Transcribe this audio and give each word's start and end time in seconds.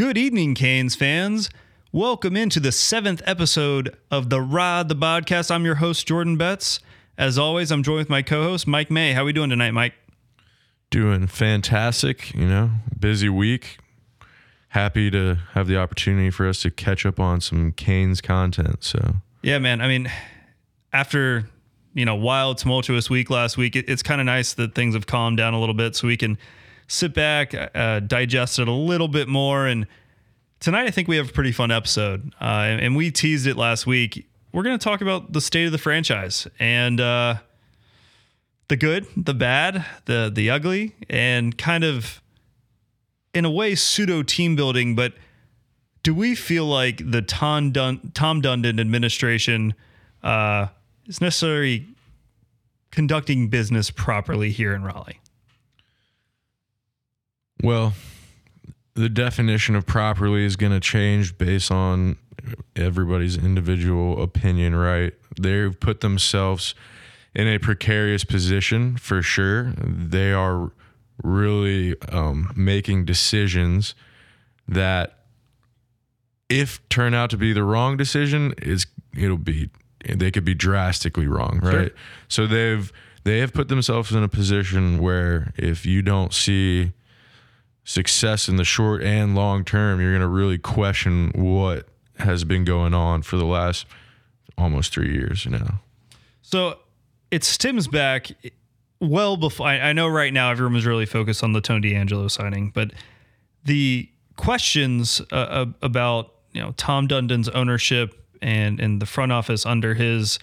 Good 0.00 0.16
evening, 0.16 0.54
Canes 0.54 0.94
fans. 0.94 1.50
Welcome 1.92 2.34
into 2.34 2.58
the 2.58 2.72
seventh 2.72 3.20
episode 3.26 3.94
of 4.10 4.30
the 4.30 4.40
Rod 4.40 4.88
the 4.88 4.96
Bodcast. 4.96 5.50
I'm 5.50 5.66
your 5.66 5.74
host, 5.74 6.08
Jordan 6.08 6.38
Betts. 6.38 6.80
As 7.18 7.36
always, 7.36 7.70
I'm 7.70 7.82
joined 7.82 7.98
with 7.98 8.08
my 8.08 8.22
co-host, 8.22 8.66
Mike 8.66 8.90
May. 8.90 9.12
How 9.12 9.20
are 9.20 9.24
we 9.26 9.34
doing 9.34 9.50
tonight, 9.50 9.72
Mike? 9.72 9.92
Doing 10.88 11.26
fantastic, 11.26 12.34
you 12.34 12.46
know, 12.46 12.70
busy 12.98 13.28
week. 13.28 13.76
Happy 14.68 15.10
to 15.10 15.36
have 15.52 15.68
the 15.68 15.76
opportunity 15.76 16.30
for 16.30 16.48
us 16.48 16.62
to 16.62 16.70
catch 16.70 17.04
up 17.04 17.20
on 17.20 17.42
some 17.42 17.70
Canes 17.72 18.22
content. 18.22 18.82
So 18.82 19.16
Yeah, 19.42 19.58
man. 19.58 19.82
I 19.82 19.88
mean, 19.88 20.10
after 20.94 21.44
you 21.92 22.06
know, 22.06 22.14
wild, 22.14 22.56
tumultuous 22.56 23.10
week 23.10 23.28
last 23.28 23.58
week, 23.58 23.76
it, 23.76 23.86
it's 23.86 24.02
kind 24.02 24.22
of 24.22 24.24
nice 24.24 24.54
that 24.54 24.74
things 24.74 24.94
have 24.94 25.06
calmed 25.06 25.36
down 25.36 25.52
a 25.52 25.60
little 25.60 25.74
bit, 25.74 25.94
so 25.94 26.06
we 26.06 26.16
can 26.16 26.38
sit 26.90 27.14
back, 27.14 27.54
uh, 27.54 28.00
digest 28.00 28.58
it 28.58 28.66
a 28.66 28.72
little 28.72 29.08
bit 29.08 29.28
more. 29.28 29.66
And 29.66 29.86
tonight, 30.58 30.86
I 30.86 30.90
think 30.90 31.06
we 31.06 31.16
have 31.16 31.30
a 31.30 31.32
pretty 31.32 31.52
fun 31.52 31.70
episode. 31.70 32.34
Uh, 32.40 32.44
and, 32.44 32.80
and 32.80 32.96
we 32.96 33.10
teased 33.10 33.46
it 33.46 33.56
last 33.56 33.86
week. 33.86 34.26
We're 34.52 34.64
going 34.64 34.76
to 34.76 34.82
talk 34.82 35.00
about 35.00 35.32
the 35.32 35.40
state 35.40 35.66
of 35.66 35.72
the 35.72 35.78
franchise 35.78 36.48
and 36.58 37.00
uh, 37.00 37.36
the 38.66 38.76
good, 38.76 39.06
the 39.16 39.34
bad, 39.34 39.84
the 40.06 40.30
the 40.34 40.50
ugly, 40.50 40.96
and 41.08 41.56
kind 41.56 41.84
of, 41.84 42.20
in 43.32 43.44
a 43.44 43.50
way, 43.50 43.76
pseudo 43.76 44.24
team 44.24 44.56
building. 44.56 44.96
But 44.96 45.14
do 46.02 46.12
we 46.12 46.34
feel 46.34 46.66
like 46.66 47.08
the 47.08 47.22
Tom, 47.22 47.70
Dun- 47.70 48.10
Tom 48.14 48.42
Dundon 48.42 48.80
administration 48.80 49.74
uh, 50.24 50.66
is 51.06 51.20
necessarily 51.20 51.86
conducting 52.90 53.48
business 53.48 53.92
properly 53.92 54.50
here 54.50 54.74
in 54.74 54.82
Raleigh? 54.82 55.20
Well, 57.62 57.94
the 58.94 59.08
definition 59.08 59.76
of 59.76 59.86
properly 59.86 60.44
is 60.44 60.56
going 60.56 60.72
to 60.72 60.80
change 60.80 61.38
based 61.38 61.70
on 61.70 62.16
everybody's 62.76 63.36
individual 63.36 64.22
opinion, 64.22 64.74
right? 64.74 65.12
They've 65.40 65.78
put 65.78 66.00
themselves 66.00 66.74
in 67.34 67.46
a 67.46 67.58
precarious 67.58 68.24
position 68.24 68.96
for 68.96 69.22
sure. 69.22 69.72
They 69.76 70.32
are 70.32 70.72
really 71.22 72.00
um, 72.10 72.52
making 72.56 73.04
decisions 73.04 73.94
that, 74.66 75.18
if 76.48 76.86
turn 76.88 77.14
out 77.14 77.30
to 77.30 77.36
be 77.36 77.52
the 77.52 77.62
wrong 77.62 77.96
decision, 77.96 78.54
is 78.58 78.86
it'll 79.16 79.36
be 79.36 79.70
they 80.08 80.30
could 80.30 80.44
be 80.44 80.54
drastically 80.54 81.26
wrong, 81.26 81.60
right? 81.62 81.72
Sure. 81.72 81.90
So 82.28 82.46
they've 82.46 82.92
they 83.24 83.38
have 83.38 83.52
put 83.52 83.68
themselves 83.68 84.12
in 84.12 84.22
a 84.22 84.28
position 84.28 84.98
where 84.98 85.52
if 85.56 85.84
you 85.84 86.02
don't 86.02 86.32
see 86.32 86.92
success 87.84 88.48
in 88.48 88.56
the 88.56 88.64
short 88.64 89.02
and 89.02 89.34
long 89.34 89.64
term, 89.64 90.00
you're 90.00 90.12
going 90.12 90.20
to 90.20 90.28
really 90.28 90.58
question 90.58 91.32
what 91.34 91.86
has 92.18 92.44
been 92.44 92.64
going 92.64 92.94
on 92.94 93.22
for 93.22 93.36
the 93.36 93.44
last 93.44 93.86
almost 94.58 94.92
three 94.92 95.12
years 95.12 95.46
now. 95.46 95.80
So 96.42 96.78
it 97.30 97.44
stems 97.44 97.88
back 97.88 98.30
well 99.00 99.36
before. 99.36 99.66
I, 99.66 99.92
know 99.92 100.08
right 100.08 100.32
now 100.32 100.50
everyone 100.50 100.74
was 100.74 100.86
really 100.86 101.06
focused 101.06 101.42
on 101.42 101.52
the 101.52 101.60
Tony 101.60 101.92
DeAngelo 101.92 102.30
signing, 102.30 102.70
but 102.70 102.92
the 103.64 104.08
questions 104.36 105.20
uh, 105.32 105.34
uh, 105.34 105.66
about 105.82 106.34
you 106.52 106.60
know 106.60 106.72
Tom 106.76 107.06
Dundon's 107.06 107.48
ownership 107.48 108.14
and 108.42 108.80
and 108.80 109.00
the 109.00 109.06
front 109.06 109.32
office 109.32 109.64
under 109.66 109.94
his 109.94 110.38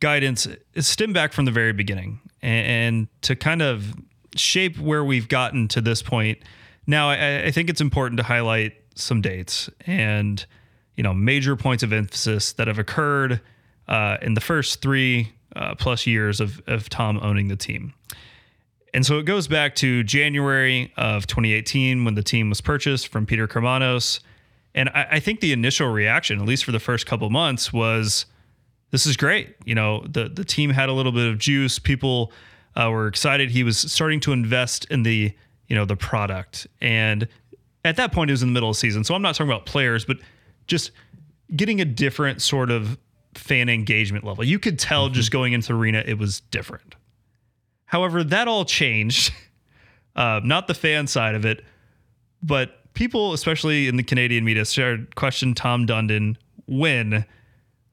guidance 0.00 0.46
stem 0.78 1.12
back 1.12 1.32
from 1.32 1.44
the 1.44 1.50
very 1.50 1.72
beginning, 1.72 2.20
and, 2.42 2.66
and 2.66 3.08
to 3.22 3.36
kind 3.36 3.62
of 3.62 3.94
shape 4.36 4.78
where 4.78 5.04
we've 5.04 5.28
gotten 5.28 5.68
to 5.68 5.80
this 5.80 6.02
point. 6.02 6.38
Now, 6.86 7.10
I, 7.10 7.44
I 7.44 7.50
think 7.50 7.68
it's 7.68 7.80
important 7.80 8.18
to 8.18 8.22
highlight 8.22 8.74
some 8.94 9.20
dates 9.20 9.68
and 9.86 10.44
you 10.96 11.02
know 11.02 11.12
major 11.12 11.54
points 11.56 11.82
of 11.82 11.92
emphasis 11.92 12.52
that 12.54 12.66
have 12.66 12.78
occurred 12.78 13.40
uh, 13.88 14.16
in 14.22 14.34
the 14.34 14.40
first 14.40 14.80
three 14.80 15.32
uh, 15.54 15.74
plus 15.74 16.06
years 16.06 16.40
of 16.40 16.60
of 16.66 16.88
Tom 16.88 17.18
owning 17.22 17.48
the 17.48 17.56
team. 17.56 17.92
And 18.94 19.04
so 19.04 19.18
it 19.18 19.24
goes 19.24 19.46
back 19.46 19.74
to 19.76 20.02
January 20.04 20.90
of 20.96 21.26
2018 21.26 22.06
when 22.06 22.14
the 22.14 22.22
team 22.22 22.48
was 22.48 22.62
purchased 22.62 23.08
from 23.08 23.26
Peter 23.26 23.46
Karmanos. 23.46 24.20
And 24.74 24.88
I, 24.88 25.06
I 25.12 25.20
think 25.20 25.40
the 25.40 25.52
initial 25.52 25.88
reaction, 25.88 26.40
at 26.40 26.46
least 26.46 26.64
for 26.64 26.72
the 26.72 26.80
first 26.80 27.04
couple 27.04 27.28
months, 27.28 27.74
was 27.74 28.24
this 28.92 29.04
is 29.04 29.16
great. 29.16 29.54
You 29.64 29.74
know, 29.74 30.04
the 30.08 30.28
the 30.28 30.44
team 30.44 30.70
had 30.70 30.88
a 30.88 30.92
little 30.92 31.12
bit 31.12 31.26
of 31.26 31.38
juice. 31.38 31.78
People 31.78 32.32
uh, 32.74 32.90
were 32.90 33.06
excited. 33.06 33.50
He 33.50 33.62
was 33.64 33.78
starting 33.78 34.20
to 34.20 34.32
invest 34.32 34.86
in 34.86 35.02
the 35.02 35.34
you 35.68 35.76
know 35.76 35.84
the 35.84 35.96
product, 35.96 36.66
and 36.80 37.28
at 37.84 37.96
that 37.96 38.12
point 38.12 38.30
it 38.30 38.32
was 38.32 38.42
in 38.42 38.48
the 38.48 38.52
middle 38.52 38.70
of 38.70 38.76
the 38.76 38.80
season. 38.80 39.04
So 39.04 39.14
I'm 39.14 39.22
not 39.22 39.34
talking 39.34 39.50
about 39.50 39.66
players, 39.66 40.04
but 40.04 40.18
just 40.66 40.90
getting 41.54 41.80
a 41.80 41.84
different 41.84 42.42
sort 42.42 42.70
of 42.70 42.98
fan 43.34 43.68
engagement 43.68 44.24
level. 44.24 44.44
You 44.44 44.58
could 44.58 44.78
tell 44.78 45.08
just 45.08 45.30
going 45.30 45.52
into 45.52 45.68
the 45.68 45.74
arena 45.74 46.02
it 46.06 46.18
was 46.18 46.40
different. 46.40 46.94
However, 47.84 48.24
that 48.24 48.48
all 48.48 48.64
changed. 48.64 49.32
Uh, 50.16 50.40
not 50.42 50.66
the 50.66 50.72
fan 50.72 51.06
side 51.06 51.34
of 51.34 51.44
it, 51.44 51.62
but 52.42 52.92
people, 52.94 53.34
especially 53.34 53.86
in 53.86 53.96
the 53.96 54.02
Canadian 54.02 54.44
media, 54.44 54.64
started 54.64 55.14
question 55.14 55.52
Tom 55.52 55.86
Dundon 55.86 56.36
when 56.66 57.26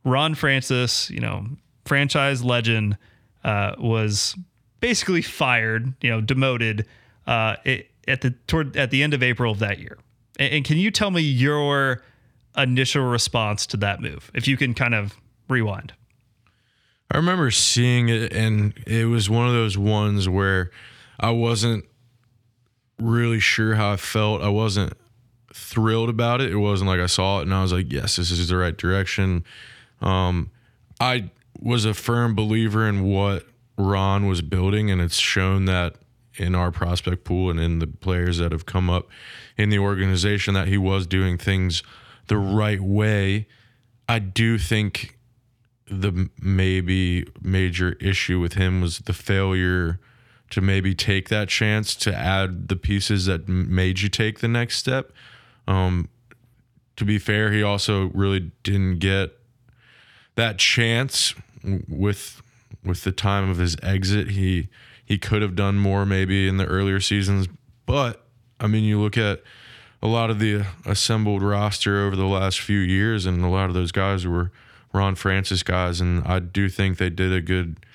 Ron 0.06 0.34
Francis, 0.34 1.10
you 1.10 1.20
know, 1.20 1.46
franchise 1.86 2.42
legend, 2.42 2.98
uh, 3.44 3.76
was 3.78 4.38
basically 4.80 5.22
fired, 5.22 5.94
you 6.02 6.10
know, 6.10 6.22
demoted 6.22 6.88
uh, 7.28 7.56
it, 7.64 7.90
at 8.08 8.22
the 8.22 8.32
toward 8.48 8.76
at 8.78 8.92
the 8.92 9.04
end 9.04 9.14
of 9.14 9.24
April 9.24 9.52
of 9.52 9.60
that 9.60 9.80
year. 9.80 9.98
And, 10.40 10.54
and 10.54 10.66
can 10.66 10.78
you 10.78 10.92
tell 10.92 11.12
me 11.12 11.22
your 11.22 12.04
initial 12.58 13.04
response 13.04 13.66
to 13.68 13.78
that 13.78 14.02
move, 14.02 14.32
if 14.34 14.48
you 14.48 14.58
can 14.58 14.74
kind 14.74 14.96
of 14.96 15.16
rewind? 15.50 15.94
I 17.12 17.18
remember 17.18 17.52
seeing 17.52 18.10
it, 18.10 18.34
and 18.34 18.74
it 18.88 19.06
was 19.06 19.30
one 19.30 19.48
of 19.48 19.54
those 19.54 19.78
ones 19.78 20.28
where 20.28 20.72
I 21.20 21.30
wasn't 21.30 21.86
really 23.00 23.40
sure 23.40 23.76
how 23.76 23.92
I 23.92 23.98
felt. 23.98 24.42
I 24.42 24.50
wasn't 24.50 24.94
thrilled 25.54 26.10
about 26.10 26.42
it. 26.42 26.52
It 26.52 26.58
wasn't 26.58 26.90
like 26.90 27.00
I 27.00 27.06
saw 27.06 27.40
it 27.40 27.44
and 27.44 27.54
I 27.54 27.62
was 27.62 27.72
like, 27.72 27.92
yes, 27.92 28.16
this 28.16 28.32
is 28.32 28.50
the 28.50 28.58
right 28.58 28.76
direction. 28.76 29.44
Um, 30.02 30.50
I 31.00 31.30
was 31.60 31.86
a 31.86 31.94
firm 31.94 32.36
believer 32.36 32.88
in 32.88 33.04
what 33.04 33.46
Ron 33.78 34.28
was 34.28 34.42
building, 34.42 34.92
and 34.92 35.02
it's 35.02 35.18
shown 35.18 35.66
that 35.66 35.96
in 36.38 36.56
our 36.56 36.72
prospect 36.72 37.24
pool 37.24 37.50
and 37.50 37.60
in 37.60 37.80
the 37.80 37.88
players 37.88 38.38
that 38.38 38.52
have 38.52 38.66
come 38.66 38.90
up 38.90 39.08
in 39.58 39.70
the 39.70 39.80
organization 39.80 40.54
that 40.54 40.68
he 40.68 40.78
was 40.78 41.06
doing 41.06 41.38
things 41.38 41.84
the 42.28 42.38
right 42.38 42.82
way. 42.82 43.48
I 44.08 44.20
do 44.20 44.58
think 44.58 45.18
the 45.88 46.30
maybe 46.42 47.28
major 47.42 47.94
issue 47.94 48.40
with 48.40 48.54
him 48.54 48.82
was 48.82 49.00
the 49.00 49.14
failure 49.14 50.00
to 50.50 50.62
maybe 50.62 50.94
take 50.94 51.30
that 51.30 51.50
chance 51.50 51.96
to 51.96 52.16
add 52.16 52.68
the 52.68 52.76
pieces 52.76 53.26
that 53.26 53.48
made 53.48 54.02
you 54.02 54.10
take 54.10 54.40
the 54.40 54.48
next 54.48 54.78
step. 54.78 55.12
Um, 55.68 56.10
to 56.96 57.06
be 57.06 57.18
fair, 57.18 57.52
he 57.52 57.64
also 57.64 58.10
really 58.14 58.52
didn't 58.64 59.00
get 59.00 59.32
that 60.36 60.58
chance 60.58 61.34
with 61.88 62.42
with 62.84 63.04
the 63.04 63.12
time 63.12 63.50
of 63.50 63.58
his 63.58 63.78
exit. 63.82 64.32
He 64.32 64.68
he 65.14 65.20
could 65.20 65.44
have 65.44 65.56
done 65.56 65.78
more 65.78 66.08
maybe 66.08 66.48
in 66.48 66.58
the 66.58 66.66
earlier 66.66 67.00
seasons, 67.00 67.48
but 67.86 68.26
I 68.60 68.66
mean, 68.66 68.84
you 68.84 69.00
look 69.00 69.16
at 69.16 69.44
a 70.02 70.08
lot 70.08 70.32
of 70.32 70.40
the 70.40 70.66
assembled 70.88 71.44
roster 71.44 72.04
over 72.08 72.16
the 72.16 72.26
last 72.26 72.60
few 72.60 72.80
years, 72.80 73.28
and 73.28 73.46
a 73.46 73.48
lot 73.48 73.66
of 73.66 73.76
those 73.76 73.92
guys 73.92 74.26
were 74.26 74.52
Ron 74.92 75.14
Francis 75.14 75.62
guys, 75.62 76.02
and 76.02 76.24
I 76.26 76.40
do 76.40 76.68
think 76.68 76.98
they 76.98 77.12
did 77.12 77.32
a 77.32 77.42
good 77.42 77.86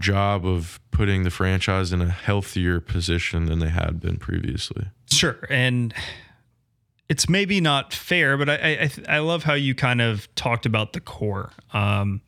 job 0.00 0.44
of 0.44 0.80
putting 0.90 1.22
the 1.22 1.30
franchise 1.30 1.92
in 1.92 2.00
a 2.00 2.08
healthier 2.08 2.80
position 2.80 3.44
than 3.44 3.60
they 3.60 3.68
had 3.68 4.00
been 4.00 4.16
previously. 4.16 4.86
Sure, 5.12 5.46
and 5.48 5.94
it's 7.08 7.28
maybe 7.28 7.60
not 7.60 7.92
fair, 7.92 8.36
but 8.36 8.50
I 8.50 8.54
I, 8.56 8.90
I 9.08 9.18
love 9.20 9.44
how 9.44 9.54
you 9.54 9.76
kind 9.76 10.00
of 10.00 10.28
talked 10.34 10.66
about 10.66 10.92
the 10.92 11.00
core. 11.00 11.52
Um, 11.72 12.20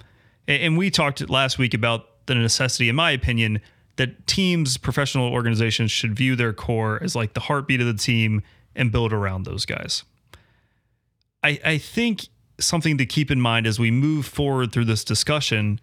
and, 0.47 0.63
and 0.63 0.79
we 0.79 0.89
talked 0.91 1.29
last 1.29 1.59
week 1.59 1.75
about 1.75 2.27
the 2.27 2.37
necessity, 2.37 2.89
in 2.89 2.95
my 2.95 3.11
opinion, 3.11 3.61
that 3.97 4.27
teams, 4.27 4.77
professional 4.77 5.33
organizations 5.33 5.91
should 5.91 6.15
view 6.15 6.37
their 6.37 6.53
core 6.53 7.03
as 7.03 7.15
like 7.15 7.35
the 7.35 7.41
heartbeat 7.41 7.81
of 7.81 7.87
the 7.87 7.95
team 7.95 8.43
and 8.75 8.93
build 8.93 9.13
around 9.13 9.45
those 9.45 9.65
guys. 9.65 10.05
I 11.43 11.59
I 11.65 11.79
think 11.79 12.29
something 12.59 12.99
to 12.99 13.07
keep 13.07 13.31
in 13.31 13.41
mind 13.41 13.67
as 13.67 13.79
we 13.79 13.91
move 13.91 14.27
forward 14.27 14.73
through 14.73 14.87
this 14.87 15.05
discussion 15.05 15.81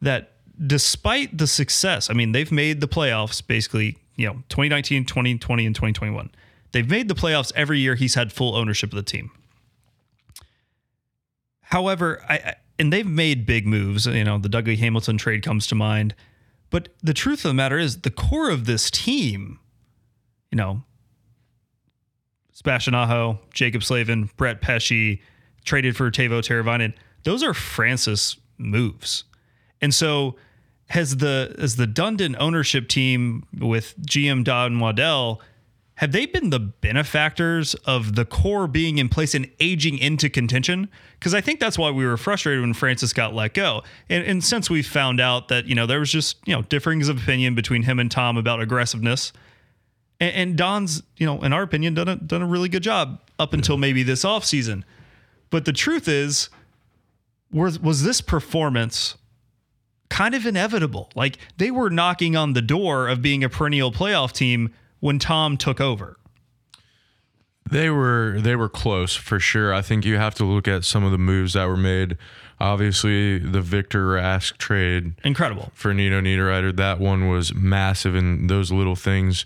that 0.00 0.32
despite 0.66 1.36
the 1.38 1.46
success, 1.46 2.10
I 2.10 2.12
mean, 2.12 2.32
they've 2.32 2.50
made 2.50 2.80
the 2.80 2.88
playoffs 2.88 3.44
basically, 3.44 3.96
you 4.16 4.26
know, 4.26 4.34
2019, 4.48 5.04
2020, 5.04 5.66
and 5.66 5.74
2021. 5.74 6.30
They've 6.72 6.88
made 6.88 7.08
the 7.08 7.14
playoffs 7.14 7.52
every 7.54 7.78
year 7.78 7.94
he's 7.94 8.14
had 8.14 8.32
full 8.32 8.56
ownership 8.56 8.90
of 8.90 8.96
the 8.96 9.02
team. 9.02 9.30
However, 11.60 12.22
I, 12.28 12.54
and 12.78 12.92
they've 12.92 13.06
made 13.06 13.46
big 13.46 13.66
moves. 13.66 14.06
You 14.06 14.24
know, 14.24 14.38
the 14.38 14.48
Dougie 14.48 14.78
Hamilton 14.78 15.18
trade 15.18 15.42
comes 15.42 15.66
to 15.68 15.74
mind. 15.74 16.14
But 16.72 16.88
the 17.02 17.14
truth 17.14 17.44
of 17.44 17.50
the 17.50 17.54
matter 17.54 17.78
is, 17.78 18.00
the 18.00 18.10
core 18.10 18.50
of 18.50 18.64
this 18.64 18.90
team, 18.90 19.60
you 20.50 20.56
know, 20.56 20.82
Sebastian 22.52 22.94
Jacob 23.52 23.84
Slavin, 23.84 24.30
Brett 24.36 24.60
Pesce, 24.62 25.18
traded 25.64 25.96
for 25.96 26.10
Teuvo 26.10 26.40
Teravainen. 26.40 26.94
Those 27.24 27.42
are 27.42 27.54
Francis 27.54 28.38
moves. 28.56 29.24
And 29.82 29.94
so 29.94 30.36
has 30.88 31.18
the 31.18 31.54
as 31.58 31.76
the 31.76 31.86
Dundon 31.86 32.36
ownership 32.38 32.88
team 32.88 33.44
with 33.58 33.94
GM 34.00 34.42
Don 34.42 34.80
Waddell, 34.80 35.42
have 36.02 36.10
they 36.10 36.26
been 36.26 36.50
the 36.50 36.58
benefactors 36.58 37.74
of 37.86 38.16
the 38.16 38.24
core 38.24 38.66
being 38.66 38.98
in 38.98 39.08
place 39.08 39.36
and 39.36 39.48
aging 39.60 39.98
into 39.98 40.28
contention? 40.28 40.88
Because 41.16 41.32
I 41.32 41.40
think 41.40 41.60
that's 41.60 41.78
why 41.78 41.92
we 41.92 42.04
were 42.04 42.16
frustrated 42.16 42.60
when 42.60 42.74
Francis 42.74 43.12
got 43.12 43.34
let 43.34 43.54
go. 43.54 43.84
And, 44.08 44.24
and 44.24 44.42
since 44.42 44.68
we 44.68 44.82
found 44.82 45.20
out 45.20 45.46
that, 45.46 45.66
you 45.66 45.76
know, 45.76 45.86
there 45.86 46.00
was 46.00 46.10
just, 46.10 46.38
you 46.44 46.56
know, 46.56 46.62
differings 46.62 47.08
of 47.08 47.22
opinion 47.22 47.54
between 47.54 47.84
him 47.84 48.00
and 48.00 48.10
Tom 48.10 48.36
about 48.36 48.60
aggressiveness. 48.60 49.32
And, 50.18 50.34
and 50.34 50.56
Don's, 50.56 51.04
you 51.18 51.24
know, 51.24 51.40
in 51.40 51.52
our 51.52 51.62
opinion, 51.62 51.94
done 51.94 52.08
a, 52.08 52.16
done 52.16 52.42
a 52.42 52.46
really 52.46 52.68
good 52.68 52.82
job 52.82 53.20
up 53.38 53.52
until 53.52 53.76
maybe 53.76 54.02
this 54.02 54.24
offseason. 54.24 54.82
But 55.50 55.66
the 55.66 55.72
truth 55.72 56.08
is, 56.08 56.50
was, 57.52 57.78
was 57.78 58.02
this 58.02 58.20
performance 58.20 59.14
kind 60.10 60.34
of 60.34 60.46
inevitable? 60.46 61.10
Like 61.14 61.38
they 61.58 61.70
were 61.70 61.90
knocking 61.90 62.34
on 62.34 62.54
the 62.54 62.62
door 62.62 63.06
of 63.06 63.22
being 63.22 63.44
a 63.44 63.48
perennial 63.48 63.92
playoff 63.92 64.32
team 64.32 64.74
when 65.02 65.18
Tom 65.18 65.56
took 65.56 65.80
over. 65.80 66.16
They 67.68 67.90
were 67.90 68.38
they 68.40 68.54
were 68.54 68.68
close 68.68 69.16
for 69.16 69.40
sure. 69.40 69.74
I 69.74 69.82
think 69.82 70.04
you 70.04 70.16
have 70.16 70.34
to 70.36 70.44
look 70.44 70.68
at 70.68 70.84
some 70.84 71.02
of 71.04 71.10
the 71.10 71.18
moves 71.18 71.54
that 71.54 71.66
were 71.66 71.76
made. 71.76 72.16
Obviously, 72.60 73.38
the 73.38 73.60
Victor 73.60 74.06
Rask 74.06 74.56
trade 74.58 75.14
Incredible. 75.24 75.72
for 75.74 75.92
Nino 75.92 76.20
Niederreiter, 76.20 76.74
that 76.76 77.00
one 77.00 77.28
was 77.28 77.52
massive, 77.52 78.14
and 78.14 78.48
those 78.48 78.70
little 78.70 78.94
things 78.94 79.44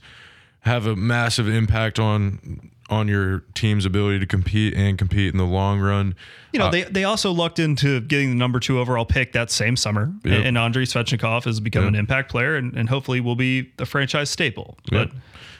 have 0.60 0.86
a 0.86 0.94
massive 0.94 1.48
impact 1.48 1.98
on 1.98 2.70
on 2.88 3.08
your 3.08 3.40
team's 3.54 3.84
ability 3.84 4.20
to 4.20 4.26
compete 4.26 4.72
and 4.74 4.96
compete 4.96 5.32
in 5.32 5.38
the 5.38 5.44
long 5.44 5.80
run. 5.80 6.14
You 6.52 6.60
know, 6.60 6.66
uh, 6.66 6.70
they, 6.70 6.82
they 6.84 7.04
also 7.04 7.32
lucked 7.32 7.58
into 7.58 8.00
getting 8.00 8.30
the 8.30 8.36
number 8.36 8.60
two 8.60 8.78
overall 8.78 9.04
pick 9.04 9.32
that 9.32 9.50
same 9.50 9.76
summer. 9.76 10.12
Yep. 10.24 10.44
And 10.46 10.56
Andrei 10.56 10.84
Svechnikov 10.84 11.44
has 11.44 11.58
become 11.58 11.82
Yep. 11.82 11.88
an 11.88 11.94
impact 11.96 12.30
player 12.30 12.54
and, 12.56 12.74
and 12.76 12.88
hopefully 12.88 13.20
will 13.20 13.34
be 13.36 13.72
a 13.80 13.86
franchise 13.86 14.30
staple. 14.30 14.78
But 14.90 15.10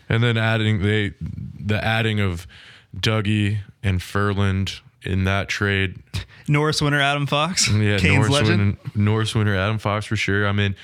and 0.08 0.23
then 0.23 0.37
adding 0.38 0.82
they 0.82 1.14
the 1.20 1.84
adding 1.84 2.20
of 2.20 2.46
Dougie 2.96 3.58
and 3.82 4.00
Ferland 4.00 4.81
in 5.02 5.25
that 5.25 5.49
trade. 5.49 5.96
Norris 6.49 6.81
winner 6.81 7.00
Adam 7.00 7.26
Fox, 7.26 7.69
Yeah, 7.72 7.99
Kane's 7.99 8.29
Norris 8.29 8.31
legend. 8.31 8.58
winner, 8.61 8.76
Norris 8.94 9.34
winner 9.34 9.56
Adam 9.56 9.79
Fox 9.79 10.06
for 10.06 10.14
sure. 10.17 10.46
I 10.46 10.52
mean, 10.52 10.76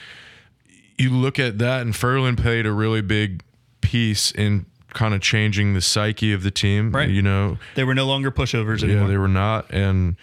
you 0.98 1.10
look 1.10 1.38
at 1.38 1.58
that, 1.58 1.82
and 1.82 1.94
Ferland 1.94 2.38
played 2.38 2.66
a 2.66 2.72
really 2.72 3.00
big 3.00 3.42
piece 3.80 4.32
in 4.32 4.66
kind 4.94 5.14
of 5.14 5.20
changing 5.20 5.74
the 5.74 5.80
psyche 5.80 6.32
of 6.32 6.42
the 6.42 6.50
team. 6.50 6.92
Right. 6.92 7.08
You 7.08 7.22
know, 7.22 7.58
They 7.74 7.84
were 7.84 7.94
no 7.94 8.06
longer 8.06 8.30
pushovers 8.30 8.86
yeah, 8.86 9.06
they 9.06 9.16
were 9.16 9.28
not, 9.28 9.70
and 9.70 10.16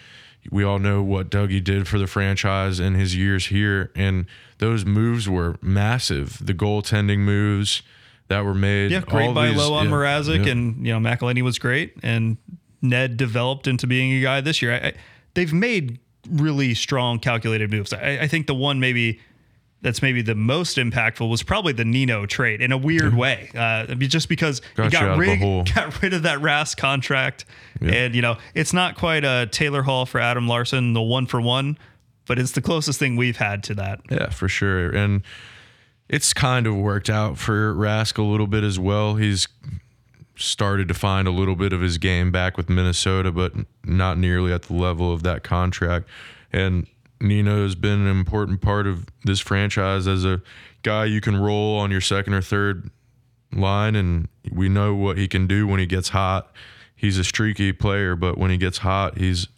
we 0.50 0.64
all 0.64 0.78
know 0.78 1.02
what 1.02 1.30
Dougie 1.30 1.62
did 1.62 1.86
for 1.86 1.98
the 1.98 2.06
franchise 2.06 2.80
in 2.80 2.94
his 2.94 3.14
years 3.16 3.46
here, 3.46 3.90
and 3.94 4.26
those 4.58 4.84
moves 4.84 5.28
were 5.28 5.56
massive. 5.60 6.44
The 6.44 6.54
goaltending 6.54 7.18
moves 7.18 7.82
that 8.28 8.44
were 8.44 8.54
made. 8.54 8.90
yeah, 8.90 9.00
great 9.00 9.28
all 9.28 9.34
by 9.34 9.48
these- 9.48 9.56
low 9.58 9.74
on 9.74 9.86
yeah, 9.86 9.92
Mrazek, 9.92 10.46
yeah. 10.46 10.52
and 10.52 10.86
you 10.86 10.98
know 10.98 11.00
McElhinney 11.00 11.42
was 11.42 11.58
great, 11.58 11.94
and 12.02 12.36
Ned 12.80 13.16
developed 13.16 13.66
into 13.66 13.86
being 13.86 14.12
a 14.12 14.22
guy 14.22 14.40
this 14.40 14.62
year. 14.62 14.72
I, 14.72 14.76
I, 14.88 14.92
they've 15.34 15.52
made 15.52 15.98
really 16.30 16.74
strong, 16.74 17.18
calculated 17.18 17.70
moves. 17.70 17.92
I, 17.92 18.20
I 18.22 18.26
think 18.28 18.46
the 18.46 18.54
one 18.54 18.80
maybe 18.80 19.20
that's 19.82 20.02
maybe 20.02 20.22
the 20.22 20.34
most 20.34 20.76
impactful 20.76 21.28
was 21.28 21.42
probably 21.42 21.72
the 21.72 21.84
Nino 21.84 22.26
trade 22.26 22.60
in 22.60 22.70
a 22.72 22.78
weird 22.78 23.14
way, 23.14 23.50
uh, 23.54 23.86
just 23.94 24.28
because 24.28 24.60
Got 24.74 24.84
he 24.84 24.90
got 24.90 25.18
rid, 25.18 25.40
got 25.74 26.02
rid 26.02 26.12
of 26.12 26.24
that 26.24 26.38
Rask 26.40 26.76
contract, 26.76 27.44
and 27.80 28.14
you 28.14 28.22
know 28.22 28.36
it's 28.54 28.72
not 28.72 28.96
quite 28.96 29.24
a 29.24 29.48
Taylor 29.50 29.82
Hall 29.82 30.06
for 30.06 30.20
Adam 30.20 30.46
Larsson, 30.46 30.92
the 30.92 31.00
one 31.00 31.26
for 31.26 31.40
one, 31.40 31.78
but 32.26 32.38
it's 32.38 32.52
the 32.52 32.62
closest 32.62 32.98
thing 32.98 33.16
we've 33.16 33.38
had 33.38 33.62
to 33.64 33.74
that. 33.74 34.00
Yeah, 34.10 34.30
for 34.30 34.48
sure. 34.48 34.90
And 34.90 35.22
it's 36.08 36.32
kind 36.32 36.66
of 36.66 36.76
worked 36.76 37.08
out 37.08 37.38
for 37.38 37.74
Rask 37.74 38.18
a 38.18 38.22
little 38.22 38.46
bit 38.46 38.64
as 38.64 38.78
well. 38.78 39.14
He's 39.14 39.48
started 40.36 40.88
to 40.88 40.94
find 40.94 41.28
a 41.28 41.30
little 41.30 41.54
bit 41.54 41.72
of 41.72 41.80
his 41.80 41.98
game 41.98 42.30
back 42.30 42.56
with 42.56 42.68
Minnesota, 42.68 43.30
but 43.30 43.52
not 43.84 44.18
nearly 44.18 44.52
at 44.52 44.62
the 44.62 44.74
level 44.74 45.12
of 45.12 45.22
that 45.22 45.42
contract. 45.42 46.08
And 46.52 46.86
Nino 47.20 47.62
has 47.62 47.74
been 47.74 48.00
an 48.00 48.08
important 48.08 48.60
part 48.60 48.86
of 48.86 49.06
this 49.24 49.40
franchise 49.40 50.06
as 50.06 50.24
a 50.24 50.40
guy 50.82 51.04
you 51.04 51.20
can 51.20 51.36
roll 51.36 51.78
on 51.78 51.90
your 51.90 52.00
second 52.00 52.34
or 52.34 52.42
third 52.42 52.90
line, 53.52 53.94
and 53.94 54.28
we 54.50 54.68
know 54.68 54.94
what 54.94 55.18
he 55.18 55.28
can 55.28 55.46
do 55.46 55.66
when 55.66 55.80
he 55.80 55.86
gets 55.86 56.10
hot. 56.10 56.52
He's 56.94 57.18
a 57.18 57.24
streaky 57.24 57.72
player, 57.72 58.16
but 58.16 58.38
when 58.38 58.50
he 58.50 58.56
gets 58.56 58.78
hot, 58.78 59.18
he's 59.18 59.48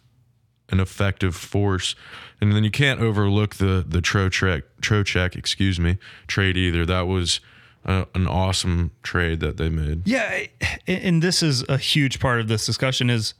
an 0.69 0.79
effective 0.79 1.35
force. 1.35 1.95
And 2.41 2.53
then 2.53 2.63
you 2.63 2.71
can't 2.71 2.99
overlook 2.99 3.55
the 3.55 3.85
the 3.87 3.99
Trocheck, 3.99 4.63
Trocheck, 4.81 5.35
excuse 5.35 5.79
me, 5.79 5.97
trade 6.27 6.57
either. 6.57 6.85
That 6.85 7.07
was 7.07 7.39
uh, 7.85 8.05
an 8.15 8.27
awesome 8.27 8.91
trade 9.03 9.39
that 9.41 9.57
they 9.57 9.69
made. 9.69 10.07
Yeah, 10.07 10.45
and 10.87 11.21
this 11.21 11.43
is 11.43 11.63
a 11.69 11.77
huge 11.77 12.19
part 12.19 12.39
of 12.39 12.47
this 12.47 12.65
discussion 12.65 13.09
is 13.09 13.33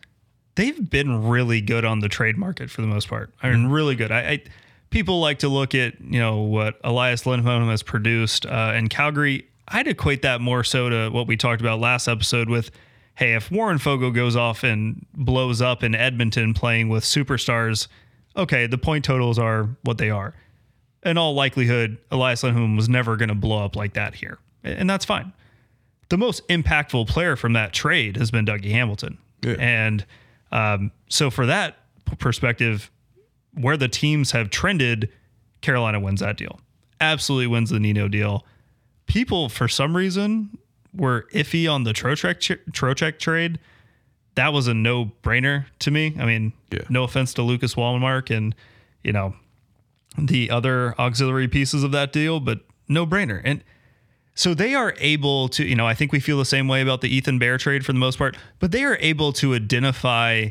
they've 0.55 0.89
been 0.89 1.27
really 1.27 1.61
good 1.61 1.85
on 1.85 1.99
the 1.99 2.09
trade 2.09 2.37
market 2.37 2.69
for 2.69 2.81
the 2.81 2.87
most 2.87 3.07
part. 3.07 3.33
I 3.41 3.51
mean, 3.51 3.67
really 3.67 3.95
good. 3.95 4.11
I, 4.11 4.19
I 4.19 4.43
people 4.89 5.19
like 5.19 5.39
to 5.39 5.49
look 5.49 5.73
at 5.75 5.99
you 6.01 6.19
know 6.19 6.41
what 6.41 6.79
Elias 6.83 7.25
Lindholm 7.25 7.69
has 7.69 7.83
produced 7.83 8.45
uh, 8.45 8.73
in 8.75 8.89
Calgary. 8.89 9.47
I'd 9.67 9.87
equate 9.87 10.21
that 10.23 10.41
more 10.41 10.63
so 10.63 10.89
to 10.89 11.09
what 11.09 11.27
we 11.27 11.37
talked 11.37 11.61
about 11.61 11.79
last 11.79 12.07
episode 12.07 12.49
with, 12.49 12.69
hey, 13.15 13.33
if 13.33 13.49
Warren 13.49 13.77
Foegele 13.77 14.13
goes 14.13 14.35
off 14.35 14.63
and 14.63 15.05
blows 15.13 15.61
up 15.61 15.83
in 15.83 15.95
Edmonton 15.95 16.53
playing 16.53 16.89
with 16.89 17.05
superstars, 17.05 17.87
okay, 18.35 18.67
the 18.67 18.77
point 18.77 19.05
totals 19.05 19.39
are 19.39 19.69
what 19.83 19.97
they 19.97 20.09
are. 20.09 20.35
In 21.03 21.17
all 21.17 21.33
likelihood, 21.33 21.97
Elias 22.11 22.43
Lindholm 22.43 22.75
was 22.75 22.89
never 22.89 23.15
going 23.15 23.29
to 23.29 23.35
blow 23.35 23.63
up 23.63 23.75
like 23.75 23.93
that 23.93 24.15
here, 24.15 24.37
and 24.63 24.89
that's 24.89 25.05
fine 25.05 25.33
the 26.13 26.17
most 26.17 26.47
impactful 26.47 27.07
player 27.07 27.35
from 27.35 27.53
that 27.53 27.73
trade 27.73 28.17
has 28.17 28.29
been 28.29 28.45
Dougie 28.45 28.69
Hamilton. 28.69 29.17
Yeah. 29.41 29.55
And 29.57 30.05
um, 30.53 30.91
so, 31.09 31.29
for 31.29 31.45
that 31.47 31.77
perspective, 32.19 32.89
where 33.53 33.75
the 33.75 33.87
teams 33.89 34.31
have 34.31 34.49
trended, 34.49 35.09
Carolina 35.61 35.99
wins 35.99 36.21
that 36.21 36.37
deal. 36.37 36.59
Absolutely 37.01 37.47
wins 37.47 37.69
the 37.69 37.79
Nino 37.79 38.07
deal. 38.07 38.45
People, 39.07 39.49
for 39.49 39.67
some 39.67 39.97
reason, 39.97 40.57
were 40.95 41.27
iffy 41.33 41.69
on 41.71 41.83
the 41.83 41.91
Trocheck, 41.91 42.39
ch- 42.39 42.59
Trocheck 42.71 43.19
trade. 43.19 43.59
That 44.35 44.53
was 44.53 44.67
a 44.67 44.73
no 44.73 45.11
brainer 45.23 45.65
to 45.79 45.91
me. 45.91 46.15
I 46.19 46.25
mean, 46.25 46.53
Yeah. 46.71 46.81
no 46.89 47.03
offense 47.03 47.33
to 47.35 47.41
Lucas 47.41 47.75
Wallenmark 47.75 48.35
and, 48.35 48.55
you 49.03 49.11
know, 49.11 49.35
the 50.17 50.49
other 50.49 50.95
auxiliary 50.99 51.47
pieces 51.47 51.83
of 51.83 51.91
that 51.91 52.13
deal, 52.13 52.39
but 52.39 52.61
no 52.87 53.05
brainer. 53.05 53.41
And 53.43 53.63
so 54.35 54.53
they 54.53 54.73
are 54.73 54.95
able 54.97 55.47
to, 55.49 55.63
you 55.63 55.75
know, 55.75 55.85
I 55.85 55.93
think 55.93 56.11
we 56.11 56.19
feel 56.19 56.37
the 56.37 56.45
same 56.45 56.67
way 56.67 56.81
about 56.81 57.01
the 57.01 57.15
Ethan 57.15 57.37
Bear 57.37 57.57
trade 57.57 57.85
for 57.85 57.93
the 57.93 57.99
most 57.99 58.17
part, 58.17 58.35
but 58.59 58.71
they 58.71 58.83
are 58.83 58.97
able 58.99 59.31
to 59.33 59.53
identify 59.53 60.49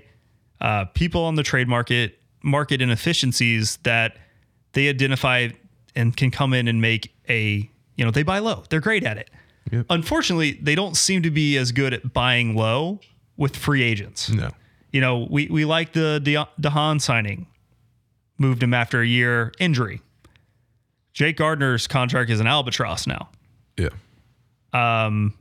uh, 0.60 0.84
people 0.86 1.22
on 1.24 1.34
the 1.34 1.42
trade 1.42 1.68
market, 1.68 2.18
market 2.42 2.80
inefficiencies 2.80 3.78
that 3.78 4.16
they 4.72 4.88
identify 4.88 5.48
and 5.96 6.16
can 6.16 6.30
come 6.30 6.54
in 6.54 6.68
and 6.68 6.80
make 6.80 7.12
a, 7.28 7.68
you 7.96 8.04
know, 8.04 8.10
they 8.10 8.22
buy 8.22 8.38
low. 8.38 8.62
They're 8.70 8.80
great 8.80 9.04
at 9.04 9.18
it. 9.18 9.30
Yep. 9.72 9.86
Unfortunately, 9.90 10.52
they 10.62 10.74
don't 10.74 10.96
seem 10.96 11.22
to 11.22 11.30
be 11.30 11.56
as 11.56 11.72
good 11.72 11.92
at 11.92 12.12
buying 12.12 12.54
low 12.54 13.00
with 13.36 13.56
free 13.56 13.82
agents. 13.82 14.30
No. 14.30 14.50
You 14.92 15.00
know, 15.00 15.26
we, 15.28 15.48
we 15.48 15.64
like 15.64 15.92
the 15.92 16.20
De- 16.20 16.48
DeHaan 16.60 17.00
signing, 17.00 17.46
moved 18.38 18.62
him 18.62 18.74
after 18.74 19.00
a 19.00 19.06
year 19.06 19.52
injury. 19.58 20.00
Jake 21.12 21.36
Gardiner's 21.36 21.86
contract 21.88 22.30
is 22.30 22.40
an 22.40 22.46
albatross 22.46 23.06
now 23.06 23.28
Yeah. 23.76 23.88
Um, 24.72 25.34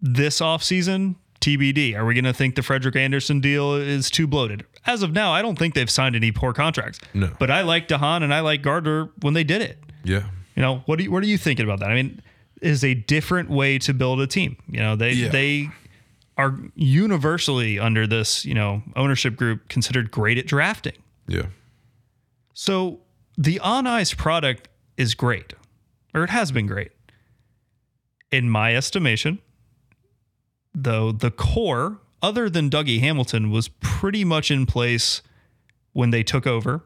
this 0.00 0.40
offseason, 0.40 1.16
TBD. 1.40 1.96
Are 1.96 2.04
we 2.04 2.14
going 2.14 2.24
to 2.24 2.32
think 2.32 2.54
the 2.54 2.62
Frederik 2.62 2.96
Andersen 2.96 3.40
deal 3.40 3.74
is 3.74 4.10
too 4.10 4.26
bloated? 4.26 4.64
As 4.86 5.02
of 5.02 5.12
now, 5.12 5.32
I 5.32 5.42
don't 5.42 5.58
think 5.58 5.74
they've 5.74 5.90
signed 5.90 6.14
any 6.16 6.30
poor 6.32 6.52
contracts. 6.52 7.00
No. 7.14 7.30
But 7.38 7.50
I 7.50 7.62
like 7.62 7.88
DeHaan 7.88 8.22
and 8.22 8.32
I 8.34 8.40
like 8.40 8.62
Gardiner 8.62 9.10
when 9.22 9.34
they 9.34 9.44
did 9.44 9.62
it. 9.62 9.78
Yeah. 10.04 10.24
You 10.56 10.62
know, 10.62 10.82
what 10.86 10.98
do 10.98 11.04
you, 11.04 11.10
what 11.10 11.22
are 11.22 11.26
you 11.26 11.38
thinking 11.38 11.64
about 11.64 11.80
that? 11.80 11.90
I 11.90 11.94
mean, 11.94 12.20
is 12.60 12.84
a 12.84 12.94
different 12.94 13.50
way 13.50 13.78
to 13.80 13.92
build 13.94 14.20
a 14.20 14.26
team. 14.26 14.56
You 14.68 14.80
know, 14.80 14.96
they 14.96 15.12
Yeah. 15.12 15.28
they 15.28 15.70
are 16.36 16.58
universally 16.74 17.78
under 17.78 18.06
this, 18.06 18.44
you 18.44 18.54
know, 18.54 18.82
ownership 18.96 19.36
group 19.36 19.68
considered 19.68 20.10
great 20.10 20.36
at 20.38 20.46
drafting. 20.46 20.94
Yeah. 21.28 21.46
So 22.54 23.00
the 23.36 23.58
on 23.60 23.86
ice 23.86 24.14
product 24.14 24.68
is 24.96 25.14
great, 25.14 25.52
or 26.14 26.24
it 26.24 26.30
has 26.30 26.52
been 26.52 26.66
great. 26.66 26.92
In 28.34 28.50
my 28.50 28.74
estimation, 28.74 29.38
though, 30.74 31.12
the 31.12 31.30
core, 31.30 32.00
other 32.20 32.50
than 32.50 32.68
Dougie 32.68 32.98
Hamilton, 32.98 33.52
was 33.52 33.68
pretty 33.68 34.24
much 34.24 34.50
in 34.50 34.66
place 34.66 35.22
when 35.92 36.10
they 36.10 36.24
took 36.24 36.44
over, 36.44 36.82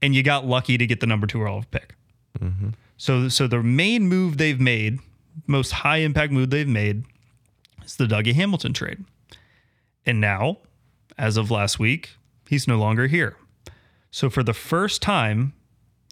and 0.00 0.14
you 0.14 0.22
got 0.22 0.46
lucky 0.46 0.78
to 0.78 0.86
get 0.86 1.00
the 1.00 1.06
number 1.08 1.26
two 1.26 1.38
overall 1.38 1.64
pick. 1.72 1.96
Mm-hmm. 2.38 2.68
So, 2.96 3.28
so 3.28 3.48
the 3.48 3.60
main 3.60 4.04
move 4.04 4.38
they've 4.38 4.60
made, 4.60 5.00
most 5.48 5.72
high 5.72 5.96
impact 5.96 6.32
move 6.32 6.50
they've 6.50 6.68
made, 6.68 7.06
is 7.84 7.96
the 7.96 8.04
Dougie 8.04 8.34
Hamilton 8.34 8.72
trade. 8.72 9.04
And 10.06 10.20
now, 10.20 10.58
as 11.18 11.36
of 11.36 11.50
last 11.50 11.80
week, 11.80 12.10
he's 12.48 12.68
no 12.68 12.78
longer 12.78 13.08
here. 13.08 13.36
So 14.12 14.30
for 14.30 14.44
the 14.44 14.54
first 14.54 15.02
time, 15.02 15.54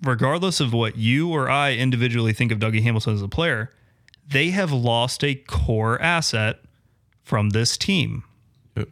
regardless 0.03 0.59
of 0.59 0.73
what 0.73 0.97
you 0.97 1.31
or 1.31 1.49
I 1.49 1.75
individually 1.75 2.33
think 2.33 2.51
of 2.51 2.59
Dougie 2.59 2.83
Hamilton 2.83 3.15
as 3.15 3.23
a 3.23 3.29
player, 3.29 3.71
they 4.31 4.51
have 4.51 4.73
lost 4.73 5.25
a 5.25 5.35
core 5.35 6.01
asset 6.01 6.61
from 7.23 7.51
this 7.51 7.77
team. 7.77 8.25
Yep. 8.77 8.89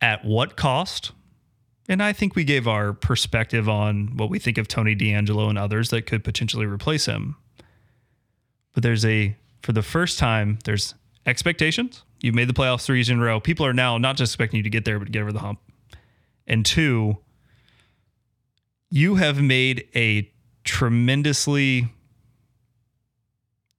At 0.00 0.24
what 0.24 0.56
cost? 0.56 1.12
And 1.88 2.02
I 2.02 2.12
think 2.12 2.34
we 2.34 2.44
gave 2.44 2.66
our 2.66 2.92
perspective 2.92 3.68
on 3.68 4.16
what 4.16 4.30
we 4.30 4.38
think 4.38 4.58
of 4.58 4.68
Tony 4.68 4.96
DeAngelo 4.96 5.48
and 5.48 5.58
others 5.58 5.90
that 5.90 6.06
could 6.06 6.24
potentially 6.24 6.66
replace 6.66 7.06
him. 7.06 7.36
But 8.72 8.82
there's 8.82 9.04
a, 9.04 9.36
for 9.62 9.72
the 9.72 9.82
first 9.82 10.18
time, 10.18 10.58
there's 10.64 10.94
expectations. 11.26 12.02
You've 12.20 12.34
made 12.34 12.48
the 12.48 12.54
playoffs 12.54 12.84
three 12.84 12.98
years 12.98 13.10
in 13.10 13.18
a 13.18 13.22
row. 13.22 13.40
People 13.40 13.66
are 13.66 13.72
now 13.72 13.98
not 13.98 14.16
just 14.16 14.32
expecting 14.32 14.58
you 14.58 14.62
to 14.62 14.70
get 14.70 14.84
there, 14.84 14.98
but 14.98 15.06
to 15.06 15.10
get 15.12 15.22
over 15.22 15.32
the 15.32 15.40
hump. 15.40 15.60
And 16.46 16.64
two, 16.64 17.18
you 18.90 19.16
have 19.16 19.42
made 19.42 19.88
a 19.94 20.30
tremendously 20.64 21.88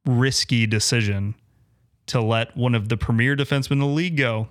risky 0.06 0.66
decision 0.66 1.36
to 2.08 2.22
let 2.22 2.56
one 2.58 2.76
of 2.76 2.90
the 2.90 2.98
premier 2.98 3.36
defensemen 3.36 3.74
in 3.74 3.80
the 3.80 3.86
league 3.86 4.18
go 4.18 4.50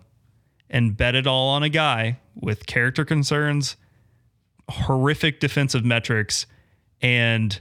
and 0.71 0.97
bet 0.97 1.15
it 1.15 1.27
all 1.27 1.51
on 1.51 1.63
a 1.63 1.69
guy 1.69 2.19
with 2.35 2.67
character 2.67 3.05
concerns, 3.05 3.77
horrific 4.71 5.39
defensive 5.39 5.85
metrics, 5.85 6.47
and 7.03 7.61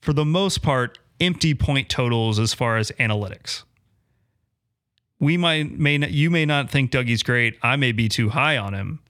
for 0.00 0.12
the 0.12 0.24
most 0.24 0.62
part, 0.62 0.98
empty 1.20 1.54
point 1.54 1.88
totals 1.88 2.38
as 2.38 2.54
far 2.54 2.76
as 2.78 2.90
analytics. 2.92 3.64
We 5.20 5.36
might 5.36 5.78
may 5.78 5.98
not, 5.98 6.12
you 6.12 6.30
may 6.30 6.46
not 6.46 6.70
think 6.70 6.92
Dougie's 6.92 7.24
great. 7.24 7.58
I 7.62 7.76
may 7.76 7.92
be 7.92 8.08
too 8.08 8.30
high 8.30 8.56
on 8.56 8.72
him. 8.72 9.00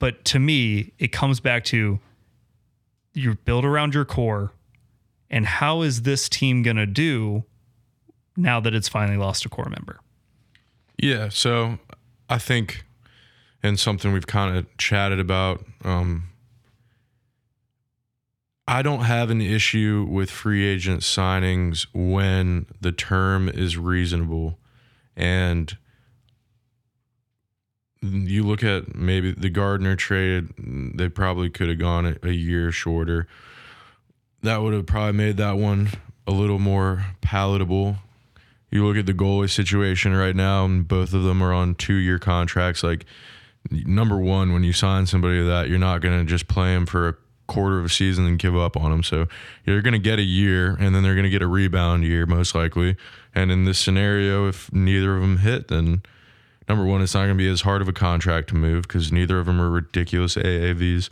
But 0.00 0.24
to 0.26 0.38
me, 0.38 0.92
it 0.98 1.12
comes 1.12 1.40
back 1.40 1.64
to 1.66 2.00
you 3.14 3.34
build 3.44 3.64
around 3.64 3.94
your 3.94 4.04
core 4.04 4.52
and 5.30 5.46
how 5.46 5.82
is 5.82 6.02
this 6.02 6.28
team 6.28 6.62
going 6.62 6.76
to 6.76 6.86
do 6.86 7.44
now 8.36 8.60
that 8.60 8.74
it's 8.74 8.88
finally 8.88 9.18
lost 9.18 9.44
a 9.44 9.48
core 9.48 9.68
member? 9.68 10.00
Yeah, 10.96 11.28
so 11.28 11.78
I 12.28 12.38
think, 12.38 12.84
and 13.62 13.78
something 13.78 14.12
we've 14.12 14.26
kind 14.26 14.56
of 14.56 14.76
chatted 14.78 15.20
about, 15.20 15.64
um, 15.84 16.24
I 18.66 18.82
don't 18.82 19.04
have 19.04 19.30
an 19.30 19.40
issue 19.40 20.06
with 20.10 20.30
free 20.30 20.66
agent 20.66 21.00
signings 21.00 21.86
when 21.94 22.66
the 22.80 22.92
term 22.92 23.48
is 23.48 23.78
reasonable. 23.78 24.58
And 25.16 25.76
you 28.02 28.42
look 28.42 28.62
at 28.62 28.94
maybe 28.94 29.32
the 29.32 29.48
Gardiner 29.48 29.96
trade, 29.96 30.48
they 30.58 31.08
probably 31.08 31.48
could 31.48 31.70
have 31.70 31.78
gone 31.78 32.06
a, 32.06 32.16
a 32.22 32.32
year 32.32 32.70
shorter. 32.70 33.26
That 34.42 34.62
would 34.62 34.72
have 34.72 34.86
probably 34.86 35.12
made 35.12 35.36
that 35.38 35.58
one 35.58 35.90
a 36.26 36.30
little 36.30 36.58
more 36.58 37.06
palatable. 37.20 37.96
You 38.70 38.86
look 38.86 38.96
at 38.96 39.06
the 39.06 39.14
goalie 39.14 39.50
situation 39.50 40.14
right 40.14 40.36
now, 40.36 40.64
and 40.64 40.86
both 40.86 41.14
of 41.14 41.24
them 41.24 41.42
are 41.42 41.52
on 41.52 41.74
two 41.74 41.94
year 41.94 42.18
contracts. 42.18 42.82
Like, 42.82 43.06
number 43.70 44.18
one, 44.18 44.52
when 44.52 44.62
you 44.62 44.72
sign 44.72 45.06
somebody 45.06 45.42
that, 45.42 45.68
you're 45.68 45.78
not 45.78 46.00
going 46.00 46.18
to 46.18 46.24
just 46.24 46.48
play 46.48 46.74
them 46.74 46.86
for 46.86 47.08
a 47.08 47.14
quarter 47.46 47.78
of 47.78 47.86
a 47.86 47.88
season 47.88 48.26
and 48.26 48.38
give 48.38 48.56
up 48.56 48.76
on 48.76 48.90
them. 48.90 49.02
So 49.02 49.26
you're 49.64 49.82
going 49.82 49.94
to 49.94 49.98
get 49.98 50.18
a 50.18 50.22
year, 50.22 50.76
and 50.78 50.94
then 50.94 51.02
they're 51.02 51.14
going 51.14 51.24
to 51.24 51.30
get 51.30 51.42
a 51.42 51.48
rebound 51.48 52.04
year, 52.04 52.26
most 52.26 52.54
likely. 52.54 52.96
And 53.34 53.50
in 53.50 53.64
this 53.64 53.78
scenario, 53.78 54.46
if 54.46 54.72
neither 54.72 55.16
of 55.16 55.22
them 55.22 55.38
hit, 55.38 55.68
then 55.68 56.02
number 56.68 56.84
one, 56.84 57.00
it's 57.00 57.14
not 57.14 57.24
going 57.24 57.38
to 57.38 57.42
be 57.42 57.48
as 57.48 57.62
hard 57.62 57.80
of 57.80 57.88
a 57.88 57.92
contract 57.92 58.50
to 58.50 58.54
move 58.54 58.82
because 58.82 59.10
neither 59.10 59.38
of 59.38 59.46
them 59.46 59.60
are 59.60 59.70
ridiculous 59.70 60.36
AAVs 60.36 61.08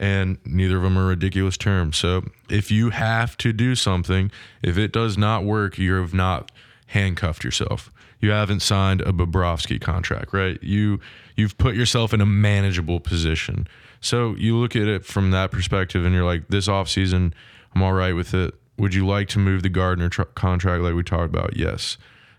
and 0.00 0.38
neither 0.46 0.78
of 0.78 0.82
them 0.82 0.98
are 0.98 1.06
ridiculous 1.06 1.58
terms. 1.58 1.98
So 1.98 2.24
if 2.48 2.70
you 2.70 2.88
have 2.88 3.36
to 3.36 3.52
do 3.52 3.74
something, 3.74 4.32
if 4.62 4.78
it 4.78 4.92
does 4.92 5.18
not 5.18 5.44
work, 5.44 5.76
you 5.76 5.92
have 5.96 6.14
not 6.14 6.50
handcuffed 6.86 7.44
yourself. 7.44 7.92
You 8.18 8.30
haven't 8.30 8.60
signed 8.60 9.02
a 9.02 9.12
Bobrovsky 9.12 9.78
contract, 9.78 10.32
right? 10.32 10.60
You 10.62 11.00
you've 11.36 11.56
put 11.58 11.74
yourself 11.74 12.14
in 12.14 12.22
a 12.22 12.26
manageable 12.26 12.98
position. 12.98 13.68
So 14.00 14.34
you 14.36 14.56
look 14.56 14.74
at 14.74 14.88
it 14.88 15.04
from 15.04 15.30
that 15.32 15.50
perspective 15.50 16.04
and 16.04 16.14
you're 16.14 16.24
like 16.24 16.48
this 16.48 16.66
offseason, 16.66 17.34
I'm 17.74 17.82
all 17.82 17.92
right 17.92 18.14
with 18.14 18.32
it. 18.32 18.54
Would 18.78 18.94
you 18.94 19.06
like 19.06 19.28
to 19.28 19.38
move 19.38 19.62
the 19.62 19.68
Gardiner 19.68 20.08
tr- 20.08 20.22
contract 20.22 20.82
like 20.82 20.94
we 20.94 21.02
talked 21.02 21.34
about? 21.34 21.58
Yes. 21.58 21.98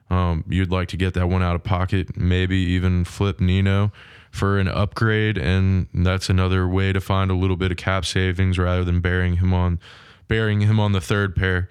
Um, 0.09 0.43
you'd 0.49 0.71
like 0.71 0.87
to 0.89 0.97
get 0.97 1.13
that 1.13 1.29
one 1.29 1.43
out 1.43 1.55
of 1.55 1.63
pocket, 1.63 2.17
maybe 2.17 2.57
even 2.57 3.05
flip 3.05 3.39
Nino 3.39 3.91
for 4.31 4.57
an 4.57 4.67
upgrade, 4.67 5.37
and 5.37 5.87
that's 5.93 6.29
another 6.29 6.67
way 6.67 6.93
to 6.93 7.01
find 7.01 7.29
a 7.29 7.35
little 7.35 7.57
bit 7.57 7.69
of 7.69 7.77
cap 7.77 8.05
savings 8.05 8.57
rather 8.57 8.83
than 8.83 9.01
burying 9.01 9.37
him 9.37 9.53
on 9.53 9.79
burying 10.27 10.61
him 10.61 10.79
on 10.79 10.93
the 10.93 11.01
third 11.01 11.35
pair. 11.35 11.67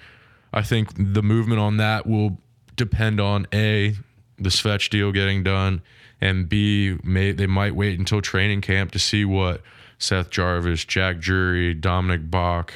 I 0.53 0.63
think 0.63 0.91
the 0.95 1.23
movement 1.23 1.61
on 1.61 1.79
that 1.79 2.07
will 2.07 2.39
depend 2.77 3.19
on 3.19 3.47
a 3.53 3.97
the 4.39 4.51
Svetch 4.51 4.91
deal 4.91 5.11
getting 5.11 5.43
done, 5.43 5.81
and 6.21 6.49
b 6.49 6.99
may 7.03 7.33
they 7.33 7.47
might 7.47 7.75
wait 7.75 7.99
until 7.99 8.21
training 8.21 8.61
camp 8.61 8.93
to 8.93 8.99
see 8.99 9.25
what 9.25 9.63
Seth 9.99 10.31
Jarvis, 10.31 10.85
Jack 10.85 11.19
Drury, 11.19 11.75
Dominik 11.75 12.29
Bokk, 12.29 12.71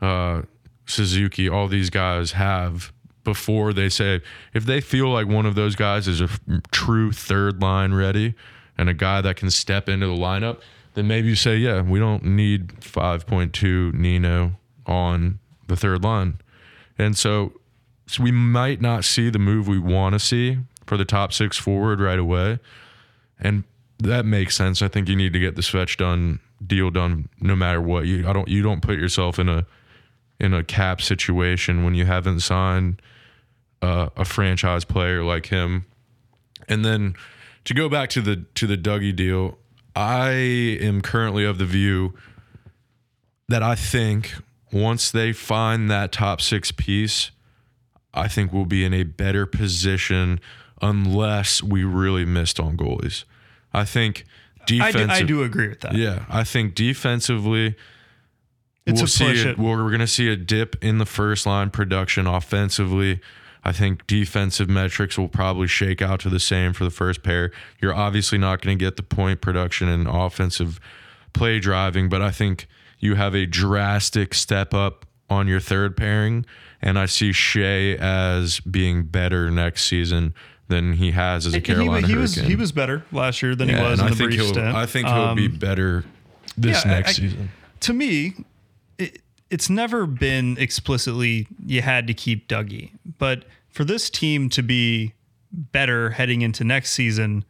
uh, 0.00 0.42
Suzuki, 0.86 1.48
all 1.48 1.66
these 1.66 1.90
guys 1.90 2.32
have 2.32 2.92
before 3.24 3.72
they 3.72 3.88
say 3.88 4.20
if 4.52 4.66
they 4.66 4.80
feel 4.80 5.08
like 5.08 5.26
one 5.26 5.46
of 5.46 5.54
those 5.54 5.74
guys 5.74 6.06
is 6.06 6.20
a 6.20 6.28
true 6.70 7.10
third 7.10 7.60
line 7.60 7.94
ready 7.94 8.34
and 8.76 8.88
a 8.88 8.94
guy 8.94 9.20
that 9.20 9.36
can 9.36 9.50
step 9.50 9.88
into 9.88 10.06
the 10.06 10.12
lineup, 10.12 10.60
then 10.94 11.06
maybe 11.06 11.28
you 11.28 11.34
say, 11.34 11.56
yeah, 11.56 11.82
we 11.82 11.98
don't 11.98 12.24
need 12.24 12.68
5.2 12.80 13.94
Nino 13.94 14.52
on 14.86 15.38
the 15.66 15.76
third 15.76 16.02
line. 16.04 16.40
And 16.98 17.16
so, 17.16 17.52
so 18.06 18.22
we 18.22 18.30
might 18.30 18.80
not 18.80 19.04
see 19.04 19.30
the 19.30 19.38
move 19.38 19.66
we 19.66 19.78
want 19.78 20.14
to 20.14 20.18
see 20.18 20.58
for 20.86 20.96
the 20.96 21.04
top 21.04 21.32
six 21.32 21.56
forward 21.56 22.00
right 22.00 22.18
away. 22.18 22.58
And 23.40 23.64
that 23.98 24.24
makes 24.24 24.56
sense. 24.56 24.82
I 24.82 24.88
think 24.88 25.08
you 25.08 25.16
need 25.16 25.32
to 25.32 25.38
get 25.38 25.56
the 25.56 25.62
Svetch 25.62 25.96
done, 25.96 26.40
deal 26.64 26.90
done, 26.90 27.28
no 27.40 27.56
matter 27.56 27.80
what. 27.80 28.06
You 28.06 28.28
I 28.28 28.32
don't 28.32 28.48
you 28.48 28.62
don't 28.62 28.80
put 28.80 28.98
yourself 28.98 29.38
in 29.38 29.48
a 29.48 29.66
in 30.38 30.52
a 30.52 30.62
cap 30.62 31.00
situation 31.00 31.84
when 31.84 31.94
you 31.94 32.04
haven't 32.04 32.40
signed 32.40 33.00
uh, 33.82 34.08
a 34.16 34.24
franchise 34.24 34.84
player 34.84 35.22
like 35.22 35.46
him. 35.46 35.86
And 36.68 36.84
then 36.84 37.14
to 37.64 37.74
go 37.74 37.88
back 37.88 38.10
to 38.10 38.20
the 38.20 38.44
to 38.54 38.66
the 38.66 38.76
Dougie 38.76 39.14
deal, 39.14 39.58
I 39.96 40.30
am 40.80 41.00
currently 41.00 41.44
of 41.44 41.58
the 41.58 41.66
view 41.66 42.14
that 43.48 43.62
I 43.62 43.74
think 43.74 44.34
once 44.72 45.10
they 45.10 45.32
find 45.32 45.90
that 45.90 46.12
top 46.12 46.40
six 46.40 46.72
piece, 46.72 47.30
I 48.12 48.28
think 48.28 48.52
we'll 48.52 48.64
be 48.64 48.84
in 48.84 48.92
a 48.92 49.04
better 49.04 49.46
position 49.46 50.40
unless 50.82 51.62
we 51.62 51.84
really 51.84 52.24
missed 52.24 52.58
on 52.58 52.76
goalies. 52.76 53.24
I 53.72 53.84
think 53.84 54.24
I 54.60 54.64
do, 54.66 54.78
defensive. 54.78 55.10
I 55.10 55.22
do 55.22 55.42
agree 55.42 55.68
with 55.68 55.80
that. 55.80 55.94
Yeah, 55.94 56.24
I 56.28 56.44
think 56.44 56.74
defensively, 56.74 57.76
It's 58.86 59.00
we'll 59.00 59.04
a 59.04 59.08
see 59.08 59.26
push 59.26 59.44
it. 59.44 59.50
it. 59.50 59.58
We're 59.58 59.76
going 59.88 59.98
to 60.00 60.06
see 60.06 60.28
a 60.28 60.36
dip 60.36 60.82
in 60.82 60.98
the 60.98 61.06
first 61.06 61.46
line 61.46 61.70
production 61.70 62.26
offensively. 62.26 63.20
I 63.64 63.72
think 63.72 64.06
defensive 64.06 64.68
metrics 64.68 65.16
will 65.16 65.28
probably 65.28 65.66
shake 65.68 66.02
out 66.02 66.20
to 66.20 66.28
the 66.28 66.38
same 66.40 66.72
for 66.74 66.84
the 66.84 66.90
first 66.90 67.22
pair. 67.22 67.50
You're 67.80 67.94
obviously 67.94 68.36
not 68.38 68.60
going 68.60 68.78
to 68.78 68.84
get 68.84 68.96
the 68.96 69.02
point 69.02 69.40
production 69.40 69.88
and 69.88 70.06
offensive 70.06 70.78
play 71.32 71.60
driving, 71.60 72.08
but 72.10 72.20
I 72.20 72.30
think 72.30 72.66
you 72.98 73.14
have 73.14 73.34
a 73.34 73.46
drastic 73.46 74.34
step 74.34 74.74
up 74.74 75.06
on 75.30 75.48
your 75.48 75.60
third 75.60 75.96
pairing. 75.96 76.44
And 76.82 76.98
I 76.98 77.06
see 77.06 77.30
Skjei 77.30 77.96
as 77.96 78.60
being 78.60 79.04
better 79.04 79.50
next 79.50 79.84
season 79.84 80.34
than 80.68 80.92
he 80.94 81.12
has 81.12 81.46
as 81.46 81.54
a 81.54 81.56
He, 81.56 81.62
Carolina 81.62 82.06
he 82.06 82.14
was 82.14 82.34
Hurricane. 82.34 82.50
he 82.50 82.56
was 82.56 82.72
better 82.72 83.04
last 83.12 83.42
year 83.42 83.54
than 83.54 83.68
Yeah, 83.70 83.82
he 83.84 83.90
was 83.90 84.00
in 84.00 84.06
I 84.06 84.10
the 84.10 84.16
think 84.16 84.28
brief 84.28 84.40
he'll, 84.40 84.48
stint. 84.50 84.74
I 84.76 84.84
think 84.86 85.08
he'll 85.08 85.34
be 85.34 85.46
Um, 85.46 85.56
better 85.56 86.04
this 86.58 86.84
yeah, 86.84 86.90
next 86.90 87.08
I- 87.10 87.12
season. 87.22 87.50
to 87.80 87.92
me, 87.94 88.34
it, 88.98 89.22
it's 89.50 89.70
never 89.70 90.06
been 90.06 90.56
explicitly 90.58 91.46
you 91.64 91.82
had 91.82 92.06
to 92.06 92.14
keep 92.14 92.48
Dougie, 92.48 92.92
but 93.18 93.44
for 93.70 93.84
this 93.84 94.08
team 94.08 94.48
to 94.50 94.62
be 94.62 95.14
better 95.52 96.10
heading 96.10 96.42
into 96.42 96.64
next 96.64 96.92
season, 96.92 97.44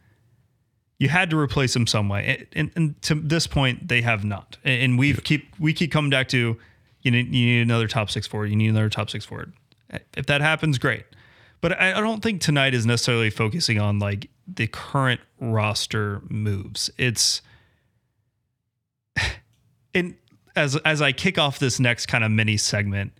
you 0.97 1.09
had 1.09 1.29
to 1.29 1.37
replace 1.37 1.75
him 1.75 1.87
some 1.87 2.09
way. 2.09 2.47
And, 2.53 2.71
and 2.75 3.01
to 3.03 3.15
this 3.15 3.47
point, 3.47 3.87
they 3.87 4.01
have 4.01 4.23
not. 4.23 4.57
And 4.63 4.81
and 4.81 4.99
we've 4.99 5.23
keep 5.23 5.47
we 5.59 5.73
keep 5.73 5.91
coming 5.91 6.09
back 6.09 6.27
to 6.29 6.57
you 7.01 7.11
need, 7.11 7.33
you 7.33 7.45
need 7.45 7.61
another 7.61 7.87
top 7.87 8.09
six 8.09 8.25
forward. 8.25 8.49
You 8.49 8.55
need 8.55 8.69
another 8.69 8.89
top 8.89 9.09
six 9.09 9.25
forward. 9.25 9.53
If 10.17 10.25
that 10.25 10.41
happens, 10.41 10.77
great. 10.79 11.05
But 11.61 11.79
I, 11.79 11.93
I 11.93 12.01
don't 12.01 12.21
think 12.21 12.41
tonight 12.41 12.73
is 12.73 12.85
necessarily 12.85 13.29
focusing 13.29 13.79
on 13.79 13.99
like 13.99 14.29
the 14.47 14.67
current 14.67 15.21
roster 15.39 16.21
moves. 16.29 16.89
It's 16.97 17.41
and 19.93 20.15
as 20.55 20.75
as 20.77 21.01
I 21.01 21.11
kick 21.11 21.37
off 21.37 21.59
this 21.59 21.79
next 21.79 22.05
kind 22.07 22.23
of 22.23 22.31
mini 22.31 22.57
segment, 22.57 23.13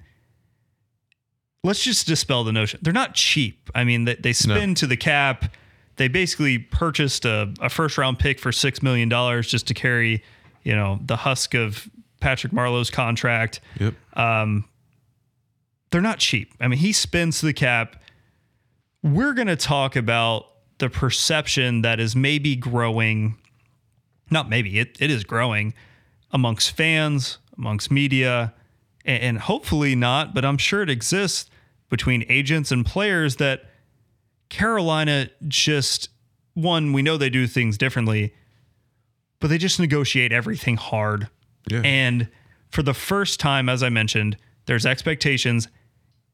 let's 1.66 1.84
just 1.84 2.08
dispel 2.08 2.44
the 2.44 2.52
notion. 2.52 2.80
They're 2.82 2.94
not 2.94 3.14
cheap. 3.16 3.70
I 3.76 3.84
mean, 3.84 4.06
they, 4.06 4.16
they 4.16 4.34
spin 4.34 4.70
no. 4.72 4.76
to 4.76 4.88
the 4.88 4.98
cap. 4.98 5.54
They 5.98 6.08
basically 6.08 6.60
purchased 6.60 7.26
a, 7.26 7.54
a 7.60 7.70
first 7.70 7.98
round 7.98 8.20
pick 8.20 8.40
for 8.40 8.52
$6 8.52 8.84
million 8.84 9.10
just 9.42 9.68
to 9.68 9.74
carry, 9.74 10.24
you 10.64 10.76
know, 10.76 11.00
the 11.04 11.16
husk 11.16 11.54
of 11.54 11.90
Patrick 12.20 12.54
Marleau's 12.54 12.90
contract. 12.90 13.62
Yep. 13.80 13.96
Um, 14.14 14.66
they're 15.92 16.02
not 16.02 16.20
cheap. 16.20 16.54
I 16.60 16.68
mean, 16.68 16.80
he 16.80 16.92
spins 16.92 17.40
to 17.40 17.46
the 17.46 17.54
cap. 17.54 18.02
We're 19.02 19.34
going 19.34 19.48
to 19.48 19.56
talk 19.56 19.96
about 19.96 20.48
the 20.80 20.90
perception 20.90 21.84
that 21.84 22.00
is 22.00 22.16
maybe 22.16 22.56
growing, 22.56 23.38
not 24.30 24.50
maybe, 24.50 24.80
it, 24.80 24.98
it 25.00 25.10
is 25.10 25.24
growing 25.24 25.74
amongst 26.36 26.72
fans, 26.72 27.38
amongst 27.58 27.90
media, 27.90 28.54
and, 29.06 29.40
hopefully 29.40 29.96
not, 29.96 30.34
but 30.34 30.44
I'm 30.44 30.58
sure 30.58 30.82
it 30.82 30.90
exists 30.90 31.50
between 31.90 32.26
agents 32.28 32.72
and 32.72 32.86
players 32.86 33.38
that 33.38 33.64
Carolina 34.50 35.30
just, 35.48 36.10
one, 36.54 36.92
we 36.92 37.02
know 37.02 37.16
they 37.16 37.30
do 37.30 37.48
things 37.48 37.78
differently, 37.78 38.34
but 39.40 39.48
they 39.48 39.58
just 39.58 39.80
negotiate 39.80 40.34
everything 40.34 40.76
hard. 40.76 41.30
Yeah. 41.72 41.82
And 41.84 42.28
for 42.70 42.84
the 42.84 42.94
first 42.94 43.40
time, 43.40 43.70
as 43.70 43.82
I 43.82 43.90
mentioned, 43.90 44.36
there's 44.66 44.86
expectations 44.86 45.70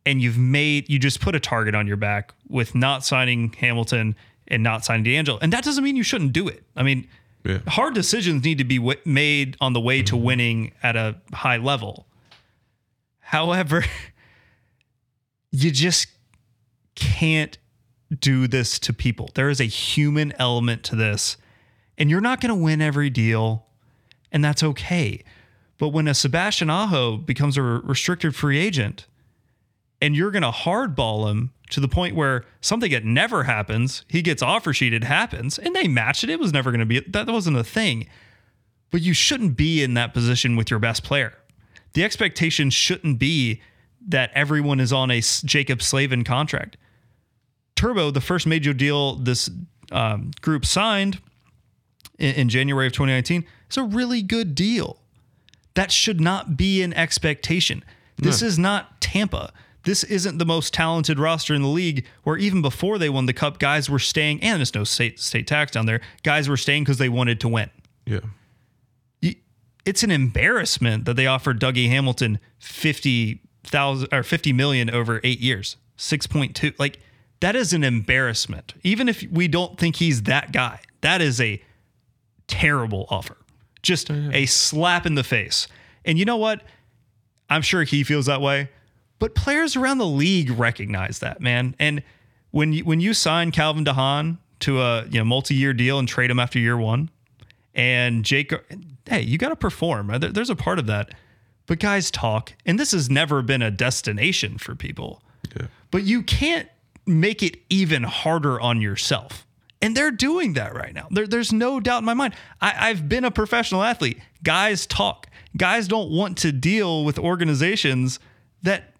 and 0.03 0.19
you've 0.19 0.37
made 0.37 0.89
you 0.89 0.97
just 0.97 1.21
put 1.21 1.35
a 1.35 1.39
target 1.39 1.75
on 1.75 1.85
your 1.85 1.97
back 1.97 2.33
with 2.49 2.73
not 2.73 3.05
signing 3.05 3.53
Hamilton 3.53 4.15
and 4.47 4.63
not 4.63 4.83
signing 4.83 5.05
DeAngelo. 5.05 5.37
And 5.41 5.53
that 5.53 5.63
doesn't 5.63 5.83
mean 5.83 5.95
you 5.95 6.03
shouldn't 6.03 6.33
do 6.33 6.47
it. 6.47 6.63
I 6.75 6.81
mean, 6.81 7.07
yeah. 7.43 7.59
hard 7.67 7.93
decisions 7.93 8.43
need 8.43 8.57
to 8.57 8.63
be 8.63 8.77
w- 8.77 8.99
made 9.05 9.57
on 9.59 9.73
the 9.73 9.79
way 9.79 10.03
to 10.03 10.17
winning 10.17 10.73
at 10.83 10.95
a 10.95 11.15
high 11.33 11.57
level. 11.57 12.07
However, 13.19 13.83
you 15.51 15.71
just 15.71 16.07
can't 16.95 17.57
do 18.19 18.47
this 18.47 18.77
to 18.79 18.93
people. 18.93 19.29
There 19.35 19.49
is 19.49 19.59
a 19.59 19.65
human 19.65 20.33
element 20.37 20.83
to 20.83 20.95
this, 20.95 21.37
and 21.97 22.09
you're 22.09 22.21
not 22.21 22.41
going 22.41 22.49
to 22.49 22.61
win 22.61 22.81
every 22.81 23.09
deal, 23.09 23.65
and 24.31 24.43
that's 24.43 24.63
okay. 24.63 25.23
But 25.77 25.89
when 25.89 26.07
a 26.07 26.13
Sebastian 26.13 26.69
Aho 26.69 27.17
becomes 27.17 27.57
a 27.57 27.61
restricted 27.63 28.35
free 28.35 28.59
agent, 28.59 29.07
and 30.01 30.15
you're 30.15 30.31
going 30.31 30.41
to 30.41 30.51
hardball 30.51 31.29
him 31.29 31.51
to 31.69 31.79
the 31.79 31.87
point 31.87 32.15
where 32.15 32.43
something 32.59 32.91
that 32.91 33.05
never 33.05 33.43
happens, 33.43 34.03
he 34.09 34.21
gets 34.21 34.41
offer 34.41 34.73
sheet, 34.73 34.93
it 34.93 35.03
happens, 35.03 35.57
and 35.57 35.75
they 35.75 35.87
matched 35.87 36.23
it. 36.23 36.29
It 36.29 36.39
was 36.39 36.51
never 36.51 36.71
going 36.71 36.79
to 36.79 36.85
be, 36.85 36.99
that 36.99 37.27
wasn't 37.27 37.57
a 37.57 37.63
thing. 37.63 38.07
But 38.89 39.01
you 39.01 39.13
shouldn't 39.13 39.55
be 39.55 39.81
in 39.81 39.93
that 39.93 40.13
position 40.13 40.55
with 40.57 40.69
your 40.69 40.79
best 40.79 41.03
player. 41.03 41.33
The 41.93 42.03
expectation 42.03 42.69
shouldn't 42.69 43.19
be 43.19 43.61
that 44.07 44.31
everyone 44.33 44.79
is 44.79 44.91
on 44.91 45.11
a 45.11 45.21
Jacob 45.21 45.81
Slavin 45.81 46.23
contract. 46.23 46.77
Turbo, 47.75 48.11
the 48.11 48.21
first 48.21 48.47
major 48.47 48.73
deal 48.73 49.15
this 49.15 49.49
um, 49.91 50.31
group 50.41 50.65
signed 50.65 51.19
in, 52.17 52.35
in 52.35 52.49
January 52.49 52.87
of 52.87 52.93
2019, 52.93 53.45
is 53.69 53.77
a 53.77 53.83
really 53.83 54.21
good 54.21 54.55
deal. 54.55 54.97
That 55.75 55.91
should 55.91 56.19
not 56.19 56.57
be 56.57 56.81
an 56.81 56.93
expectation. 56.93 57.83
This 58.17 58.41
no. 58.41 58.47
is 58.47 58.59
not 58.59 58.99
Tampa 58.99 59.53
this 59.83 60.03
isn't 60.03 60.37
the 60.37 60.45
most 60.45 60.73
talented 60.73 61.19
roster 61.19 61.53
in 61.53 61.61
the 61.61 61.67
league 61.67 62.05
where 62.23 62.37
even 62.37 62.61
before 62.61 62.97
they 62.97 63.09
won 63.09 63.25
the 63.25 63.33
cup, 63.33 63.59
guys 63.59 63.89
were 63.89 63.99
staying, 63.99 64.41
and 64.43 64.59
there's 64.59 64.75
no 64.75 64.83
state, 64.83 65.19
state 65.19 65.47
tax 65.47 65.71
down 65.71 65.85
there, 65.85 66.01
guys 66.23 66.47
were 66.47 66.57
staying 66.57 66.83
because 66.83 66.97
they 66.97 67.09
wanted 67.09 67.39
to 67.41 67.47
win. 67.47 67.69
Yeah. 68.05 68.19
It's 69.83 70.03
an 70.03 70.11
embarrassment 70.11 71.05
that 71.05 71.15
they 71.15 71.25
offered 71.25 71.59
Dougie 71.59 71.89
Hamilton 71.89 72.39
50,000 72.59 74.13
or 74.13 74.21
50 74.21 74.53
million 74.53 74.91
over 74.91 75.19
eight 75.23 75.39
years, 75.39 75.75
6.2. 75.97 76.77
Like, 76.77 76.99
that 77.39 77.55
is 77.55 77.73
an 77.73 77.83
embarrassment. 77.83 78.75
Even 78.83 79.09
if 79.09 79.23
we 79.31 79.47
don't 79.47 79.79
think 79.79 79.95
he's 79.95 80.23
that 80.23 80.51
guy, 80.51 80.81
that 81.01 81.19
is 81.19 81.41
a 81.41 81.59
terrible 82.45 83.07
offer. 83.09 83.37
Just 83.81 84.11
a 84.11 84.45
slap 84.45 85.07
in 85.07 85.15
the 85.15 85.23
face. 85.23 85.67
And 86.05 86.19
you 86.19 86.25
know 86.25 86.37
what? 86.37 86.61
I'm 87.49 87.63
sure 87.63 87.81
he 87.81 88.03
feels 88.03 88.27
that 88.27 88.39
way. 88.39 88.69
But 89.21 89.35
players 89.35 89.75
around 89.75 89.99
the 89.99 90.07
league 90.07 90.49
recognize 90.49 91.19
that, 91.19 91.41
man. 91.41 91.75
And 91.77 92.01
when 92.49 92.73
you, 92.73 92.83
when 92.83 92.99
you 92.99 93.13
sign 93.13 93.51
Calvin 93.51 93.85
DeHaan 93.85 94.39
to 94.61 94.81
a 94.81 95.05
you 95.05 95.19
know 95.19 95.25
multi-year 95.25 95.73
deal 95.73 95.99
and 95.99 96.07
trade 96.07 96.31
him 96.31 96.39
after 96.39 96.57
year 96.57 96.75
one, 96.75 97.11
and 97.75 98.25
Jake, 98.25 98.51
hey, 99.07 99.21
you 99.21 99.37
got 99.37 99.49
to 99.49 99.55
perform. 99.55 100.11
There's 100.19 100.49
a 100.49 100.55
part 100.55 100.79
of 100.79 100.87
that. 100.87 101.13
But 101.67 101.77
guys 101.77 102.09
talk, 102.09 102.53
and 102.65 102.79
this 102.79 102.93
has 102.93 103.11
never 103.11 103.43
been 103.43 103.61
a 103.61 103.69
destination 103.69 104.57
for 104.57 104.73
people. 104.73 105.21
Yeah. 105.55 105.67
But 105.91 106.01
you 106.03 106.23
can't 106.23 106.67
make 107.05 107.43
it 107.43 107.57
even 107.69 108.01
harder 108.01 108.59
on 108.59 108.81
yourself. 108.81 109.45
And 109.83 109.95
they're 109.95 110.09
doing 110.09 110.53
that 110.53 110.73
right 110.73 110.95
now. 110.95 111.07
There, 111.11 111.27
there's 111.27 111.53
no 111.53 111.79
doubt 111.79 111.99
in 111.99 112.05
my 112.05 112.15
mind. 112.15 112.33
I, 112.59 112.89
I've 112.89 113.07
been 113.07 113.23
a 113.23 113.31
professional 113.31 113.83
athlete. 113.83 114.19
Guys 114.41 114.87
talk. 114.87 115.27
Guys 115.55 115.87
don't 115.87 116.09
want 116.09 116.39
to 116.39 116.51
deal 116.51 117.05
with 117.05 117.19
organizations 117.19 118.19
that 118.63 118.90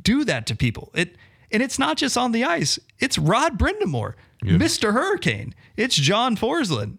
do 0.00 0.24
that 0.24 0.46
to 0.46 0.56
people. 0.56 0.90
It 0.94 1.16
and 1.50 1.62
it's 1.62 1.78
not 1.78 1.96
just 1.96 2.16
on 2.16 2.32
the 2.32 2.44
ice. 2.44 2.78
It's 2.98 3.16
Rod 3.16 3.58
Brind'Amour, 3.58 4.14
yeah. 4.42 4.54
Mr. 4.54 4.92
Hurricane. 4.92 5.54
It's 5.76 5.94
John 5.94 6.36
Forslund. 6.36 6.98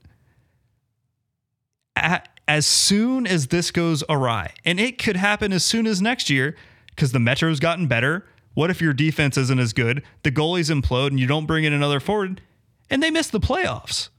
as 2.48 2.66
soon 2.66 3.28
as 3.28 3.48
this 3.48 3.72
goes 3.72 4.04
awry, 4.08 4.54
and 4.64 4.80
it 4.80 4.98
could 4.98 5.18
happen 5.18 5.52
as 5.52 5.66
soon 5.66 5.88
as 5.88 6.02
next 6.02 6.30
year, 6.30 6.56
because 6.90 7.12
the 7.12 7.20
Metro's 7.20 7.60
gotten 7.60 7.88
better. 7.88 8.26
What 8.54 8.70
if 8.70 8.82
your 8.82 8.94
defense 8.94 9.38
isn't 9.38 9.60
as 9.60 9.74
good? 9.74 10.04
The 10.24 10.32
goalies 10.32 10.72
implode 10.72 11.08
and 11.08 11.20
you 11.20 11.28
don't 11.28 11.46
bring 11.46 11.66
in 11.66 11.74
another 11.74 12.00
forward, 12.00 12.42
and 12.90 13.04
they 13.04 13.12
miss 13.12 13.28
the 13.28 13.42
playoffs. 13.42 14.10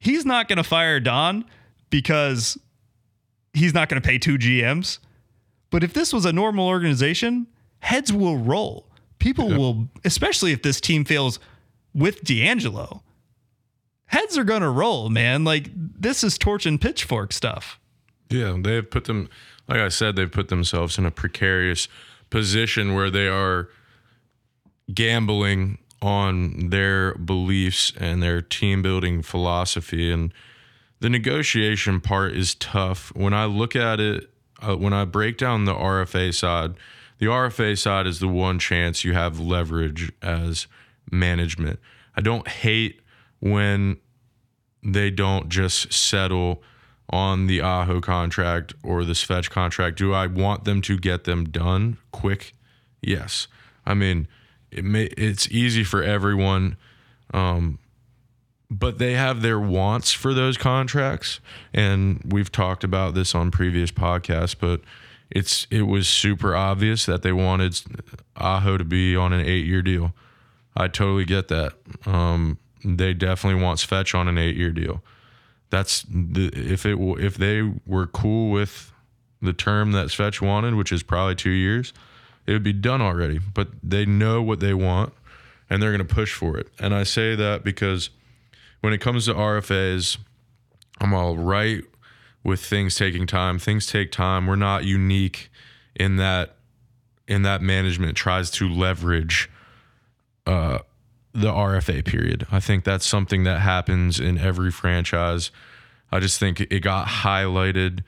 He's 0.00 0.26
not 0.26 0.48
going 0.48 0.56
to 0.56 0.64
fire 0.64 0.98
Don 0.98 1.44
because 1.90 2.58
he's 3.52 3.72
not 3.72 3.88
going 3.88 4.02
to 4.02 4.06
pay 4.06 4.18
two 4.18 4.38
GMs. 4.38 4.98
But 5.70 5.84
if 5.84 5.92
this 5.92 6.12
was 6.12 6.24
a 6.24 6.32
normal 6.32 6.66
organization, 6.66 7.46
heads 7.80 8.12
will 8.12 8.38
roll. 8.38 8.86
People 9.18 9.50
yeah. 9.50 9.58
will, 9.58 9.88
especially 10.04 10.52
if 10.52 10.62
this 10.62 10.80
team 10.80 11.04
fails 11.04 11.38
with 11.94 12.22
DeAngelo, 12.24 13.00
heads 14.06 14.36
are 14.36 14.44
going 14.44 14.62
to 14.62 14.68
roll, 14.68 15.08
man. 15.08 15.44
Like 15.44 15.70
this 15.74 16.22
is 16.22 16.38
torch 16.38 16.66
and 16.66 16.80
pitchfork 16.80 17.32
stuff. 17.32 17.78
Yeah, 18.28 18.56
they 18.60 18.74
have 18.74 18.90
put 18.90 19.04
them, 19.04 19.28
like 19.68 19.78
I 19.78 19.88
said, 19.88 20.16
they've 20.16 20.30
put 20.30 20.48
themselves 20.48 20.98
in 20.98 21.06
a 21.06 21.10
precarious 21.10 21.88
position 22.30 22.94
where 22.94 23.10
they 23.10 23.28
are 23.28 23.68
gambling 24.92 25.78
on 26.02 26.70
their 26.70 27.14
beliefs 27.14 27.92
and 27.98 28.22
their 28.22 28.42
team 28.42 28.82
building 28.82 29.22
philosophy. 29.22 30.12
And 30.12 30.32
the 31.00 31.08
negotiation 31.08 32.00
part 32.00 32.32
is 32.36 32.54
tough. 32.54 33.12
When 33.14 33.32
I 33.32 33.46
look 33.46 33.74
at 33.76 34.00
it, 34.00 34.30
uh, 34.60 34.76
when 34.76 34.92
I 34.92 35.04
break 35.04 35.38
down 35.38 35.64
the 35.64 35.74
RFA 35.74 36.34
side, 36.34 36.74
the 37.18 37.26
RFA 37.26 37.78
side 37.78 38.06
is 38.06 38.20
the 38.20 38.28
one 38.28 38.58
chance 38.58 39.04
you 39.04 39.14
have 39.14 39.40
leverage 39.40 40.12
as 40.22 40.66
management. 41.10 41.78
I 42.16 42.20
don't 42.20 42.46
hate 42.46 43.00
when 43.40 43.98
they 44.82 45.10
don't 45.10 45.48
just 45.48 45.92
settle 45.92 46.62
on 47.10 47.46
the 47.46 47.60
Aho 47.60 48.00
contract 48.00 48.74
or 48.82 49.04
the 49.04 49.12
Svetch 49.12 49.50
contract. 49.50 49.96
Do 49.98 50.12
I 50.12 50.26
want 50.26 50.64
them 50.64 50.82
to 50.82 50.98
get 50.98 51.24
them 51.24 51.44
done 51.44 51.98
quick? 52.12 52.52
Yes. 53.00 53.46
I 53.84 53.94
mean, 53.94 54.26
it 54.70 54.84
may, 54.84 55.04
it's 55.16 55.48
easy 55.50 55.84
for 55.84 56.02
everyone, 56.02 56.76
um, 57.32 57.78
but 58.68 58.98
they 58.98 59.12
have 59.12 59.42
their 59.42 59.60
wants 59.60 60.12
for 60.12 60.34
those 60.34 60.56
contracts, 60.56 61.38
and 61.72 62.20
we've 62.26 62.50
talked 62.50 62.82
about 62.82 63.14
this 63.14 63.34
on 63.34 63.52
previous 63.52 63.92
podcasts. 63.92 64.56
But 64.58 64.80
it's 65.30 65.66
it 65.70 65.82
was 65.82 66.08
super 66.08 66.54
obvious 66.54 67.06
that 67.06 67.22
they 67.22 67.32
wanted 67.32 67.80
Aho 68.36 68.76
to 68.76 68.84
be 68.84 69.16
on 69.16 69.32
an 69.32 69.44
eight 69.44 69.66
year 69.66 69.82
deal. 69.82 70.14
I 70.76 70.88
totally 70.88 71.24
get 71.24 71.48
that. 71.48 71.72
Um, 72.04 72.58
they 72.84 73.14
definitely 73.14 73.62
want 73.62 73.80
Svetch 73.80 74.16
on 74.16 74.28
an 74.28 74.38
eight 74.38 74.56
year 74.56 74.70
deal. 74.70 75.02
That's 75.70 76.04
the, 76.08 76.50
if 76.54 76.86
it 76.86 76.96
if 77.18 77.36
they 77.36 77.62
were 77.86 78.06
cool 78.06 78.50
with 78.50 78.92
the 79.42 79.52
term 79.52 79.92
that 79.92 80.08
Svetch 80.08 80.40
wanted, 80.40 80.74
which 80.74 80.92
is 80.92 81.02
probably 81.02 81.34
two 81.34 81.50
years, 81.50 81.92
it 82.46 82.52
would 82.52 82.62
be 82.62 82.72
done 82.72 83.02
already. 83.02 83.38
But 83.38 83.68
they 83.82 84.06
know 84.06 84.42
what 84.42 84.60
they 84.60 84.74
want, 84.74 85.12
and 85.68 85.82
they're 85.82 85.96
going 85.96 86.06
to 86.06 86.14
push 86.14 86.32
for 86.32 86.56
it. 86.56 86.68
And 86.78 86.94
I 86.94 87.02
say 87.02 87.34
that 87.34 87.64
because 87.64 88.10
when 88.80 88.92
it 88.92 89.00
comes 89.00 89.26
to 89.26 89.34
RFAs, 89.34 90.18
I'm 91.00 91.12
all 91.12 91.36
right 91.36 91.82
with 92.46 92.60
things 92.60 92.94
taking 92.94 93.26
time. 93.26 93.58
Things 93.58 93.86
take 93.86 94.12
time. 94.12 94.46
We're 94.46 94.54
not 94.54 94.84
unique 94.84 95.50
in 95.96 96.16
that 96.16 96.56
in 97.26 97.42
that 97.42 97.60
management 97.60 98.16
tries 98.16 98.52
to 98.52 98.68
leverage 98.68 99.50
uh, 100.46 100.78
the 101.32 101.50
RFA 101.50 102.04
period. 102.04 102.46
I 102.52 102.60
think 102.60 102.84
that's 102.84 103.04
something 103.04 103.42
that 103.42 103.60
happens 103.60 104.20
in 104.20 104.38
every 104.38 104.70
franchise. 104.70 105.50
I 106.12 106.20
just 106.20 106.38
think 106.38 106.60
it 106.60 106.80
got 106.80 107.08
highlighted 107.08 108.04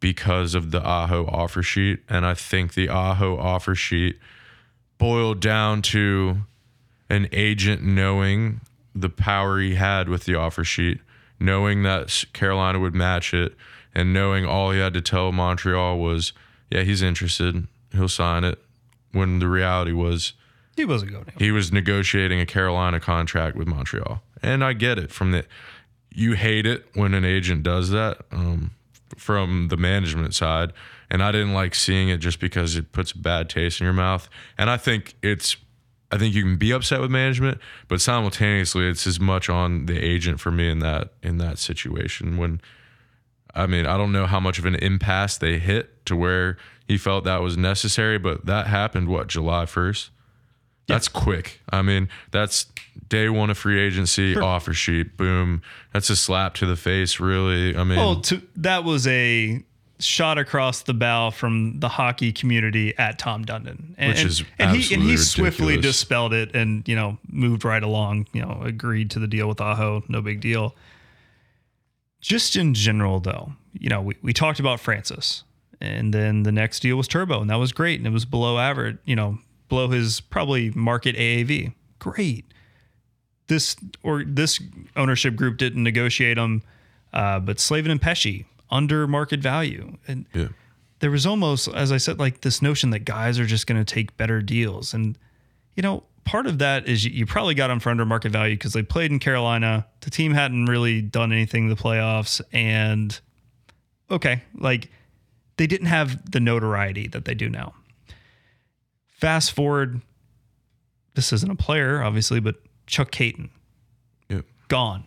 because 0.00 0.54
of 0.54 0.70
the 0.70 0.82
Aho 0.86 1.24
offer 1.26 1.62
sheet, 1.62 2.00
and 2.10 2.26
I 2.26 2.34
think 2.34 2.74
the 2.74 2.90
Aho 2.90 3.38
offer 3.38 3.74
sheet 3.74 4.18
boiled 4.98 5.40
down 5.40 5.80
to 5.82 6.42
an 7.08 7.26
agent 7.32 7.82
knowing 7.82 8.60
the 8.94 9.08
power 9.08 9.58
he 9.58 9.76
had 9.76 10.10
with 10.10 10.24
the 10.24 10.34
offer 10.34 10.62
sheet, 10.62 11.00
knowing 11.42 11.82
that 11.82 12.24
Carolina 12.32 12.78
would 12.78 12.94
match 12.94 13.34
it, 13.34 13.54
and 13.94 14.12
knowing 14.12 14.46
all 14.46 14.70
he 14.70 14.78
had 14.78 14.94
to 14.94 15.00
tell 15.00 15.32
Montreal 15.32 15.98
was, 15.98 16.32
yeah, 16.70 16.82
he's 16.82 17.02
interested. 17.02 17.66
He'll 17.92 18.08
sign 18.08 18.44
it. 18.44 18.58
When 19.12 19.38
the 19.40 19.48
reality 19.48 19.92
was, 19.92 20.32
He 20.76 20.86
wasn't 20.86 21.12
going 21.12 21.24
to. 21.26 21.32
he 21.38 21.50
was 21.50 21.70
negotiating 21.70 22.40
a 22.40 22.46
Carolina 22.46 22.98
contract 22.98 23.56
with 23.56 23.68
Montreal. 23.68 24.22
And 24.42 24.64
I 24.64 24.72
get 24.72 24.98
it 24.98 25.12
from 25.12 25.32
the 25.32 25.44
you 26.14 26.32
hate 26.32 26.66
it 26.66 26.86
when 26.94 27.14
an 27.14 27.24
agent 27.24 27.62
does 27.62 27.90
that 27.90 28.18
um, 28.32 28.70
from 29.16 29.68
the 29.68 29.76
management 29.76 30.34
side. 30.34 30.72
And 31.10 31.22
I 31.22 31.30
didn't 31.32 31.52
like 31.52 31.74
seeing 31.74 32.08
it 32.08 32.18
just 32.18 32.40
because 32.40 32.74
it 32.76 32.92
puts 32.92 33.12
a 33.12 33.18
bad 33.18 33.50
taste 33.50 33.80
in 33.80 33.84
your 33.84 33.92
mouth. 33.94 34.28
And 34.56 34.70
I 34.70 34.78
think 34.78 35.14
it's 35.22 35.56
I 36.12 36.18
think 36.18 36.34
you 36.34 36.42
can 36.42 36.56
be 36.56 36.72
upset 36.72 37.00
with 37.00 37.10
management, 37.10 37.58
but 37.88 38.00
simultaneously 38.00 38.86
it's 38.86 39.06
as 39.06 39.18
much 39.18 39.48
on 39.48 39.86
the 39.86 39.98
agent 39.98 40.40
for 40.40 40.50
me 40.50 40.68
in 40.68 40.80
that 40.80 41.14
in 41.22 41.38
that 41.38 41.58
situation 41.58 42.36
when 42.36 42.60
I 43.54 43.66
mean, 43.66 43.86
I 43.86 43.96
don't 43.96 44.12
know 44.12 44.26
how 44.26 44.40
much 44.40 44.58
of 44.58 44.66
an 44.66 44.76
impasse 44.76 45.36
they 45.36 45.58
hit 45.58 46.04
to 46.06 46.16
where 46.16 46.56
he 46.86 46.96
felt 46.96 47.24
that 47.24 47.42
was 47.42 47.56
necessary, 47.56 48.18
but 48.18 48.46
that 48.46 48.66
happened 48.66 49.08
what, 49.08 49.26
July 49.26 49.64
1st? 49.64 50.08
That's 50.88 51.08
quick. 51.08 51.60
I 51.70 51.82
mean, 51.82 52.08
that's 52.30 52.66
day 53.08 53.28
one 53.28 53.50
of 53.50 53.58
free 53.58 53.80
agency, 53.80 54.36
offer 54.36 54.74
sheet, 54.74 55.16
boom. 55.16 55.62
That's 55.92 56.10
a 56.10 56.16
slap 56.16 56.54
to 56.54 56.66
the 56.66 56.76
face, 56.76 57.20
really. 57.20 57.76
I 57.76 57.84
mean, 57.84 57.98
Well, 57.98 58.20
to, 58.22 58.42
that 58.56 58.84
was 58.84 59.06
a 59.06 59.62
shot 60.02 60.38
across 60.38 60.82
the 60.82 60.94
bow 60.94 61.30
from 61.30 61.80
the 61.80 61.88
hockey 61.88 62.32
community 62.32 62.96
at 62.98 63.18
Tom 63.18 63.44
Dundon, 63.44 63.94
and, 63.96 64.08
Which 64.12 64.24
is 64.24 64.42
and, 64.58 64.76
he 64.76 64.94
and 64.94 65.02
he 65.02 65.12
absolutely 65.12 65.16
swiftly 65.16 65.66
ridiculous. 65.76 65.96
dispelled 65.96 66.32
it 66.34 66.54
and 66.54 66.86
you 66.88 66.96
know 66.96 67.18
moved 67.28 67.64
right 67.64 67.82
along. 67.82 68.26
You 68.32 68.42
know, 68.42 68.60
agreed 68.64 69.10
to 69.12 69.18
the 69.18 69.26
deal 69.26 69.48
with 69.48 69.60
Aho, 69.60 70.02
no 70.08 70.20
big 70.20 70.40
deal. 70.40 70.74
Just 72.20 72.54
in 72.54 72.72
general, 72.74 73.18
though, 73.18 73.52
you 73.72 73.88
know, 73.88 74.00
we, 74.00 74.16
we 74.22 74.32
talked 74.32 74.60
about 74.60 74.78
Francis, 74.78 75.42
and 75.80 76.14
then 76.14 76.44
the 76.44 76.52
next 76.52 76.80
deal 76.80 76.96
was 76.96 77.08
Turbo, 77.08 77.40
and 77.40 77.50
that 77.50 77.56
was 77.56 77.72
great, 77.72 77.98
and 77.98 78.06
it 78.06 78.12
was 78.12 78.24
below 78.24 78.58
average, 78.58 78.98
you 79.04 79.16
know, 79.16 79.38
below 79.68 79.88
his 79.88 80.20
probably 80.20 80.70
market 80.70 81.16
AAV. 81.16 81.74
Great. 81.98 82.44
This 83.48 83.76
or 84.02 84.22
this 84.24 84.60
ownership 84.96 85.34
group 85.34 85.58
didn't 85.58 85.82
negotiate 85.82 86.36
them, 86.36 86.62
uh, 87.12 87.40
but 87.40 87.58
Slavin 87.58 87.90
and 87.90 88.00
Pesce 88.00 88.44
under 88.72 89.06
market 89.06 89.40
value, 89.40 89.98
and 90.08 90.26
yeah. 90.34 90.48
there 91.00 91.10
was 91.10 91.26
almost, 91.26 91.68
as 91.68 91.92
I 91.92 91.98
said, 91.98 92.18
like 92.18 92.40
this 92.40 92.62
notion 92.62 92.90
that 92.90 93.00
guys 93.00 93.38
are 93.38 93.44
just 93.44 93.66
going 93.66 93.82
to 93.82 93.94
take 93.94 94.16
better 94.16 94.40
deals. 94.40 94.94
And, 94.94 95.16
you 95.76 95.82
know, 95.82 96.04
part 96.24 96.46
of 96.46 96.58
that 96.58 96.88
is 96.88 97.04
you, 97.04 97.26
probably 97.26 97.54
got 97.54 97.68
them 97.68 97.78
for 97.78 97.90
under 97.90 98.06
market 98.06 98.32
value 98.32 98.56
because 98.56 98.72
they 98.72 98.82
played 98.82 99.12
in 99.12 99.18
Carolina. 99.18 99.86
The 100.00 100.10
team 100.10 100.32
hadn't 100.32 100.66
really 100.66 101.02
done 101.02 101.32
anything 101.32 101.64
in 101.64 101.68
the 101.68 101.76
playoffs. 101.76 102.40
And, 102.52 103.20
okay, 104.10 104.42
like 104.54 104.90
they 105.58 105.66
didn't 105.66 105.88
have 105.88 106.30
the 106.30 106.40
notoriety 106.40 107.08
that 107.08 107.26
they 107.26 107.34
do 107.34 107.50
now. 107.50 107.74
Fast 109.10 109.52
forward, 109.52 110.00
this 111.14 111.32
isn't 111.32 111.50
a 111.50 111.56
player, 111.56 112.02
obviously, 112.02 112.40
but 112.40 112.56
Chuck 112.86 113.10
Kaiton, 113.10 113.50
Yep. 114.30 114.46
gone. 114.68 115.04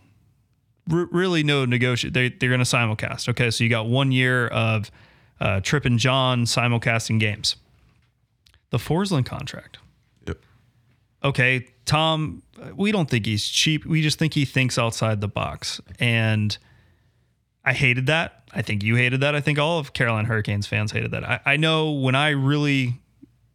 R- 0.90 1.08
really 1.10 1.42
no 1.42 1.64
negotiate. 1.64 2.14
They, 2.14 2.28
they're 2.28 2.50
going 2.50 2.60
to 2.60 2.64
simulcast. 2.64 3.28
Okay, 3.30 3.50
so 3.50 3.64
you 3.64 3.70
got 3.70 3.86
one 3.86 4.12
year 4.12 4.48
of 4.48 4.90
uh, 5.40 5.60
Tripp 5.60 5.84
and 5.84 5.98
John 5.98 6.44
simulcasting 6.44 7.20
games. 7.20 7.56
The 8.70 8.78
Forslund 8.78 9.26
contract. 9.26 9.78
Yep. 10.26 10.38
Okay, 11.24 11.66
Tom, 11.84 12.42
we 12.74 12.92
don't 12.92 13.08
think 13.08 13.26
he's 13.26 13.46
cheap. 13.46 13.84
We 13.86 14.02
just 14.02 14.18
think 14.18 14.34
he 14.34 14.44
thinks 14.44 14.78
outside 14.78 15.20
the 15.20 15.28
box. 15.28 15.80
And 15.98 16.56
I 17.64 17.72
hated 17.72 18.06
that. 18.06 18.42
I 18.52 18.62
think 18.62 18.82
you 18.82 18.96
hated 18.96 19.20
that. 19.20 19.34
I 19.34 19.40
think 19.40 19.58
all 19.58 19.78
of 19.78 19.92
Carolina 19.92 20.26
Hurricanes 20.26 20.66
fans 20.66 20.92
hated 20.92 21.10
that. 21.12 21.24
I, 21.24 21.40
I 21.44 21.56
know 21.56 21.92
when 21.92 22.14
I 22.14 22.30
really 22.30 22.94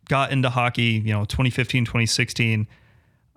got 0.08 0.32
into 0.32 0.50
hockey, 0.50 1.02
you 1.04 1.13
know, 1.13 1.26
2015, 1.26 1.86
2016, 1.86 2.67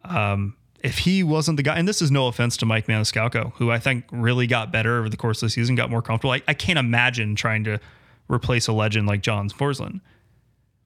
um, 0.05 0.57
if 0.85 0.99
he 0.99 1.23
wasn't 1.23 1.57
the 1.57 1.63
guy, 1.63 1.77
and 1.77 1.89
this 1.89 2.03
is 2.03 2.11
no 2.11 2.29
offense 2.29 2.59
to 2.59 2.67
Mike 2.67 2.87
Maniscalco, 2.87 3.55
who 3.55 3.71
I 3.71 3.79
think 3.79 4.05
really 4.13 4.47
got 4.47 4.71
better 4.71 4.99
over 4.99 5.09
the 5.09 5.17
course 5.17 5.43
of 5.43 5.47
the 5.47 5.51
season, 5.51 5.75
got 5.75 5.91
more 5.91 6.03
comfortable. 6.03 6.33
I, 6.33 6.43
I 6.47 6.53
can't 6.53 6.79
imagine 6.79 7.35
trying 7.35 7.65
to 7.65 7.81
replace 8.29 8.69
a 8.69 8.73
legend 8.73 9.09
like 9.09 9.23
John 9.23 9.49
Forslund. 9.49 10.03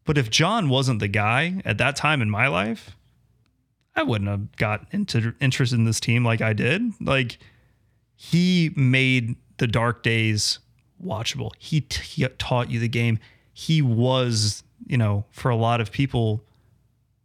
But 0.05 0.17
if 0.17 0.31
John 0.31 0.69
wasn't 0.69 1.01
the 1.01 1.09
guy 1.09 1.61
at 1.65 1.79
that 1.79 1.97
time 1.97 2.23
in 2.23 2.31
my 2.31 2.47
life, 2.47 2.97
I 3.97 4.05
wouldn't 4.05 4.31
have 4.31 4.57
got 4.57 4.87
into 4.93 5.35
interested 5.41 5.77
in 5.77 5.85
this 5.85 5.99
team 5.99 6.25
like 6.25 6.41
I 6.41 6.53
did. 6.53 6.93
Like 7.01 7.39
he 8.15 8.71
made 8.77 9.35
the 9.57 9.67
dark 9.67 10.05
days 10.05 10.61
watchable. 11.05 11.51
He, 11.59 11.81
t- 11.81 12.03
he 12.03 12.29
taught 12.39 12.71
you 12.71 12.79
the 12.79 12.89
game. 12.89 13.19
He 13.53 13.83
was, 13.83 14.63
you 14.87 14.97
know, 14.97 15.25
for 15.33 15.51
a 15.51 15.57
lot 15.57 15.81
of 15.81 15.91
people, 15.91 16.45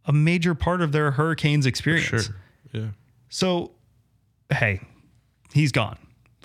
a 0.06 0.12
major 0.12 0.56
part 0.56 0.82
of 0.82 0.90
their 0.90 1.12
Hurricanes 1.12 1.66
experience. 1.66 2.24
Sure. 2.24 2.36
Yeah. 2.74 2.88
So, 3.28 3.70
hey, 4.50 4.80
he's 5.52 5.72
gone. 5.72 5.96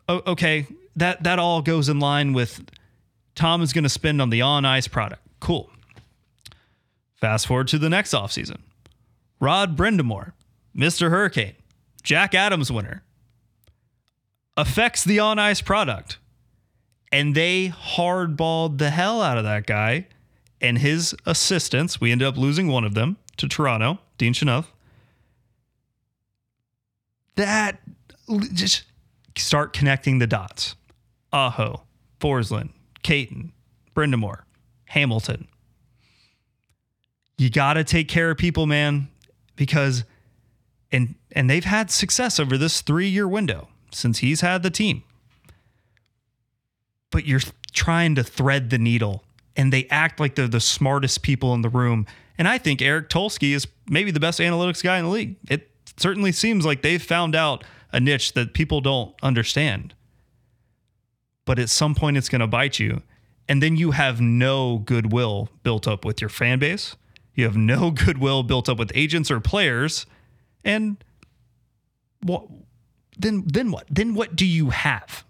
O- 0.08 0.22
okay, 0.28 0.68
that 0.96 1.24
that 1.24 1.40
all 1.40 1.62
goes 1.62 1.90
in 1.90 2.00
line 2.00 2.34
with 2.34 2.64
Tom 3.36 3.62
is 3.62 3.74
going 3.74 3.84
to 3.84 3.90
spend 3.90 4.22
on 4.22 4.30
the 4.30 4.42
on 4.42 4.64
ice 4.64 4.88
product. 4.88 5.22
Cool. 5.40 5.70
Fast 7.16 7.48
forward 7.48 7.68
to 7.70 7.80
the 7.80 7.90
next 7.90 8.14
offseason. 8.14 8.60
Rod 9.42 9.76
Brind'Amour, 9.76 10.34
Mr. 10.76 11.10
Hurricane, 11.10 11.56
Jack 12.04 12.36
Adams 12.36 12.72
winner, 12.72 13.04
affects 14.56 15.04
the 15.04 15.20
on 15.20 15.40
ice 15.40 15.62
product. 15.62 16.18
And 17.12 17.34
they 17.34 17.70
hardballed 17.70 18.78
the 18.78 18.92
hell 18.92 19.22
out 19.22 19.38
of 19.40 19.44
that 19.44 19.66
guy 19.66 20.06
and 20.62 20.78
his 20.78 21.16
assistants. 21.26 22.00
We 22.00 22.12
ended 22.12 22.28
up 22.28 22.38
losing 22.38 22.68
one 22.68 22.84
of 22.84 22.94
them 22.94 23.18
to 23.38 23.48
Toronto, 23.48 23.98
Dean 24.18 24.34
Chynoweth 24.34 24.68
that 27.40 27.80
just 28.54 28.84
start 29.38 29.74
connecting 29.74 30.20
the 30.20 30.28
dots. 30.28 30.76
Aho, 31.32 31.84
Forslund, 32.20 32.70
Kaiton, 33.04 33.52
Brind'Amour, 33.96 34.42
Hamilton. 34.86 35.48
You 37.38 37.50
got 37.50 37.74
to 37.74 37.84
take 37.84 38.08
care 38.08 38.32
of 38.32 38.38
people, 38.38 38.66
man, 38.66 39.08
because 39.56 40.04
and 40.92 41.16
and 41.32 41.50
they've 41.50 41.64
had 41.64 41.92
success 41.92 42.40
over 42.40 42.58
this 42.58 42.82
3-year 42.82 43.28
window 43.28 43.70
since 43.92 44.20
he's 44.20 44.42
had 44.42 44.64
the 44.64 44.70
team. 44.70 45.04
But 47.12 47.26
you're 47.26 47.42
trying 47.72 48.16
to 48.16 48.24
thread 48.24 48.70
the 48.70 48.78
needle 48.78 49.24
and 49.56 49.72
they 49.72 49.88
act 49.90 50.20
like 50.20 50.36
they're 50.36 50.48
the 50.48 50.60
smartest 50.60 51.22
people 51.22 51.54
in 51.54 51.62
the 51.62 51.70
room. 51.70 52.06
And 52.38 52.48
I 52.48 52.58
think 52.58 52.82
Eric 52.82 53.10
Tulsky 53.10 53.54
is 53.54 53.68
maybe 53.88 54.12
the 54.12 54.20
best 54.20 54.40
analytics 54.40 54.84
guy 54.84 54.98
in 54.98 55.06
the 55.06 55.12
league. 55.12 55.36
It 55.50 55.70
certainly 56.00 56.32
seems 56.32 56.66
like 56.66 56.82
they've 56.82 57.02
found 57.02 57.36
out 57.36 57.64
a 57.92 58.00
niche 58.00 58.34
that 58.34 58.54
people 58.54 58.82
don't 58.82 59.14
understand. 59.22 59.94
But 61.46 61.60
at 61.60 61.70
some 61.70 61.96
point, 61.96 62.18
it's 62.18 62.30
going 62.30 62.42
to 62.42 62.48
bite 62.48 62.80
you. 62.80 63.02
And 63.48 63.64
then 63.64 63.76
you 63.76 63.92
have 63.92 64.22
no 64.22 64.78
goodwill 64.78 65.50
built 65.64 65.88
up 65.88 66.06
with 66.06 66.22
your 66.22 66.30
fan 66.30 66.60
base. 66.60 66.96
You 67.34 67.46
have 67.46 67.58
no 67.58 67.90
goodwill 68.06 68.44
built 68.44 68.70
up 68.70 68.78
with 68.78 68.92
agents 68.94 69.32
or 69.32 69.40
players. 69.40 70.06
And 70.64 71.04
what 72.22 72.46
then 73.18 73.44
then 73.48 73.72
what? 73.72 73.86
Then 73.90 74.14
what 74.14 74.36
do 74.36 74.46
you 74.46 74.70
have? 74.70 75.24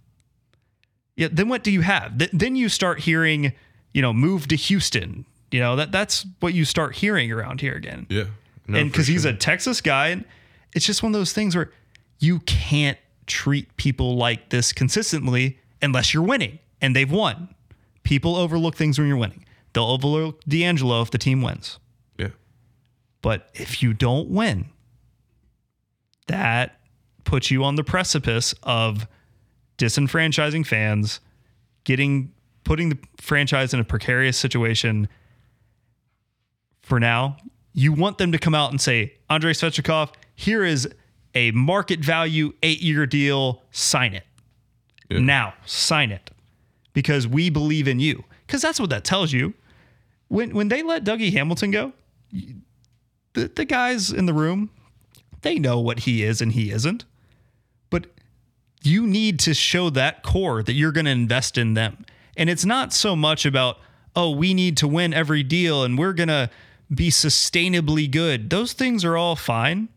Yeah, 1.16 1.28
then 1.32 1.50
what 1.50 1.64
do 1.64 1.72
you 1.72 1.82
have? 1.82 2.18
Th- 2.18 2.32
then 2.32 2.56
you 2.56 2.70
start 2.70 3.02
hearing, 3.02 3.54
you 3.94 4.02
know, 4.02 4.14
move 4.14 4.48
to 4.50 4.56
Houston. 4.56 5.26
You 5.52 5.60
know, 5.60 5.76
that 5.76 5.92
that's 5.92 6.26
what 6.40 6.54
you 6.54 6.66
start 6.66 6.96
hearing 6.96 7.32
around 7.32 7.62
here 7.62 7.74
again 7.74 8.06
Yeah. 8.10 8.26
No, 8.68 8.78
and 8.78 8.92
because 8.92 9.08
he's 9.08 9.26
a 9.26 9.34
Texas 9.34 9.82
guy, 9.82 10.10
and 10.10 10.26
it's 10.74 10.86
just 10.86 11.02
one 11.04 11.14
of 11.14 11.20
those 11.20 11.34
things 11.34 11.56
where 11.56 11.72
you 12.20 12.40
can't 12.42 12.98
treat 13.28 13.76
people 13.78 14.16
like 14.18 14.50
this 14.50 14.74
consistently 14.74 15.60
unless 15.82 16.14
you're 16.14 16.24
winning, 16.24 16.60
and 16.82 16.96
they've 16.96 17.12
won. 17.12 17.54
People 18.04 18.36
overlook 18.36 18.76
things 18.76 18.98
when 19.00 19.08
you're 19.08 19.18
winning. 19.18 19.46
They'll 19.74 19.86
overlook 19.86 20.44
DeAngelo 20.46 21.02
if 21.04 21.12
the 21.12 21.18
team 21.18 21.42
wins, 21.42 21.80
Yeah. 22.18 22.30
but 23.22 23.50
if 23.54 23.82
you 23.84 23.94
don't 23.94 24.30
win, 24.30 24.70
that 26.28 26.80
puts 27.24 27.52
you 27.52 27.64
on 27.64 27.76
the 27.76 27.84
precipice 27.84 28.54
of 28.64 29.08
disenfranchising 29.78 30.66
fans, 30.66 31.20
getting 31.84 32.34
putting 32.64 32.90
the 32.90 32.98
franchise 33.20 33.74
in 33.74 33.80
a 33.80 33.84
precarious 33.84 34.38
situation. 34.38 35.08
For 36.82 37.00
now, 37.00 37.38
you 37.74 37.94
want 37.94 38.18
them 38.18 38.32
to 38.32 38.38
come 38.38 38.54
out 38.54 38.72
and 38.72 38.80
say, 38.82 39.14
Andrei 39.30 39.54
Svechnikov, 39.54 40.14
here 40.40 40.64
is 40.64 40.88
a 41.36 41.52
market 41.52 42.00
value 42.00 42.54
eight 42.64 42.82
year 42.82 43.06
deal. 43.06 43.62
Sign 43.72 44.14
it. 44.14 44.24
Yeah. 45.10 45.20
Now, 45.20 45.54
sign 45.66 46.12
it 46.12 46.32
because 46.94 47.28
we 47.28 47.50
believe 47.50 47.90
in 47.90 48.00
you. 48.00 48.24
Because 48.48 48.62
that's 48.62 48.80
what 48.80 48.90
that 48.90 49.04
tells 49.04 49.34
you. 49.34 49.54
When 50.30 50.56
when 50.56 50.70
they 50.70 50.82
let 50.82 51.04
Dougie 51.04 51.34
Hamilton 51.34 51.72
go, 51.72 51.92
the, 53.34 53.50
the 53.54 53.66
guys 53.66 54.14
in 54.14 54.28
the 54.28 54.34
room, 54.34 54.70
they 55.42 55.60
know 55.60 55.78
what 55.78 56.00
he 56.00 56.24
is 56.24 56.40
and 56.40 56.54
he 56.54 56.72
isn't. 56.72 57.04
But 57.90 58.06
you 58.82 59.06
need 59.06 59.40
to 59.42 59.54
show 59.54 59.90
that 59.90 60.24
core 60.24 60.64
that 60.64 60.74
you're 60.74 60.94
going 60.94 61.06
to 61.06 61.12
invest 61.12 61.58
in 61.58 61.74
them. 61.74 62.06
And 62.38 62.50
it's 62.50 62.64
not 62.64 62.94
so 62.94 63.14
much 63.14 63.46
about, 63.46 63.78
oh, 64.16 64.32
we 64.32 64.54
need 64.54 64.78
to 64.78 64.88
win 64.88 65.14
every 65.14 65.44
deal 65.44 65.84
and 65.84 65.98
we're 65.98 66.14
going 66.14 66.30
to 66.30 66.50
be 66.94 67.10
sustainably 67.10 68.10
good. 68.10 68.50
Those 68.50 68.72
things 68.72 69.04
are 69.04 69.18
all 69.18 69.36
fine 69.36 69.90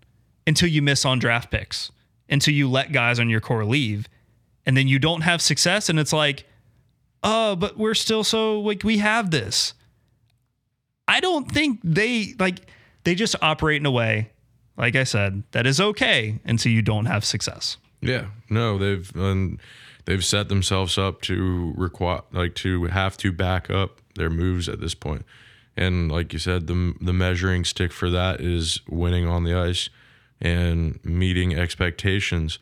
until 0.46 0.68
you 0.68 0.82
miss 0.82 1.04
on 1.04 1.18
draft 1.18 1.50
picks, 1.50 1.90
until 2.28 2.54
you 2.54 2.68
let 2.68 2.92
guys 2.92 3.18
on 3.18 3.28
your 3.28 3.40
core 3.40 3.64
leave. 3.64 4.08
And 4.64 4.76
then 4.76 4.86
you 4.88 4.98
don't 4.98 5.22
have 5.22 5.42
success. 5.42 5.88
And 5.88 5.98
it's 5.98 6.12
like, 6.12 6.44
oh, 7.22 7.56
but 7.56 7.76
we're 7.76 7.94
still 7.94 8.24
so 8.24 8.60
like 8.60 8.84
we 8.84 8.98
have 8.98 9.30
this. 9.30 9.74
I 11.08 11.20
don't 11.20 11.50
think 11.50 11.80
they 11.82 12.34
like 12.38 12.60
they 13.04 13.14
just 13.14 13.34
operate 13.42 13.80
in 13.80 13.86
a 13.86 13.90
way, 13.90 14.30
like 14.76 14.96
I 14.96 15.04
said, 15.04 15.42
that 15.52 15.66
is 15.66 15.80
okay 15.80 16.40
until 16.44 16.72
you 16.72 16.82
don't 16.82 17.06
have 17.06 17.24
success. 17.24 17.76
Yeah, 18.00 18.26
no, 18.48 18.78
they've 18.78 19.16
um, 19.16 19.58
they've 20.04 20.24
set 20.24 20.48
themselves 20.48 20.98
up 20.98 21.20
to 21.22 21.72
require 21.76 22.22
like 22.32 22.54
to 22.56 22.84
have 22.84 23.16
to 23.18 23.32
back 23.32 23.70
up 23.70 24.00
their 24.14 24.30
moves 24.30 24.68
at 24.68 24.80
this 24.80 24.94
point, 24.94 25.24
and 25.76 26.10
like 26.10 26.32
you 26.32 26.38
said, 26.38 26.66
the 26.66 26.94
the 27.00 27.12
measuring 27.12 27.64
stick 27.64 27.92
for 27.92 28.10
that 28.10 28.40
is 28.40 28.80
winning 28.88 29.26
on 29.26 29.44
the 29.44 29.54
ice 29.54 29.88
and 30.42 31.02
meeting 31.04 31.54
expectations. 31.54 32.58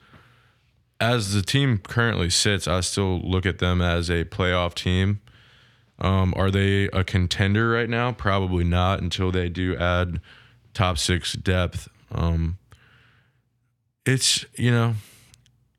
As 1.01 1.33
the 1.33 1.43
team 1.43 1.79
currently 1.79 2.31
sits, 2.31 2.69
I 2.69 2.81
still 2.81 3.21
look 3.21 3.47
at 3.47 3.59
them 3.59 3.81
as 3.81 4.11
a 4.11 4.25
playoff 4.27 4.75
team. 4.75 5.21
Um, 5.99 6.33
are 6.37 6.51
they 6.51 6.85
a 6.93 7.03
contender 7.03 7.71
right 7.71 7.89
now? 7.89 8.13
Probably 8.13 8.65
not 8.65 9.01
until 9.01 9.33
they 9.33 9.49
do 9.49 9.77
add 9.77 10.21
top 10.75 10.99
six 10.99 11.33
depth. 11.33 11.89
Um, 12.13 12.59
it's 14.07 14.45
you 14.57 14.71
know 14.71 14.95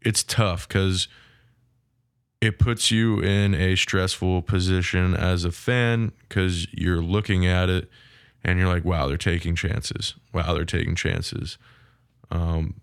it's 0.02 0.24
tough 0.24 0.68
because 0.68 1.08
it 2.40 2.58
puts 2.58 2.90
you 2.90 3.20
in 3.20 3.54
a 3.54 3.76
stressful 3.76 4.42
position 4.44 5.16
as 5.16 5.46
a 5.46 5.52
fan 5.52 6.12
because 6.28 6.68
you're 6.74 7.02
looking 7.02 7.46
at 7.46 7.70
it 7.70 7.88
and 8.44 8.58
you're 8.58 8.68
like, 8.68 8.84
wow, 8.84 9.08
they're 9.08 9.18
taking 9.18 9.56
chances. 9.56 10.16
Wow, 10.34 10.56
they're 10.56 10.66
taking 10.66 10.96
chances. 10.96 11.60
Um, 12.32 12.80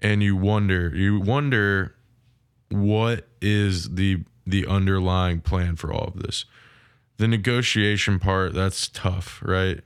and 0.00 0.22
you 0.22 0.34
wonder, 0.36 0.94
you 0.94 1.20
wonder 1.20 1.94
what 2.70 3.28
is 3.40 3.94
the 3.94 4.24
the 4.44 4.66
underlying 4.66 5.40
plan 5.40 5.76
for 5.76 5.92
all 5.92 6.08
of 6.08 6.22
this. 6.22 6.44
The 7.18 7.28
negotiation 7.28 8.18
part, 8.18 8.54
that's 8.54 8.88
tough, 8.88 9.40
right? 9.44 9.80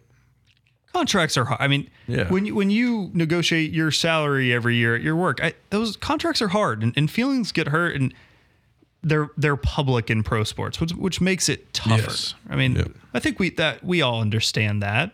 contracts 0.93 1.37
are 1.37 1.45
hard. 1.45 1.61
I 1.61 1.69
mean, 1.69 1.91
Yeah. 2.07 2.27
when 2.31 2.47
you, 2.47 2.55
when 2.55 2.71
you 2.71 3.11
negotiate 3.13 3.71
your 3.71 3.91
salary 3.91 4.51
every 4.55 4.77
year 4.77 4.95
at 4.97 5.03
your 5.03 5.15
work, 5.15 5.45
I, 5.45 5.53
those 5.69 5.95
contracts 5.95 6.41
are 6.41 6.49
hard, 6.49 6.83
and, 6.83 6.95
and 6.97 7.11
feelings 7.11 7.53
get 7.53 7.69
hurt, 7.69 7.95
and 7.97 8.15
they're 9.03 9.29
they're 9.37 9.57
public 9.59 10.09
in 10.11 10.23
pro 10.23 10.43
sports, 10.43 10.81
which 10.81 10.93
which 10.93 11.21
makes 11.21 11.51
it 11.51 11.75
tougher. 11.75 12.01
Yes. 12.05 12.35
I 12.49 12.57
mean, 12.57 12.77
Yep. 12.77 12.93
I 13.13 13.19
think 13.21 13.39
we 13.39 13.51
that 13.51 13.85
we 13.85 14.01
all 14.01 14.23
understand 14.23 14.83
that. 14.83 15.13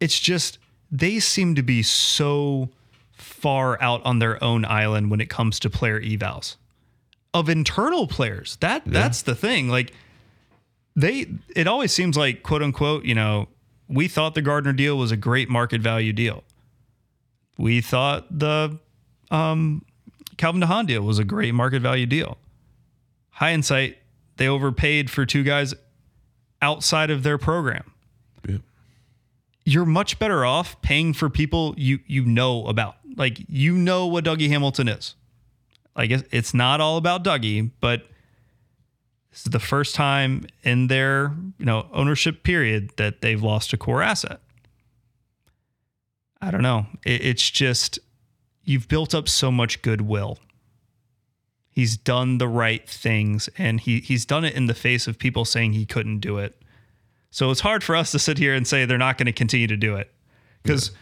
It's 0.00 0.18
just 0.18 0.58
they 0.90 1.18
seem 1.18 1.54
to 1.54 1.62
be 1.62 1.82
so 1.82 2.68
far 3.12 3.80
out 3.82 4.04
on 4.04 4.18
their 4.18 4.42
own 4.42 4.64
island 4.64 5.10
when 5.10 5.20
it 5.20 5.30
comes 5.30 5.58
to 5.60 5.70
player 5.70 6.00
evals 6.00 6.56
of 7.34 7.48
internal 7.48 8.06
players. 8.06 8.56
That 8.60 8.82
that's 8.84 9.22
the 9.22 9.34
thing. 9.34 9.68
Like 9.68 9.92
they 10.94 11.26
it 11.54 11.66
always 11.66 11.92
seems 11.92 12.16
like 12.16 12.42
quote 12.42 12.62
unquote, 12.62 13.04
you 13.04 13.14
know, 13.14 13.48
we 13.88 14.08
thought 14.08 14.34
the 14.34 14.42
Gardiner 14.42 14.72
deal 14.72 14.96
was 14.96 15.10
a 15.10 15.16
great 15.16 15.48
market 15.48 15.80
value 15.80 16.12
deal. 16.12 16.44
We 17.58 17.80
thought 17.80 18.26
the 18.36 18.78
um, 19.30 19.84
Calvin 20.36 20.60
DeHaan 20.60 20.86
deal 20.86 21.02
was 21.02 21.18
a 21.18 21.24
great 21.24 21.54
market 21.54 21.82
value 21.82 22.06
deal. 22.06 22.38
High 23.30 23.52
insight, 23.52 23.98
they 24.36 24.48
overpaid 24.48 25.10
for 25.10 25.24
two 25.26 25.42
guys 25.42 25.74
outside 26.60 27.10
of 27.10 27.22
their 27.22 27.38
program. 27.38 27.92
You're 29.68 29.84
much 29.84 30.18
better 30.20 30.46
off 30.46 30.80
paying 30.80 31.12
for 31.12 31.28
people 31.28 31.74
you 31.76 31.98
you 32.06 32.24
know 32.24 32.66
about. 32.66 32.96
Like 33.16 33.38
you 33.48 33.72
know 33.76 34.06
what 34.06 34.24
Dougie 34.24 34.48
Hamilton 34.48 34.88
is. 34.88 35.14
Like 35.96 36.10
it's- 36.10 36.28
it's 36.30 36.54
not 36.54 36.80
all 36.80 36.96
about 36.96 37.24
Dougie, 37.24 37.70
but 37.80 38.06
this 39.30 39.40
is 39.44 39.50
the 39.52 39.58
first 39.58 39.94
time 39.94 40.46
in 40.62 40.86
their 40.86 41.34
you 41.58 41.66
know 41.66 41.88
ownership 41.92 42.42
period 42.44 42.92
that 42.96 43.20
they've 43.22 43.42
lost 43.42 43.72
a 43.72 43.76
core 43.76 44.02
asset. 44.02 44.40
I 46.40 46.50
don't 46.50 46.62
know. 46.62 46.86
It, 47.04 47.24
it's 47.24 47.50
just 47.50 47.98
you've 48.64 48.88
built 48.88 49.14
up 49.14 49.28
so 49.28 49.50
much 49.50 49.82
goodwill. 49.82 50.38
He's 51.70 51.96
done 51.96 52.38
the 52.38 52.48
right 52.48 52.88
things, 52.88 53.48
and 53.58 53.80
he 53.80 54.00
he's 54.00 54.24
done 54.24 54.44
it 54.44 54.54
in 54.54 54.66
the 54.66 54.74
face 54.74 55.06
of 55.06 55.18
people 55.18 55.44
saying 55.44 55.72
he 55.72 55.84
couldn't 55.86 56.20
do 56.20 56.38
it. 56.38 56.55
So 57.36 57.50
it's 57.50 57.60
hard 57.60 57.84
for 57.84 57.94
us 57.94 58.12
to 58.12 58.18
sit 58.18 58.38
here 58.38 58.54
and 58.54 58.66
say 58.66 58.86
they're 58.86 58.96
not 58.96 59.18
going 59.18 59.26
to 59.26 59.32
continue 59.32 59.66
to 59.66 59.76
do 59.76 59.96
it 59.96 60.10
because 60.62 60.92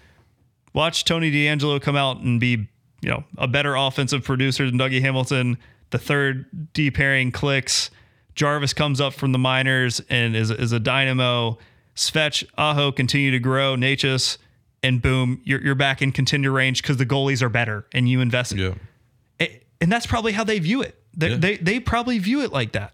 watch 0.72 1.04
Tony 1.04 1.30
DeAngelo 1.30 1.80
come 1.80 1.94
out 1.94 2.22
and 2.22 2.40
be 2.40 2.66
you 3.02 3.08
know 3.08 3.22
a 3.38 3.46
better 3.46 3.76
offensive 3.76 4.24
producer 4.24 4.68
than 4.68 4.76
Dougie 4.76 5.00
Hamilton. 5.00 5.58
The 5.90 5.98
third 5.98 6.72
D 6.72 6.90
pairing 6.90 7.30
clicks. 7.30 7.88
Jarvis 8.34 8.74
comes 8.74 9.00
up 9.00 9.14
from 9.14 9.30
the 9.30 9.38
minors 9.38 10.00
and 10.10 10.34
is, 10.34 10.50
is 10.50 10.72
a 10.72 10.80
dynamo. 10.80 11.56
Svetch, 11.94 12.42
Aho 12.58 12.90
continue 12.90 13.30
to 13.30 13.38
grow. 13.38 13.76
Necas, 13.76 14.38
and 14.82 15.00
boom, 15.00 15.40
you're, 15.44 15.60
you're 15.62 15.76
back 15.76 16.02
in 16.02 16.10
contender 16.10 16.50
range 16.50 16.82
because 16.82 16.96
the 16.96 17.06
goalies 17.06 17.42
are 17.42 17.48
better 17.48 17.86
and 17.92 18.08
you 18.08 18.20
invested. 18.20 18.58
Yeah. 18.58 19.46
And 19.80 19.92
that's 19.92 20.06
probably 20.06 20.32
how 20.32 20.42
they 20.42 20.58
view 20.58 20.82
it. 20.82 21.00
They, 21.16 21.28
Yeah. 21.30 21.36
they, 21.36 21.56
they 21.58 21.78
probably 21.78 22.18
view 22.18 22.40
it 22.40 22.52
like 22.52 22.72
that. 22.72 22.92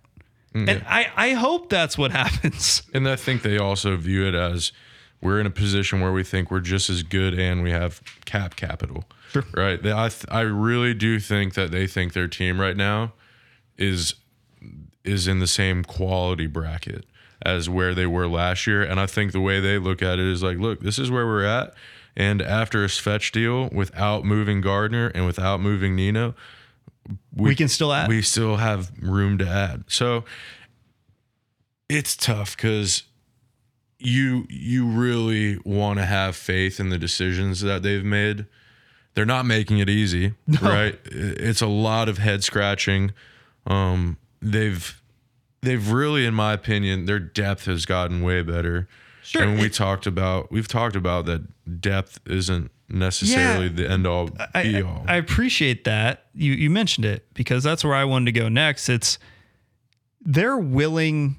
Mm. 0.55 0.69
And 0.69 0.85
I, 0.87 1.11
I 1.17 1.33
hope 1.33 1.69
that's 1.69 1.97
what 1.97 2.11
happens. 2.23 2.83
And 2.93 3.09
I 3.09 3.17
think 3.17 3.43
they 3.43 3.59
also 3.59 3.97
view 3.97 4.27
it 4.27 4.35
as 4.35 4.73
we're 5.21 5.41
in 5.41 5.47
a 5.47 5.51
position 5.51 6.01
where 6.01 6.13
we 6.13 6.25
think 6.25 6.51
we're 6.51 6.61
just 6.61 6.89
as 6.89 7.03
good 7.03 7.39
and 7.39 7.63
we 7.63 7.71
have 7.71 8.01
cap 8.25 8.57
capital. 8.57 9.05
Sure. 9.33 9.45
Right. 9.55 9.83
They, 9.83 9.93
I 9.93 10.09
th- 10.09 10.27
I 10.29 10.41
really 10.41 10.95
do 10.95 11.21
think 11.21 11.55
that 11.55 11.71
they 11.71 11.87
think 11.87 12.15
their 12.15 12.27
team 12.27 12.61
right 12.61 12.77
now 12.77 13.13
is 13.79 14.15
is 15.05 15.29
in 15.29 15.39
the 15.39 15.47
same 15.47 15.85
quality 15.85 16.47
bracket 16.47 17.07
as 17.43 17.69
where 17.71 17.95
they 17.95 18.07
were 18.07 18.27
last 18.29 18.67
year. 18.67 18.83
And 18.83 19.01
I 19.01 19.07
think 19.07 19.33
the 19.33 19.41
way 19.41 19.61
they 19.61 19.79
look 19.79 20.03
at 20.03 20.19
it 20.19 20.27
is 20.27 20.43
like, 20.43 20.59
look, 20.59 20.81
this 20.81 20.99
is 20.99 21.11
where 21.11 21.27
we're 21.27 21.45
at. 21.45 21.75
And 22.17 22.43
after 22.43 22.85
a 22.85 22.89
Svetch 22.89 23.33
deal, 23.33 23.69
without 23.73 24.25
moving 24.25 24.61
Gardiner 24.61 25.09
and 25.15 25.25
without 25.25 25.61
moving 25.61 25.95
Nino, 25.97 26.35
We, 27.35 27.55
can 27.55 27.69
still 27.69 27.93
add. 27.93 28.09
we 28.09 28.23
still 28.23 28.57
have 28.57 28.91
room 29.01 29.39
to 29.39 29.47
add. 29.49 29.85
So 29.89 30.25
it's 31.89 32.17
tough 32.17 32.57
because 32.57 33.05
you 33.99 34.47
you 34.49 34.87
really 34.87 35.59
want 35.65 35.99
to 35.99 36.07
have 36.07 36.37
faith 36.37 36.81
in 36.81 36.89
the 36.89 36.99
decisions 36.99 37.61
that 37.61 37.83
they've 37.83 38.05
made. 38.05 38.47
They're 39.15 39.27
not 39.27 39.45
making 39.45 39.79
it 39.79 39.91
easy, 39.91 40.35
right? 40.63 40.99
It's 41.05 41.61
a 41.61 41.67
lot 41.67 42.09
of 42.09 42.19
head 42.19 42.45
scratching. 42.45 43.13
Um, 43.67 44.17
they've 44.41 45.01
they've 45.63 45.91
really, 45.91 46.25
in 46.25 46.35
my 46.35 46.53
opinion, 46.53 47.07
their 47.07 47.19
depth 47.19 47.67
has 47.67 47.85
gotten 47.87 48.23
way 48.23 48.43
better. 48.43 48.89
Sure, 49.23 49.43
And 49.43 49.59
we 49.59 49.67
it- 49.67 49.75
talked 49.75 50.07
about 50.07 50.51
we've 50.51 50.69
talked 50.69 50.97
about 50.97 51.27
that 51.27 51.81
depth 51.81 52.21
isn't 52.27 52.71
necessarily 52.91 53.67
Yeah. 53.67 53.73
the 53.73 53.91
end 53.91 54.07
all 54.07 54.27
be 54.29 54.41
I, 54.55 54.81
all. 54.83 55.05
I 55.09 55.17
appreciate 55.17 55.85
that 55.85 56.27
you 56.35 56.53
you 56.53 56.71
mentioned 56.71 57.05
it 57.05 57.27
because 57.35 57.63
that's 57.63 57.85
where 57.85 57.95
I 57.95 58.05
wanted 58.05 58.27
to 58.33 58.41
go 58.41 58.49
next. 58.49 58.89
It's 58.89 59.19
they're 60.23 60.59
willing, 60.59 61.39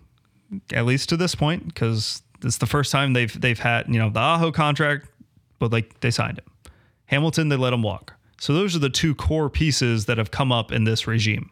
at 0.74 0.86
least 0.86 1.10
to 1.10 1.18
this 1.18 1.36
point, 1.36 1.68
because 1.68 2.24
it's 2.44 2.58
the 2.58 2.66
first 2.66 2.92
time 2.92 3.14
they've 3.14 3.40
they've 3.40 3.60
had 3.60 3.88
you 3.88 4.00
know 4.00 4.10
the 4.10 4.20
Aho 4.20 4.52
contract, 4.52 5.08
but 5.60 5.72
like 5.72 6.00
they 6.00 6.12
signed 6.12 6.40
him. 6.40 6.46
Hamilton, 7.06 7.50
they 7.50 7.58
let 7.58 7.74
him 7.74 7.84
walk. 7.84 8.14
So 8.40 8.54
those 8.54 8.76
are 8.76 8.80
the 8.80 8.90
two 8.90 9.14
core 9.14 9.50
pieces 9.50 10.06
that 10.06 10.18
have 10.18 10.32
come 10.32 10.52
up 10.52 10.72
in 10.72 10.86
this 10.86 11.06
regime. 11.06 11.52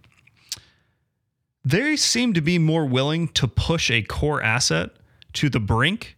They 1.64 1.96
seem 1.98 2.34
to 2.34 2.42
be 2.42 2.58
more 2.58 2.86
willing 2.86 3.28
to 3.30 3.48
push 3.48 3.92
a 3.92 4.02
core 4.02 4.42
asset 4.42 4.92
to 5.34 5.50
the 5.50 5.60
brink, 5.60 6.16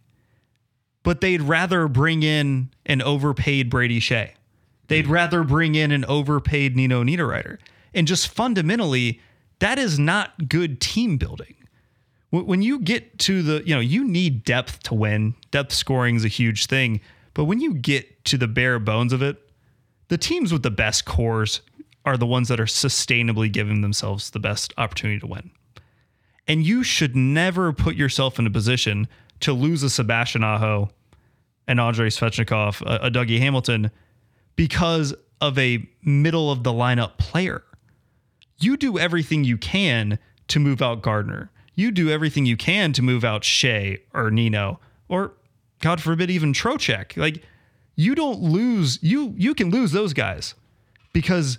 but 1.02 1.20
they'd 1.20 1.42
rather 1.42 1.88
bring 1.88 2.22
in 2.22 2.70
an 2.86 3.02
overpaid 3.02 3.70
Brady 3.70 4.00
Skjei. 4.00 4.32
They'd 4.88 5.06
hmm. 5.06 5.12
rather 5.12 5.44
bring 5.44 5.74
in 5.74 5.90
an 5.90 6.04
overpaid 6.04 6.76
Nino 6.76 7.02
Niederreiter. 7.02 7.58
And 7.94 8.06
just 8.06 8.28
fundamentally, 8.28 9.20
that 9.58 9.78
is 9.78 9.98
not 9.98 10.48
good 10.48 10.80
team 10.80 11.18
building. 11.18 11.54
When 12.30 12.46
when 12.46 12.62
you 12.62 12.80
get 12.80 13.18
to 13.20 13.42
the, 13.42 13.62
you 13.66 13.74
know, 13.74 13.80
you 13.80 14.04
need 14.04 14.44
depth 14.44 14.82
to 14.84 14.94
win. 14.94 15.34
Depth 15.50 15.72
scoring 15.72 16.16
is 16.16 16.24
a 16.24 16.28
huge 16.28 16.66
thing. 16.66 17.00
But 17.34 17.44
when 17.44 17.60
you 17.60 17.74
get 17.74 18.24
to 18.26 18.36
the 18.36 18.48
bare 18.48 18.78
bones 18.78 19.12
of 19.12 19.22
it, 19.22 19.50
the 20.08 20.18
teams 20.18 20.52
with 20.52 20.62
the 20.62 20.70
best 20.70 21.04
cores 21.04 21.62
are 22.04 22.16
the 22.16 22.26
ones 22.26 22.48
that 22.48 22.60
are 22.60 22.66
sustainably 22.66 23.50
giving 23.50 23.80
themselves 23.80 24.30
the 24.30 24.40
best 24.40 24.74
opportunity 24.76 25.20
to 25.20 25.26
win. 25.26 25.50
And 26.48 26.66
you 26.66 26.82
should 26.82 27.14
never 27.14 27.72
put 27.72 27.94
yourself 27.94 28.38
in 28.38 28.46
a 28.46 28.50
position 28.50 29.06
to 29.42 29.52
lose 29.52 29.82
a 29.82 29.90
Sebastian 29.90 30.42
Aho 30.42 30.90
an 31.68 31.78
Andrei 31.78 32.08
Svechnikov, 32.08 32.82
a, 32.82 33.06
a 33.06 33.10
Dougie 33.10 33.38
Hamilton, 33.38 33.90
because 34.56 35.14
of 35.40 35.58
a 35.58 35.88
middle 36.02 36.50
of 36.50 36.62
the 36.62 36.72
lineup 36.72 37.18
player. 37.18 37.62
You 38.58 38.76
do 38.76 38.98
everything 38.98 39.44
you 39.44 39.56
can 39.56 40.18
to 40.48 40.60
move 40.60 40.82
out 40.82 41.02
Gardiner. 41.02 41.50
You 41.74 41.90
do 41.90 42.10
everything 42.10 42.46
you 42.46 42.56
can 42.56 42.92
to 42.92 43.02
move 43.02 43.24
out 43.24 43.42
Skjei 43.42 44.00
or 44.12 44.30
Nino 44.30 44.78
or 45.08 45.32
God 45.80 46.00
forbid 46.00 46.30
even 46.30 46.52
Trocheck. 46.52 47.16
Like 47.16 47.42
you 47.96 48.14
don't 48.14 48.40
lose 48.40 48.98
you 49.02 49.34
you 49.36 49.54
can 49.54 49.70
lose 49.70 49.92
those 49.92 50.12
guys 50.12 50.54
because 51.12 51.58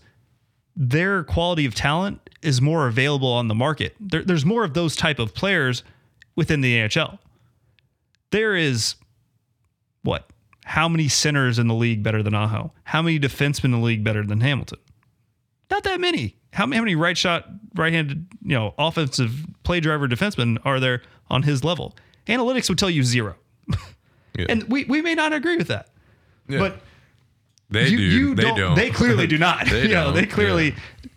their 0.75 1.23
quality 1.23 1.65
of 1.65 1.75
talent 1.75 2.29
is 2.41 2.61
more 2.61 2.87
available 2.87 3.31
on 3.31 3.47
the 3.47 3.55
market. 3.55 3.95
There, 3.99 4.23
there's 4.23 4.45
more 4.45 4.63
of 4.63 4.73
those 4.73 4.95
type 4.95 5.19
of 5.19 5.33
players 5.33 5.83
within 6.35 6.61
the 6.61 6.75
NHL. 6.75 7.19
There 8.33 8.55
is 8.55 8.95
what? 10.01 10.27
How 10.65 10.89
many 10.89 11.07
centers 11.07 11.59
in 11.59 11.67
the 11.67 11.75
league 11.75 12.01
better 12.01 12.23
than 12.23 12.33
Aho? 12.33 12.73
How 12.83 13.03
many 13.03 13.19
defensemen 13.19 13.65
in 13.65 13.71
the 13.73 13.77
league 13.77 14.03
better 14.03 14.25
than 14.25 14.41
Hamilton? 14.41 14.79
Not 15.69 15.83
that 15.83 15.99
many. 15.99 16.35
How 16.51 16.65
many, 16.65 16.77
how 16.77 16.83
many 16.83 16.95
right 16.95 17.15
shot, 17.15 17.47
right 17.75 17.93
handed, 17.93 18.25
you 18.41 18.55
know, 18.55 18.73
offensive 18.79 19.45
play 19.61 19.79
driver 19.79 20.07
defensemen 20.07 20.57
are 20.65 20.79
there 20.79 21.03
on 21.29 21.43
his 21.43 21.63
level? 21.63 21.95
Analytics 22.25 22.69
would 22.69 22.79
tell 22.79 22.89
you 22.89 23.03
zero. 23.03 23.35
Yeah. 24.35 24.47
And 24.49 24.63
we, 24.63 24.85
we 24.85 25.03
may 25.03 25.13
not 25.13 25.31
agree 25.31 25.57
with 25.57 25.67
that. 25.67 25.89
Yeah. 26.49 26.57
But 26.57 26.79
they 27.69 27.87
you, 27.87 27.97
do. 27.97 28.03
you 28.03 28.33
they 28.33 28.41
don't, 28.41 28.57
don't. 28.57 28.75
They 28.75 28.89
clearly 28.89 29.27
do 29.27 29.37
not. 29.37 29.67
They 29.69 29.83
you 29.83 29.89
know, 29.89 30.11
they 30.11 30.25
clearly. 30.25 30.71
yeah. 30.71 31.09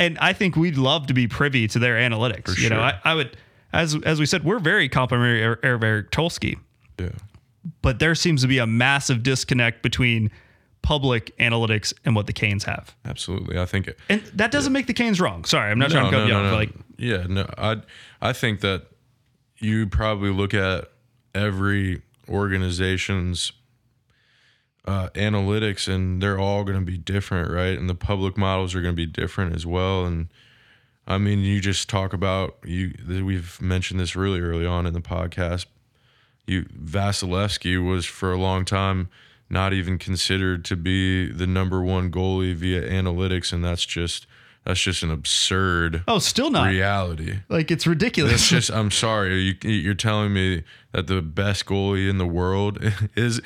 And 0.00 0.18
I 0.18 0.32
think 0.32 0.56
we'd 0.56 0.76
love 0.76 1.06
to 1.06 1.14
be 1.14 1.28
privy 1.28 1.68
to 1.68 1.78
their 1.78 1.94
analytics. 1.94 2.52
For 2.52 2.60
you 2.60 2.70
know. 2.70 2.80
I, 2.80 2.98
I 3.04 3.14
would, 3.14 3.36
as 3.74 3.96
as 4.04 4.20
we 4.20 4.26
said, 4.26 4.44
we're 4.44 4.58
very 4.58 4.88
complimentary 4.88 5.42
of 5.42 5.82
Eric 5.82 6.10
Tulsky, 6.10 6.58
yeah. 6.98 7.10
but 7.82 7.98
there 7.98 8.14
seems 8.14 8.42
to 8.42 8.48
be 8.48 8.58
a 8.58 8.66
massive 8.66 9.22
disconnect 9.22 9.82
between 9.82 10.30
public 10.82 11.36
analytics 11.38 11.92
and 12.04 12.14
what 12.14 12.26
the 12.26 12.32
Canes 12.32 12.64
have. 12.64 12.94
Absolutely. 13.04 13.58
I 13.58 13.64
think 13.64 13.88
it, 13.88 13.98
And 14.08 14.22
that 14.34 14.50
doesn't 14.50 14.72
make 14.72 14.86
the 14.86 14.92
Canes 14.92 15.20
wrong. 15.20 15.44
Sorry, 15.44 15.70
I'm 15.70 15.78
not 15.78 15.90
trying 15.90 16.10
to 16.10 16.16
cut 16.16 16.28
you 16.28 16.34
off. 16.34 16.50
but 16.50 16.56
Like, 16.56 16.70
yeah, 16.98 17.24
no, 17.28 17.48
I 17.58 17.82
I 18.22 18.32
think 18.32 18.60
that 18.60 18.86
you 19.58 19.86
probably 19.86 20.30
look 20.30 20.54
at 20.54 20.90
every 21.34 22.02
organization's 22.28 23.52
uh, 24.86 25.08
analytics, 25.14 25.88
and 25.92 26.22
they're 26.22 26.38
all 26.38 26.64
going 26.64 26.78
to 26.78 26.84
be 26.84 26.98
different, 26.98 27.50
right? 27.50 27.78
And 27.78 27.88
the 27.88 27.94
public 27.94 28.36
models 28.36 28.74
are 28.74 28.82
going 28.82 28.94
to 28.94 28.96
be 28.96 29.06
different 29.06 29.56
as 29.56 29.66
well. 29.66 30.04
And 30.04 30.28
I 31.06 31.18
mean, 31.18 31.40
you 31.40 31.60
just 31.60 31.88
talk 31.88 32.12
about 32.12 32.56
you. 32.64 32.94
We've 33.06 33.60
mentioned 33.60 34.00
this 34.00 34.16
really 34.16 34.40
early 34.40 34.66
on 34.66 34.86
in 34.86 34.94
the 34.94 35.00
podcast. 35.00 35.66
You 36.46 36.64
Vasilevskiy 36.64 37.86
was 37.86 38.06
for 38.06 38.32
a 38.32 38.38
long 38.38 38.64
time 38.64 39.08
not 39.50 39.72
even 39.72 39.98
considered 39.98 40.64
to 40.64 40.76
be 40.76 41.30
the 41.30 41.46
number 41.46 41.82
one 41.82 42.10
goalie 42.10 42.54
via 42.54 42.82
analytics, 42.82 43.52
and 43.52 43.64
that's 43.64 43.84
just 43.84 44.26
that's 44.64 44.80
just 44.80 45.02
an 45.02 45.10
absurd 45.10 46.02
oh, 46.08 46.18
still 46.18 46.50
not. 46.50 46.68
reality. 46.68 47.40
Like 47.48 47.70
it's 47.70 47.86
ridiculous. 47.86 48.34
It's 48.34 48.48
just 48.48 48.70
I'm 48.72 48.90
sorry. 48.90 49.56
You, 49.62 49.70
you're 49.70 49.94
telling 49.94 50.32
me 50.32 50.64
that 50.92 51.06
the 51.06 51.20
best 51.20 51.66
goalie 51.66 52.08
in 52.08 52.18
the 52.18 52.26
world 52.26 52.78
is 53.16 53.40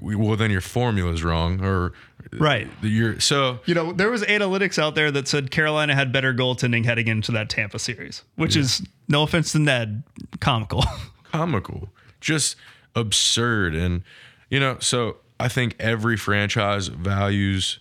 well, 0.00 0.36
then 0.36 0.50
your 0.50 0.60
formula's 0.60 1.24
wrong, 1.24 1.64
or 1.64 1.92
Right. 2.32 2.68
You're 2.82 3.20
so 3.20 3.60
You 3.66 3.74
know, 3.74 3.92
there 3.92 4.10
was 4.10 4.22
analytics 4.22 4.78
out 4.78 4.94
there 4.94 5.10
that 5.10 5.28
said 5.28 5.50
Carolina 5.50 5.94
had 5.94 6.12
better 6.12 6.34
goaltending 6.34 6.84
heading 6.84 7.08
into 7.08 7.32
that 7.32 7.48
Tampa 7.48 7.78
series, 7.78 8.22
which 8.36 8.56
is 8.56 8.82
no 9.08 9.22
offense 9.22 9.52
to 9.52 9.58
Ned, 9.58 10.02
comical. 10.40 10.84
comical, 11.24 11.90
just 12.20 12.56
absurd. 12.94 13.74
And, 13.74 14.02
you 14.50 14.60
know, 14.60 14.78
so 14.80 15.18
I 15.38 15.48
think 15.48 15.76
every 15.78 16.16
franchise 16.16 16.88
values 16.88 17.78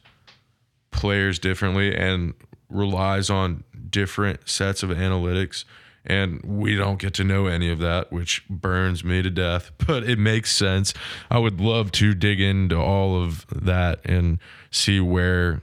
players 0.92 1.40
differently 1.40 1.96
and 1.96 2.34
relies 2.70 3.30
on 3.30 3.64
different 3.90 4.48
sets 4.50 4.84
of 4.84 4.90
analytics. 4.90 5.66
And 6.08 6.42
we 6.44 6.76
don't 6.76 7.00
get 7.00 7.16
to 7.16 7.24
know 7.24 7.48
any 7.48 7.72
of 7.72 7.80
that, 7.80 8.12
which 8.12 8.48
burns 8.48 9.04
me 9.04 9.24
to 9.24 9.30
death, 9.32 9.72
but 9.88 10.04
it 10.04 10.20
makes 10.20 10.56
sense. 10.56 10.94
I 11.32 11.40
would 11.40 11.60
love 11.60 11.92
to 11.94 12.14
dig 12.14 12.40
into 12.40 12.78
all 12.78 13.22
of 13.22 13.46
that 13.48 14.02
and 14.06 14.40
see 14.70 15.00
where 15.00 15.62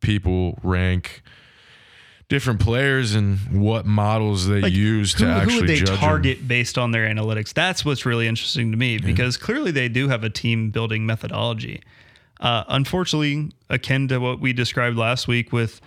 people 0.00 0.58
rank 0.62 1.22
different 2.28 2.60
players 2.60 3.14
and 3.14 3.38
what 3.62 3.86
models 3.86 4.46
they 4.46 4.60
Like, 4.60 4.72
use 4.72 5.14
who, 5.14 5.24
to 5.24 5.30
actually 5.30 5.54
who 5.54 5.60
would 5.60 5.68
they 5.68 5.96
target 5.96 6.46
based 6.46 6.76
on 6.76 6.90
their 6.90 7.08
analytics? 7.08 7.54
That's 7.54 7.84
what's 7.84 8.04
really 8.04 8.28
interesting 8.28 8.70
to 8.70 8.76
me 8.76 8.98
because 8.98 9.36
clearly 9.36 9.70
they 9.70 9.88
do 9.88 10.08
have 10.08 10.24
a 10.24 10.30
team 10.30 10.70
building 10.70 11.06
methodology. 11.06 11.80
Uh, 12.40 12.64
unfortunately, 12.68 13.50
akin 13.70 14.08
to 14.08 14.18
what 14.18 14.40
we 14.40 14.52
described 14.52 14.96
last 14.96 15.26
week 15.26 15.52
with, 15.52 15.80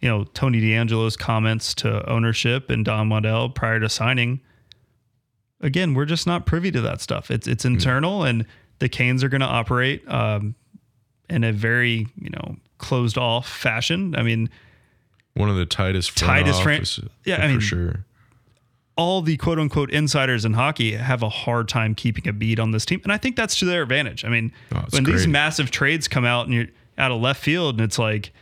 you 0.00 0.08
know, 0.08 0.24
Tony 0.24 0.60
DeAngelo's 0.60 1.16
comments 1.16 1.74
to 1.76 2.08
ownership 2.08 2.70
and 2.70 2.84
Don 2.84 3.08
Waddell 3.08 3.50
prior 3.50 3.80
to 3.80 3.88
signing. 3.88 4.40
Again, 5.60 5.94
we're 5.94 6.04
just 6.04 6.26
not 6.26 6.46
privy 6.46 6.70
to 6.70 6.80
that 6.82 7.00
stuff. 7.00 7.30
It's 7.30 7.48
it's 7.48 7.64
internal, 7.64 8.22
and 8.22 8.46
the 8.78 8.88
Canes 8.88 9.24
are 9.24 9.28
going 9.28 9.40
to 9.40 9.46
operate 9.46 10.06
um, 10.08 10.54
in 11.28 11.42
a 11.42 11.52
very 11.52 12.06
you 12.20 12.30
know 12.30 12.56
closed 12.78 13.18
off 13.18 13.48
fashion. 13.48 14.14
I 14.16 14.22
mean, 14.22 14.50
One 15.34 15.50
of 15.50 15.56
the 15.56 15.66
tightest 15.66 16.12
front 16.16 16.30
Tightest 16.30 16.62
fran- 16.62 16.76
offices, 16.76 17.08
Yeah, 17.24 17.38
I 17.38 17.40
for 17.42 17.48
mean, 17.48 17.60
sure. 17.60 18.04
all 18.96 19.20
the 19.20 19.36
quote 19.36 19.58
unquote 19.58 19.90
insiders 19.90 20.44
in 20.44 20.52
hockey 20.52 20.92
have 20.92 21.24
a 21.24 21.28
hard 21.28 21.68
time 21.68 21.96
keeping 21.96 22.28
a 22.28 22.32
beat 22.32 22.60
on 22.60 22.70
this 22.70 22.84
team. 22.84 23.00
And 23.02 23.12
I 23.12 23.16
think 23.16 23.34
that's 23.34 23.58
to 23.58 23.64
their 23.64 23.82
advantage. 23.82 24.24
I 24.24 24.28
mean, 24.28 24.52
Oh, 24.72 24.84
when 24.90 25.02
these 25.02 25.26
massive 25.26 25.72
trades 25.72 26.06
come 26.06 26.24
out 26.24 26.46
and 26.46 26.54
you're 26.54 26.66
out 26.96 27.10
of 27.10 27.20
left 27.20 27.42
field 27.42 27.74
and 27.80 27.84
it's 27.84 27.98
like 27.98 28.32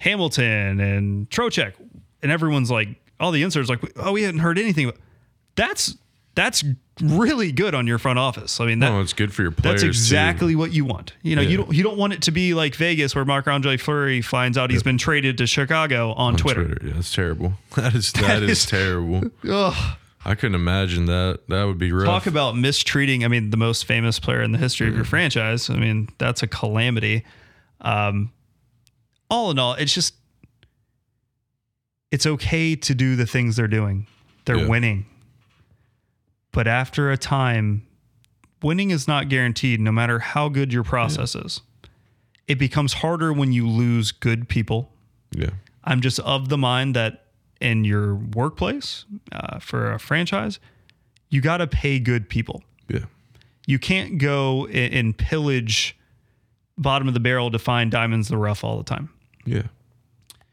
Hamilton 0.00 0.80
and 0.80 1.28
Trocheck 1.30 1.74
and 2.22 2.32
everyone's 2.32 2.70
like, 2.70 2.88
all 3.20 3.30
the 3.32 3.42
inserts 3.42 3.68
like, 3.68 3.80
oh, 3.96 4.12
we 4.12 4.22
hadn't 4.22 4.40
heard 4.40 4.58
anything. 4.58 4.90
That's 5.54 5.96
that's 6.34 6.64
really 7.02 7.50
good 7.52 7.74
on 7.74 7.86
your 7.86 7.98
front 7.98 8.18
office. 8.18 8.60
I 8.60 8.66
mean, 8.66 8.78
that, 8.78 8.92
Oh, 8.92 9.00
it's 9.00 9.12
good 9.12 9.34
for 9.34 9.42
your 9.42 9.50
players. 9.50 9.74
that's 9.74 9.82
too. 9.82 9.88
exactly 9.88 10.54
what 10.56 10.72
you 10.72 10.84
want. 10.84 11.12
You 11.22 11.36
know, 11.36 11.42
you 11.42 11.58
don't 11.58 11.72
you 11.74 11.82
don't 11.82 11.98
want 11.98 12.12
it 12.14 12.22
to 12.22 12.30
be 12.30 12.54
like 12.54 12.74
Vegas 12.76 13.14
where 13.14 13.24
Marc 13.24 13.46
Andre 13.46 13.76
Fleury 13.76 14.22
finds 14.22 14.56
out 14.56 14.70
he's 14.70 14.82
been 14.82 14.96
traded 14.98 15.36
to 15.38 15.46
Chicago 15.46 16.12
on, 16.12 16.36
Twitter. 16.36 16.78
Yeah, 16.82 16.92
that's 16.94 17.14
terrible. 17.14 17.54
That 17.76 17.94
is 17.94 18.12
that 18.12 18.42
is, 18.42 18.50
is- 18.50 18.66
terrible. 18.66 19.30
Ugh. 19.48 19.96
I 20.24 20.34
couldn't 20.34 20.54
imagine 20.54 21.06
that. 21.06 21.40
That 21.48 21.64
would 21.64 21.78
be 21.78 21.92
rough. 21.92 22.04
Talk 22.06 22.26
about 22.26 22.54
mistreating. 22.56 23.24
I 23.24 23.28
mean, 23.28 23.48
the 23.50 23.56
most 23.56 23.86
famous 23.86 24.18
player 24.18 24.42
in 24.42 24.52
the 24.52 24.58
history 24.58 24.86
of 24.88 24.94
your 24.94 25.04
franchise. 25.06 25.70
I 25.70 25.76
mean, 25.76 26.08
that's 26.18 26.42
a 26.42 26.46
calamity. 26.46 27.24
Um, 27.80 28.30
all 29.30 29.50
in 29.50 29.58
all, 29.58 29.74
it's 29.74 29.94
just 29.94 30.14
it's 32.10 32.26
okay 32.26 32.74
to 32.76 32.94
do 32.94 33.16
the 33.16 33.26
things 33.26 33.56
they're 33.56 33.68
doing. 33.68 34.06
They're 34.44 34.58
Yeah. 34.58 34.66
winning, 34.68 35.06
but 36.52 36.66
after 36.66 37.10
a 37.10 37.16
time, 37.16 37.86
winning 38.62 38.90
is 38.90 39.06
not 39.06 39.28
guaranteed. 39.28 39.80
No 39.80 39.92
matter 39.92 40.18
how 40.18 40.48
good 40.48 40.72
your 40.72 40.82
process 40.82 41.34
is, 41.36 41.60
it 42.48 42.58
becomes 42.58 42.94
harder 42.94 43.32
when 43.32 43.52
you 43.52 43.68
lose 43.68 44.12
good 44.12 44.48
people. 44.48 44.92
yeah. 45.32 45.50
I'm 45.84 46.00
just 46.02 46.18
of 46.20 46.48
the 46.50 46.58
mind 46.58 46.94
that 46.96 47.26
in 47.60 47.84
your 47.84 48.14
workplace 48.16 49.04
uh, 49.32 49.60
for 49.60 49.92
a 49.92 49.98
franchise, 50.00 50.58
you 51.30 51.40
got 51.40 51.58
to 51.58 51.66
pay 51.68 51.98
good 52.00 52.28
people. 52.28 52.62
Yeah. 52.88 53.04
You 53.66 53.78
can't 53.78 54.18
go 54.18 54.66
and 54.66 55.16
pillage 55.16 55.96
bottom 56.76 57.06
of 57.08 57.14
the 57.14 57.20
barrel 57.20 57.50
to 57.52 57.58
find 57.58 57.90
diamonds 57.90 58.28
in 58.28 58.34
the 58.34 58.38
rough 58.40 58.62
all 58.64 58.76
the 58.76 58.84
time. 58.84 59.08
Yeah. 59.44 59.64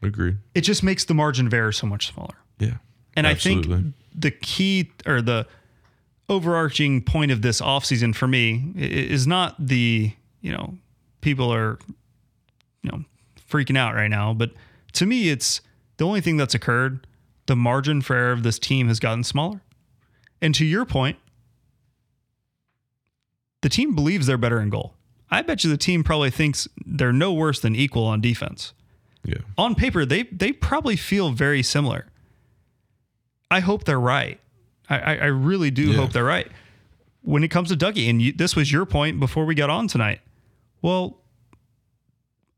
Agreed. 0.01 0.37
It 0.53 0.61
just 0.61 0.83
makes 0.83 1.05
the 1.05 1.13
margin 1.13 1.47
of 1.47 1.53
error 1.53 1.71
so 1.71 1.87
much 1.87 2.07
smaller. 2.13 2.35
Yeah. 2.59 2.77
And 3.15 3.25
I 3.25 3.33
think 3.33 3.65
the 4.13 4.31
key 4.31 4.91
or 5.05 5.21
the 5.21 5.47
overarching 6.29 7.01
point 7.01 7.31
of 7.31 7.41
this 7.41 7.61
offseason 7.61 8.13
for 8.13 8.27
me 8.27 8.73
is 8.75 9.25
not 9.25 9.55
the, 9.59 10.11
you 10.41 10.51
know, 10.51 10.77
people 11.21 11.51
are, 11.51 11.79
you 12.83 12.91
know, 12.91 13.03
freaking 13.49 13.77
out 13.77 13.95
right 13.95 14.09
now. 14.09 14.33
But 14.33 14.51
to 14.93 15.05
me, 15.05 15.29
it's 15.29 15.61
the 15.97 16.05
only 16.05 16.21
thing 16.21 16.37
that's 16.37 16.53
occurred. 16.53 17.07
The 17.47 17.55
margin 17.55 18.01
for 18.01 18.15
error 18.15 18.33
of 18.33 18.43
this 18.43 18.59
team 18.59 18.87
has 18.87 18.99
gotten 18.99 19.23
smaller. 19.23 19.61
And 20.41 20.53
to 20.55 20.65
your 20.65 20.85
point, 20.85 21.17
the 23.61 23.69
team 23.69 23.95
believes 23.95 24.27
they're 24.27 24.37
better 24.37 24.59
in 24.61 24.69
goal. 24.69 24.93
I 25.29 25.41
bet 25.41 25.63
you 25.63 25.69
the 25.69 25.77
team 25.77 26.03
probably 26.03 26.29
thinks 26.31 26.67
they're 26.85 27.11
no 27.13 27.33
worse 27.33 27.59
than 27.59 27.75
equal 27.75 28.05
on 28.05 28.21
defense 28.21 28.73
Yeah. 29.25 29.39
on 29.57 29.75
paper 29.75 30.05
they 30.05 30.23
they 30.23 30.51
probably 30.51 30.95
feel 30.95 31.31
very 31.31 31.61
similar. 31.63 32.05
I 33.51 33.59
hope 33.61 33.83
they're 33.85 33.99
right. 33.99 34.39
I 34.89 34.97
I, 35.17 35.25
really 35.25 35.69
do 35.71 35.91
Yeah. 35.91 35.97
hope 35.97 36.13
they're 36.13 36.23
right. 36.23 36.47
When 37.21 37.43
it 37.43 37.49
comes 37.49 37.67
to 37.69 37.75
Dougie, 37.75 38.09
and 38.09 38.21
you, 38.21 38.31
this 38.31 38.55
was 38.55 38.71
your 38.71 38.85
point 38.85 39.19
before 39.19 39.45
we 39.45 39.53
got 39.53 39.69
on 39.69 39.87
tonight. 39.89 40.21
Well, 40.81 41.17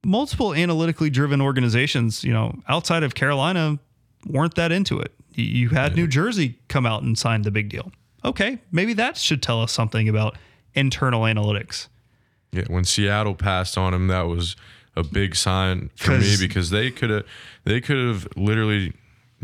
multiple 0.05 0.53
analytically 0.53 1.09
driven 1.09 1.41
organizations, 1.41 2.24
you 2.24 2.32
know, 2.34 2.59
outside 2.67 3.03
of 3.03 3.15
Carolina, 3.15 3.80
weren't 4.28 4.55
that 4.55 4.72
into 4.72 4.99
it. 4.99 5.13
You- 5.34 5.45
You 5.45 5.70
had 5.70 5.95
New 5.95 6.07
Jersey 6.07 6.59
come 6.67 6.86
out 6.86 7.01
and 7.03 7.17
sign 7.17 7.41
the 7.43 7.51
big 7.51 7.70
deal. 7.70 7.91
Okay, 8.24 8.59
maybe 8.72 8.93
that 8.93 9.17
should 9.17 9.41
tell 9.41 9.61
us 9.61 9.72
something 9.72 10.07
about 10.09 10.38
internal 10.76 11.22
analytics. 11.24 11.88
Yeah, 12.52 12.64
when 12.68 12.84
Seattle 12.84 13.36
passed 13.36 13.78
on 13.78 13.93
him, 13.93 14.08
that 14.08 14.24
was 14.28 14.56
a 14.95 15.04
big 15.04 15.36
sign 15.36 15.91
for 15.95 16.18
me 16.18 16.36
because 16.39 16.72
they 16.72 16.89
could 16.91 17.10
have 17.10 17.26
they 17.64 17.80
could 17.80 17.97
have 17.97 18.28
literally 18.36 18.93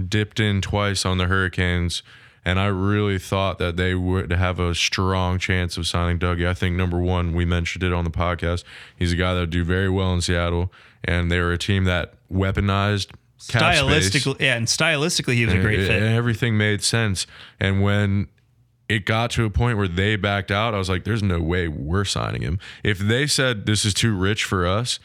dipped 0.09 0.39
in 0.39 0.59
twice 0.61 1.05
on 1.05 1.17
the 1.17 1.25
Hurricanes, 1.25 2.01
and 2.43 2.59
I 2.59 2.65
really 2.65 3.19
thought 3.19 3.59
that 3.59 3.77
they 3.77 3.93
would 3.95 4.31
have 4.31 4.59
a 4.59 4.73
strong 4.75 5.37
chance 5.39 5.77
of 5.77 5.87
signing 5.87 6.19
Dougie. 6.19 6.47
I 6.47 6.53
think 6.53 6.75
number 6.75 6.99
one, 6.99 7.33
we 7.33 7.45
mentioned 7.45 7.83
it 7.83 7.93
on 7.93 8.03
the 8.03 8.09
podcast. 8.09 8.63
He's 8.97 9.13
a 9.13 9.15
guy 9.15 9.33
that 9.35 9.39
would 9.41 9.49
do 9.51 9.63
very 9.63 9.89
well 9.89 10.13
in 10.13 10.21
Seattle, 10.21 10.73
and 11.03 11.31
they 11.31 11.39
were 11.39 11.53
a 11.53 11.57
team 11.57 11.83
that 11.85 12.15
weaponized. 12.31 13.11
Stylistically, 13.39 14.39
yeah, 14.39 14.55
and 14.57 14.65
stylistically, 14.67 15.35
he 15.35 15.45
was 15.45 15.53
a 15.53 15.59
great 15.61 15.79
It- 15.79 15.87
fit. 15.87 16.01
Everything 16.01 16.57
made 16.57 16.83
sense. 16.83 17.27
And 17.59 17.81
when 17.83 18.27
it 18.87 19.05
got 19.05 19.31
to 19.31 19.45
a 19.45 19.49
point 19.49 19.77
where 19.77 19.87
they 19.87 20.15
backed 20.15 20.51
out, 20.51 20.73
I 20.73 20.77
was 20.77 20.89
like, 20.89 21.03
there's 21.03 21.23
no 21.23 21.39
way 21.41 21.67
we're 21.67 22.05
signing 22.05 22.41
him. 22.41 22.59
If 22.83 22.99
they 22.99 23.27
said 23.27 23.65
this 23.65 23.85
is 23.85 23.93
too 23.93 24.15
rich 24.15 24.43
for 24.43 24.67
us, 24.67 24.99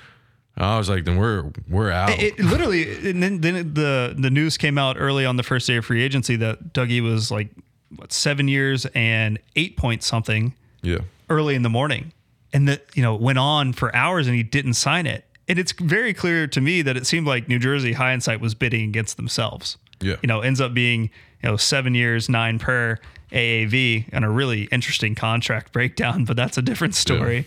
I 0.57 0.77
was 0.77 0.91
like, 0.91 1.05
then 1.05 1.17
we're 1.17 1.51
we're 1.69 1.91
out. 1.91 2.11
It 2.21 2.39
literally, 2.39 3.09
and 3.09 3.23
then, 3.23 3.41
then 3.41 3.75
the 3.75 4.15
the 4.17 4.31
news 4.31 4.59
came 4.59 4.77
out 4.77 4.97
early 4.99 5.25
on 5.25 5.37
the 5.37 5.43
first 5.43 5.67
day 5.67 5.77
of 5.77 5.87
free 5.87 6.03
agency 6.03 6.37
that 6.37 6.73
Dougie 6.75 7.03
was 7.03 7.31
like 7.31 7.49
what 7.97 8.13
seven 8.13 8.49
years 8.49 8.87
and 8.95 9.39
eight 9.57 9.77
point 9.77 10.03
something 10.03 10.55
yeah. 10.83 10.99
early 11.29 11.55
in 11.55 11.63
the 11.63 11.71
morning, 11.71 12.13
and 12.53 12.69
that 12.69 12.85
you 12.95 13.03
know 13.03 13.15
went 13.15 13.39
on 13.39 13.73
for 13.73 13.95
hours 13.95 14.27
and 14.27 14.37
he 14.37 14.43
didn't 14.43 14.75
sign 14.75 15.07
it. 15.07 15.25
And 15.49 15.59
it's 15.59 15.73
very 15.73 16.13
clear 16.13 16.47
to 16.49 16.61
me 16.61 16.83
that 16.83 16.97
it 16.97 17.07
seemed 17.07 17.27
like 17.27 17.49
New 17.49 17.59
Jersey 17.59 17.95
hindsight 17.95 18.41
was 18.41 18.55
bidding 18.55 18.85
against 18.89 19.17
themselves. 19.17 19.79
Yeah. 20.01 20.17
you 20.23 20.29
know, 20.29 20.41
ends 20.41 20.61
up 20.61 20.75
being 20.75 21.11
you 21.43 21.49
know 21.49 21.57
seven 21.57 21.95
years, 21.95 22.29
nine 22.29 22.59
per 22.59 22.99
AAV, 23.33 24.09
and 24.13 24.25
a 24.25 24.29
really 24.29 24.65
interesting 24.65 25.15
contract 25.15 25.73
breakdown. 25.73 26.25
But 26.25 26.37
that's 26.37 26.59
a 26.59 26.63
different 26.63 26.95
story. 26.95 27.47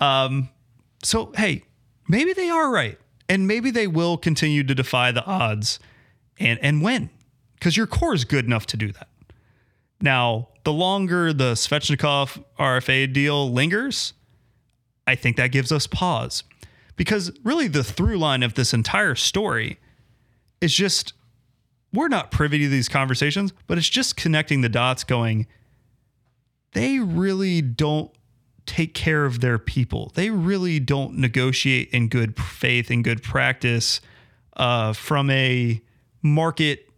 Um, 0.00 0.48
so 1.02 1.32
hey, 1.36 1.62
maybe 2.08 2.32
they 2.32 2.48
are 2.48 2.70
right, 2.70 2.98
and 3.28 3.46
maybe 3.46 3.70
they 3.70 3.86
will 3.86 4.16
continue 4.16 4.62
to 4.64 4.74
defy 4.74 5.12
the 5.12 5.24
odds 5.24 5.78
and 6.38 6.58
and 6.60 6.82
win 6.82 7.10
because 7.54 7.76
your 7.76 7.86
core 7.86 8.14
is 8.14 8.24
good 8.24 8.44
enough 8.44 8.66
to 8.66 8.76
do 8.76 8.92
that. 8.92 9.08
Now, 10.00 10.48
the 10.64 10.72
longer 10.72 11.32
the 11.32 11.54
Svechnikov 11.54 12.44
RFA 12.58 13.12
deal 13.12 13.50
lingers, 13.50 14.12
I 15.06 15.14
think 15.14 15.36
that 15.36 15.48
gives 15.48 15.72
us 15.72 15.86
pause 15.86 16.44
because 16.96 17.32
really 17.42 17.68
the 17.68 17.82
through 17.82 18.18
line 18.18 18.42
of 18.42 18.54
this 18.54 18.74
entire 18.74 19.14
story 19.14 19.78
is 20.60 20.74
just 20.74 21.14
we're 21.92 22.08
not 22.08 22.30
privy 22.30 22.58
to 22.58 22.68
these 22.68 22.88
conversations, 22.88 23.52
but 23.66 23.78
it's 23.78 23.88
just 23.88 24.16
connecting 24.16 24.60
the 24.60 24.68
dots 24.68 25.04
going, 25.04 25.46
they 26.72 26.98
really 26.98 27.62
don't 27.62 28.10
take 28.66 28.92
care 28.92 29.24
of 29.24 29.40
their 29.40 29.58
people. 29.58 30.12
They 30.14 30.30
really 30.30 30.78
don't 30.78 31.16
negotiate 31.16 31.88
in 31.90 32.08
good 32.08 32.38
faith 32.38 32.90
and 32.90 33.02
good 33.02 33.22
practice 33.22 34.00
uh, 34.56 34.92
from 34.92 35.30
a 35.30 35.80
market 36.22 36.88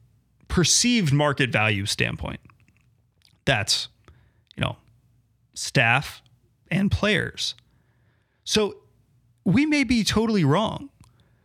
perceived 0.49 1.12
market 1.12 1.51
value 1.51 1.86
standpoint. 1.86 2.41
That's, 3.45 3.88
you 4.57 4.62
know, 4.62 4.76
staff 5.55 6.22
and 6.70 6.91
players. 6.91 7.55
So 8.45 8.76
we 9.45 9.64
may 9.64 9.84
be 9.84 10.03
totally 10.03 10.45
wrong, 10.45 10.91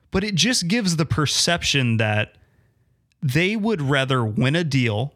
but 0.10 0.24
it 0.24 0.34
just 0.34 0.68
gives 0.68 0.96
the 0.96 1.06
perception 1.06 1.98
that 1.98 2.35
they 3.22 3.56
would 3.56 3.82
rather 3.82 4.24
win 4.24 4.56
a 4.56 4.64
deal 4.64 5.14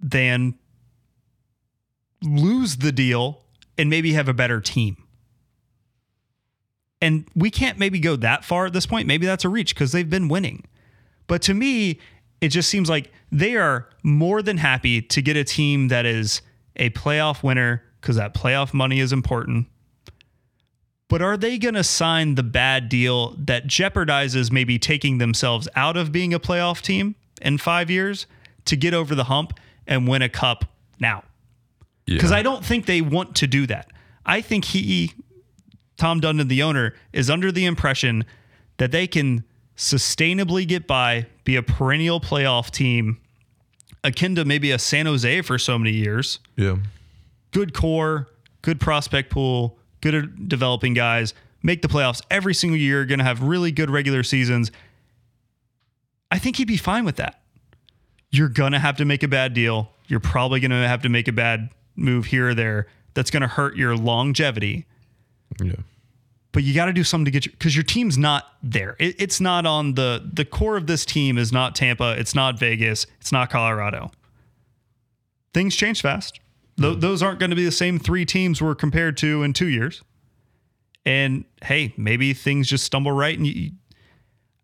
than 0.00 0.54
lose 2.22 2.76
the 2.76 2.92
deal 2.92 3.44
and 3.78 3.88
maybe 3.88 4.12
have 4.12 4.28
a 4.28 4.34
better 4.34 4.60
team. 4.60 4.96
And 7.00 7.26
we 7.34 7.50
can't 7.50 7.78
maybe 7.78 7.98
go 7.98 8.14
that 8.16 8.44
far 8.44 8.66
at 8.66 8.72
this 8.72 8.86
point. 8.86 9.08
Maybe 9.08 9.26
that's 9.26 9.44
a 9.44 9.48
reach 9.48 9.74
because 9.74 9.92
they've 9.92 10.08
been 10.08 10.28
winning. 10.28 10.64
But 11.26 11.42
to 11.42 11.54
me, 11.54 11.98
it 12.40 12.48
just 12.48 12.68
seems 12.68 12.88
like 12.88 13.12
they 13.30 13.56
are 13.56 13.88
more 14.02 14.42
than 14.42 14.58
happy 14.58 15.02
to 15.02 15.22
get 15.22 15.36
a 15.36 15.44
team 15.44 15.88
that 15.88 16.06
is 16.06 16.42
a 16.76 16.90
playoff 16.90 17.42
winner 17.42 17.82
because 18.00 18.16
that 18.16 18.34
playoff 18.34 18.72
money 18.72 19.00
is 19.00 19.12
important. 19.12 19.66
But 21.12 21.20
are 21.20 21.36
they 21.36 21.58
going 21.58 21.74
to 21.74 21.84
sign 21.84 22.36
the 22.36 22.42
bad 22.42 22.88
deal 22.88 23.36
that 23.36 23.66
jeopardizes 23.66 24.50
maybe 24.50 24.78
taking 24.78 25.18
themselves 25.18 25.68
out 25.76 25.94
of 25.94 26.10
being 26.10 26.32
a 26.32 26.40
playoff 26.40 26.80
team 26.80 27.16
in 27.42 27.58
five 27.58 27.90
years 27.90 28.24
to 28.64 28.76
get 28.76 28.94
over 28.94 29.14
the 29.14 29.24
hump 29.24 29.60
and 29.86 30.08
win 30.08 30.22
a 30.22 30.30
cup 30.30 30.64
now? 30.98 31.22
Yeah. 32.06 32.14
Because 32.14 32.32
I 32.32 32.40
don't 32.40 32.64
think 32.64 32.86
they 32.86 33.02
want 33.02 33.36
to 33.36 33.46
do 33.46 33.66
that. 33.66 33.90
I 34.24 34.40
think 34.40 34.64
he, 34.64 35.12
Tom 35.98 36.22
Dundon, 36.22 36.48
the 36.48 36.62
owner, 36.62 36.94
is 37.12 37.28
under 37.28 37.52
the 37.52 37.66
impression 37.66 38.24
that 38.78 38.90
they 38.90 39.06
can 39.06 39.44
sustainably 39.76 40.66
get 40.66 40.86
by, 40.86 41.26
be 41.44 41.56
a 41.56 41.62
perennial 41.62 42.20
playoff 42.22 42.70
team, 42.70 43.20
akin 44.02 44.34
to 44.36 44.46
maybe 44.46 44.70
a 44.70 44.78
San 44.78 45.04
Jose 45.04 45.42
for 45.42 45.58
so 45.58 45.78
many 45.78 45.92
years. 45.92 46.38
yeah. 46.56 46.76
Good 47.50 47.74
core, 47.74 48.28
good 48.62 48.80
prospect 48.80 49.28
pool, 49.28 49.76
good 50.02 50.14
at 50.14 50.48
developing 50.48 50.92
guys, 50.92 51.32
make 51.62 51.80
the 51.80 51.88
playoffs 51.88 52.20
every 52.30 52.52
single 52.54 52.78
year, 52.78 53.06
going 53.06 53.18
to 53.20 53.24
have 53.24 53.42
really 53.42 53.72
good 53.72 53.88
regular 53.88 54.22
seasons. 54.22 54.70
I 56.30 56.38
think 56.38 56.56
he'd 56.56 56.68
be 56.68 56.76
fine 56.76 57.04
with 57.06 57.16
that. 57.16 57.40
You're 58.30 58.48
going 58.48 58.72
to 58.72 58.78
have 58.78 58.96
to 58.98 59.04
make 59.04 59.22
a 59.22 59.28
bad 59.28 59.54
deal. 59.54 59.90
You're 60.06 60.20
probably 60.20 60.60
going 60.60 60.70
to 60.70 60.76
have 60.88 61.02
to 61.02 61.08
make 61.08 61.28
a 61.28 61.32
bad 61.32 61.70
move 61.96 62.26
here 62.26 62.48
or 62.50 62.54
there 62.54 62.86
that's 63.14 63.30
going 63.30 63.42
to 63.42 63.46
hurt 63.48 63.76
your 63.76 63.94
longevity 63.94 64.86
Yeah. 65.62 65.74
but 66.52 66.62
you 66.62 66.74
got 66.74 66.86
to 66.86 66.92
do 66.94 67.04
something 67.04 67.26
to 67.26 67.30
get 67.30 67.44
you 67.44 67.52
because 67.52 67.76
your 67.76 67.82
team's 67.84 68.16
not 68.16 68.46
there. 68.62 68.96
It, 68.98 69.20
it's 69.20 69.40
not 69.40 69.66
on 69.66 69.92
the 69.94 70.26
the 70.32 70.46
core 70.46 70.78
of 70.78 70.86
this 70.86 71.04
team 71.04 71.36
is 71.36 71.52
not 71.52 71.74
Tampa. 71.74 72.14
It's 72.18 72.34
not 72.34 72.58
Vegas. 72.58 73.06
It's 73.20 73.30
not 73.32 73.50
Colorado. 73.50 74.10
Things 75.52 75.76
change 75.76 76.00
fast. 76.00 76.40
Th- 76.80 76.98
those 76.98 77.22
aren't 77.22 77.38
going 77.38 77.50
to 77.50 77.56
be 77.56 77.64
the 77.64 77.72
same 77.72 77.98
three 77.98 78.24
teams 78.24 78.62
we're 78.62 78.74
compared 78.74 79.16
to 79.18 79.42
in 79.42 79.52
two 79.52 79.68
years. 79.68 80.02
And 81.04 81.44
hey, 81.62 81.92
maybe 81.96 82.32
things 82.32 82.68
just 82.68 82.84
stumble 82.84 83.12
right. 83.12 83.36
And 83.36 83.46
you, 83.46 83.72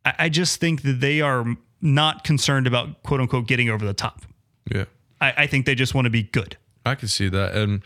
I, 0.05 0.15
I 0.19 0.29
just 0.29 0.61
think 0.61 0.83
that 0.83 1.01
they 1.01 1.21
are 1.21 1.45
not 1.81 2.25
concerned 2.25 2.67
about 2.67 3.03
quote 3.03 3.21
unquote 3.21 3.47
getting 3.47 3.71
over 3.71 3.85
the 3.85 3.95
top. 3.95 4.23
Yeah. 4.71 4.85
I, 5.21 5.35
I 5.37 5.47
think 5.47 5.67
they 5.67 5.75
just 5.75 5.95
want 5.95 6.07
to 6.07 6.11
be 6.11 6.23
good. 6.23 6.57
I 6.87 6.95
can 6.95 7.09
see 7.09 7.29
that. 7.29 7.55
And 7.55 7.83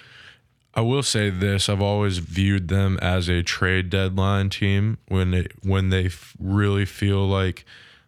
I 0.74 0.80
will 0.80 1.02
say 1.02 1.28
this, 1.30 1.68
I've 1.68 1.82
always 1.82 2.18
viewed 2.18 2.68
them 2.68 2.98
as 3.02 3.28
a 3.28 3.42
trade 3.42 3.90
deadline 3.90 4.48
team 4.50 4.98
when 5.08 5.30
they 5.30 5.46
when 5.62 5.90
they 5.90 6.06
f- 6.06 6.34
really 6.38 6.84
feel 6.84 7.26
like 7.26 7.64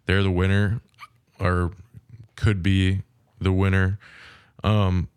they're 0.07 0.23
the 0.23 0.31
winner 0.31 0.81
or 1.39 1.73
could 2.37 2.63
be 2.63 3.03
the 3.41 3.53
winner. 3.53 3.99
Um 4.63 5.09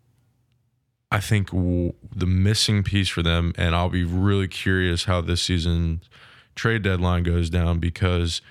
I 1.10 1.20
think 1.20 1.50
w- 1.50 1.94
the 2.14 2.26
missing 2.26 2.82
piece 2.82 3.08
for 3.08 3.22
them 3.22 3.52
and 3.56 3.74
I'll 3.74 3.88
be 3.88 4.04
really 4.04 4.48
curious 4.48 5.04
how 5.04 5.20
this 5.20 5.42
season 5.42 6.02
trade 6.54 6.82
deadline 6.82 7.22
goes 7.22 7.48
down 7.48 7.78
because 7.78 8.42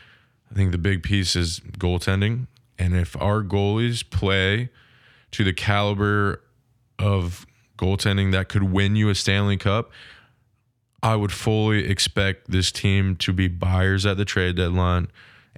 I 0.51 0.55
think 0.55 0.72
the 0.72 0.78
big 0.78 1.03
piece 1.03 1.36
is 1.36 1.60
goaltending. 1.60 2.47
And 2.80 2.95
if 2.95 3.20
our 3.22 3.43
goalies 3.43 4.08
play 4.08 4.70
to 5.32 5.43
the 5.43 5.53
caliber 5.53 6.41
of 6.97 7.45
goaltending 7.78 8.32
that 8.32 8.49
could 8.49 8.64
win 8.64 8.95
you 8.95 9.10
a 9.10 9.16
Stanley 9.16 9.58
Cup, 9.58 9.91
I 11.03 11.16
would 11.16 11.32
fully 11.32 11.88
expect 11.88 12.49
this 12.49 12.72
team 12.72 13.16
to 13.18 13.34
be 13.34 13.47
buyers 13.47 14.05
at 14.05 14.18
the 14.18 14.26
trade 14.26 14.55
deadline 14.55 15.10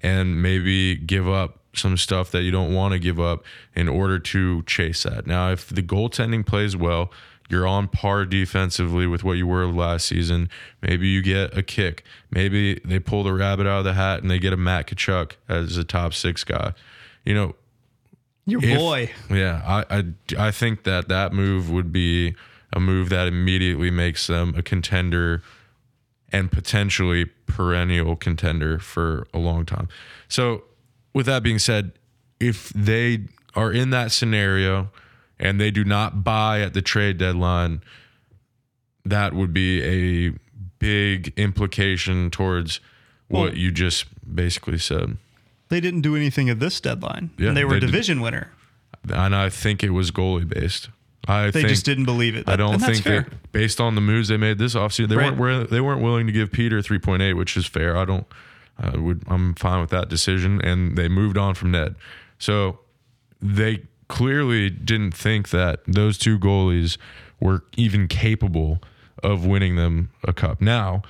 and 0.01 0.41
maybe 0.41 0.95
give 0.95 1.27
up 1.27 1.58
some 1.73 1.97
stuff 1.97 2.31
that 2.31 2.41
you 2.43 2.51
don't 2.51 2.73
want 2.73 2.93
to 2.93 2.99
give 2.99 3.19
up 3.19 3.43
in 3.75 3.87
order 3.87 4.17
to 4.19 4.63
chase 4.63 5.03
that. 5.03 5.27
Now, 5.27 5.51
if 5.51 5.67
the 5.69 5.83
goaltending 5.83 6.45
plays 6.45 6.75
well, 6.75 7.11
you're 7.49 7.65
on 7.67 7.87
par 7.87 8.25
defensively 8.25 9.07
with 9.07 9.23
what 9.23 9.33
you 9.33 9.47
were 9.47 9.65
last 9.65 10.07
season. 10.07 10.49
Maybe 10.81 11.07
you 11.07 11.21
get 11.21 11.57
a 11.57 11.63
kick. 11.63 12.03
Maybe 12.29 12.79
they 12.85 12.99
pull 12.99 13.23
the 13.23 13.33
rabbit 13.33 13.65
out 13.65 13.79
of 13.79 13.85
the 13.85 13.93
hat 13.93 14.21
and 14.21 14.29
they 14.29 14.37
get 14.39 14.53
a 14.53 14.57
Matt 14.57 14.87
Tkachuk 14.87 15.33
as 15.47 15.75
a 15.77 15.83
top 15.83 16.13
six 16.13 16.43
guy. 16.43 16.73
You 17.25 17.33
know, 17.33 17.55
Your 18.45 18.63
if- 18.63 18.77
boy. 18.77 19.11
Yeah, 19.31 19.61
I, 19.65 19.97
I 19.99 20.03
I 20.47 20.51
think 20.51 20.83
that 20.83 21.07
that 21.09 21.33
move 21.33 21.69
would 21.71 21.91
be 21.91 22.35
a 22.71 22.79
move 22.79 23.09
that 23.09 23.27
immediately 23.27 23.89
makes 23.89 24.27
them 24.27 24.53
a 24.55 24.61
contender 24.61 25.41
and 26.31 26.51
potentially 26.51 27.25
perennial 27.47 28.15
contender 28.15 28.77
for 28.77 29.27
a 29.33 29.39
long 29.39 29.65
time. 29.65 29.89
So, 30.27 30.63
with 31.13 31.25
that 31.25 31.43
being 31.43 31.59
said, 31.59 31.91
if 32.39 32.69
they 32.69 33.25
are 33.55 33.71
in 33.71 33.89
that 33.89 34.11
scenario 34.11 34.89
and 35.39 35.59
they 35.59 35.71
do 35.71 35.83
not 35.83 36.23
buy 36.23 36.61
at 36.61 36.73
the 36.73 36.81
trade 36.81 37.17
deadline, 37.17 37.81
that 39.05 39.33
would 39.33 39.53
be 39.53 39.81
a 39.83 40.33
big 40.79 41.33
implication 41.37 42.29
towards 42.29 42.79
what 43.27 43.39
Well- 43.51 43.57
you 43.57 43.71
just 43.71 44.05
basically 44.35 44.77
said. 44.77 45.17
They 45.69 45.79
didn't 45.79 46.01
do 46.01 46.15
anything 46.15 46.49
at 46.49 46.59
this 46.59 46.79
deadline. 46.81 47.29
Yeah, 47.37 47.49
and 47.49 47.57
they 47.57 47.63
were 47.63 47.73
they 47.75 47.81
did- 47.81 47.87
division 47.91 48.21
winner. 48.21 48.51
And 49.11 49.35
I 49.35 49.49
think 49.49 49.83
it 49.83 49.91
was 49.91 50.11
goalie 50.11 50.47
based. 50.47 50.89
I 51.27 51.51
They 51.51 51.63
just 51.63 51.85
didn't 51.85 52.05
believe 52.05 52.35
it. 52.35 52.49
I 52.49 52.55
don't 52.55 52.79
think 52.79 53.03
fair. 53.03 53.21
that 53.21 53.51
based 53.51 53.79
on 53.79 53.93
the 53.95 54.01
moves 54.01 54.29
they 54.29 54.37
made 54.37 54.57
this 54.57 54.73
offseason, 54.73 55.09
they 55.09 55.15
Right. 55.15 55.35
weren't 55.35 55.69
they 55.69 55.79
weren't 55.81 56.01
willing 56.01 56.25
to 56.25 56.33
give 56.33 56.51
Peter 56.51 56.81
3.8, 56.81 57.35
which 57.35 57.55
is 57.55 57.65
fair. 57.67 57.95
I 57.97 58.05
don't 58.05 58.25
Uh, 58.81 58.91
I 58.93 58.97
would 58.97 59.23
I'm 59.27 59.53
fine 59.55 59.81
with 59.81 59.89
that 59.91 60.09
decision 60.09 60.61
and 60.61 60.97
they 60.97 61.07
moved 61.07 61.37
on 61.37 61.55
from 61.55 61.71
Ned. 61.71 61.95
So 62.37 62.79
they 63.41 63.83
clearly 64.07 64.69
didn't 64.69 65.11
think 65.13 65.49
that 65.49 65.81
those 65.87 66.17
two 66.17 66.39
goalies 66.39 66.97
were 67.39 67.63
even 67.77 68.07
capable 68.07 68.81
of 69.23 69.45
winning 69.45 69.75
them 69.75 70.11
a 70.25 70.33
cup. 70.33 70.61
Now, 70.61 71.01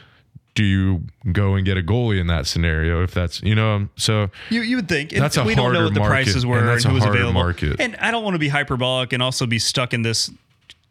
do 0.55 0.63
you 0.63 1.03
go 1.31 1.55
and 1.55 1.65
get 1.65 1.77
a 1.77 1.81
goalie 1.81 2.19
in 2.19 2.27
that 2.27 2.45
scenario 2.47 3.03
if 3.03 3.13
that's, 3.13 3.41
you 3.43 3.55
know, 3.55 3.87
so 3.95 4.29
You 4.49 4.61
you 4.61 4.75
would 4.77 4.89
think 4.89 5.13
and 5.13 5.21
That's 5.21 5.37
a 5.37 5.43
we 5.43 5.55
don't 5.55 5.71
know 5.73 5.85
what 5.85 5.93
the 5.93 5.99
market, 6.01 6.25
prices 6.25 6.45
were 6.45 6.57
and 6.57 6.67
and, 6.67 6.75
that's 6.75 6.83
who 6.83 6.91
a 6.91 6.93
was 6.95 7.05
available. 7.05 7.33
market. 7.33 7.79
And 7.79 7.95
I 7.97 8.11
don't 8.11 8.23
want 8.23 8.33
to 8.35 8.39
be 8.39 8.49
hyperbolic 8.49 9.13
and 9.13 9.23
also 9.23 9.45
be 9.45 9.59
stuck 9.59 9.93
in 9.93 10.01
this 10.01 10.29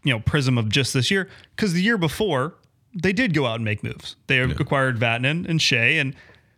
you 0.05 0.12
know 0.14 0.20
prism 0.20 0.57
of 0.57 0.68
just 0.68 0.95
this 0.95 1.11
year 1.11 1.29
because 1.57 1.72
the 1.72 1.83
year 1.83 1.99
before 1.99 2.55
they 2.95 3.12
did 3.12 3.35
go 3.35 3.45
out 3.47 3.57
and 3.57 3.64
make 3.64 3.83
moves. 3.85 4.16
They 4.29 4.41
acquired 4.41 4.99
Vatanen 4.99 5.47
and 5.47 5.61
Skjei 5.61 6.01
and 6.01 6.14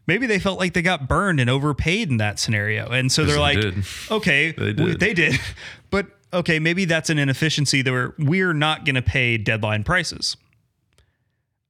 maybe 0.07 0.26
they 0.26 0.38
felt 0.38 0.59
like 0.59 0.72
they 0.74 0.82
got 0.82 1.09
burned 1.09 1.40
and 1.40 1.48
overpaid 1.51 2.11
in 2.11 2.16
that 2.18 2.38
scenario. 2.38 2.88
And 2.88 3.11
so 3.12 3.24
they're 3.24 3.34
they 3.36 3.40
like, 3.40 3.61
did. 3.61 3.74
okay, 4.11 4.53
They 4.53 4.64
we- 4.66 4.72
did. 4.92 5.01
they 5.01 5.14
did, 5.14 5.40
but 5.90 6.07
okay, 6.32 6.59
maybe 6.59 6.84
that's 6.84 7.11
an 7.11 7.18
inefficiency 7.18 7.82
that 7.82 7.90
we're 7.92 8.14
we're 8.18 8.53
not 8.55 8.84
going 8.84 8.94
to 8.96 9.03
pay 9.03 9.36
deadline 9.38 9.84
prices. 9.84 10.36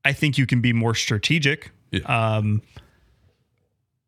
I 0.05 0.12
think 0.12 0.39
you 0.39 0.47
can 0.47 0.61
be 0.61 0.72
more 0.72 0.95
strategic. 0.95 1.70
Yeah. 1.91 2.01
Um, 2.05 2.62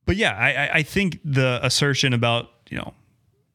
but 0.06 0.16
yeah, 0.16 0.32
I, 0.36 0.52
I- 0.66 0.74
I 0.78 0.82
think 0.82 1.18
the 1.24 1.60
assertion 1.62 2.12
about 2.12 2.50
you 2.70 2.78
know 2.78 2.94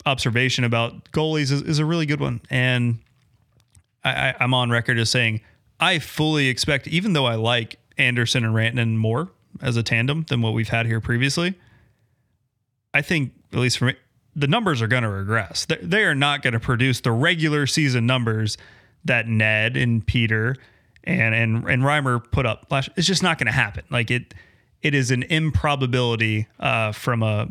observation 0.06 0.64
about 0.64 1.12
goalies 1.12 1.52
is, 1.52 1.62
is 1.64 1.80
a 1.80 1.86
really 1.86 2.06
good 2.06 2.20
one, 2.22 2.42
and 2.50 3.00
I, 4.04 4.30
I, 4.30 4.36
I'm 4.40 4.54
on 4.54 4.70
record 4.70 4.98
as 5.00 5.10
saying 5.10 5.42
I 5.80 6.00
fully 6.00 6.48
expect, 6.48 6.88
even 6.88 7.14
though 7.14 7.26
I 7.26 7.36
like 7.36 7.78
Andersen 7.98 8.46
and 8.46 8.54
Raanta 8.56 8.96
more 8.96 9.32
as 9.62 9.78
a 9.78 9.84
tandem 9.84 10.26
than 10.30 10.42
what 10.42 10.54
we've 10.54 10.70
had 10.70 10.86
here 10.86 11.02
previously, 11.02 11.56
I 12.94 13.02
think 13.02 13.34
at 13.54 13.60
least 13.60 13.78
for 13.78 13.86
me, 13.86 13.96
the 14.36 14.48
numbers 14.48 14.82
are 14.82 14.88
going 14.88 15.04
to 15.04 15.10
regress. 15.10 15.66
They, 15.66 16.04
are 16.04 16.16
not 16.16 16.44
going 16.44 16.54
to 16.54 16.60
produce 16.60 17.02
the 17.02 17.12
regular 17.12 17.66
season 17.66 18.06
numbers 18.06 18.58
that 19.06 19.28
Ned 19.28 19.76
and 19.76 20.06
Peter 20.06 20.56
and 21.04 21.34
and 21.34 21.68
and 21.68 21.82
Reimer 21.82 22.24
put 22.32 22.46
up 22.46 22.68
last. 22.70 22.90
It's 22.96 23.08
just 23.08 23.24
not 23.24 23.40
going 23.40 23.48
to 23.48 23.54
happen. 23.54 23.84
Like 23.90 24.12
it, 24.12 24.34
it 24.82 24.94
is 24.94 25.10
an 25.10 25.24
improbability 25.24 26.48
uh, 26.60 26.92
from 26.92 27.24
a 27.24 27.48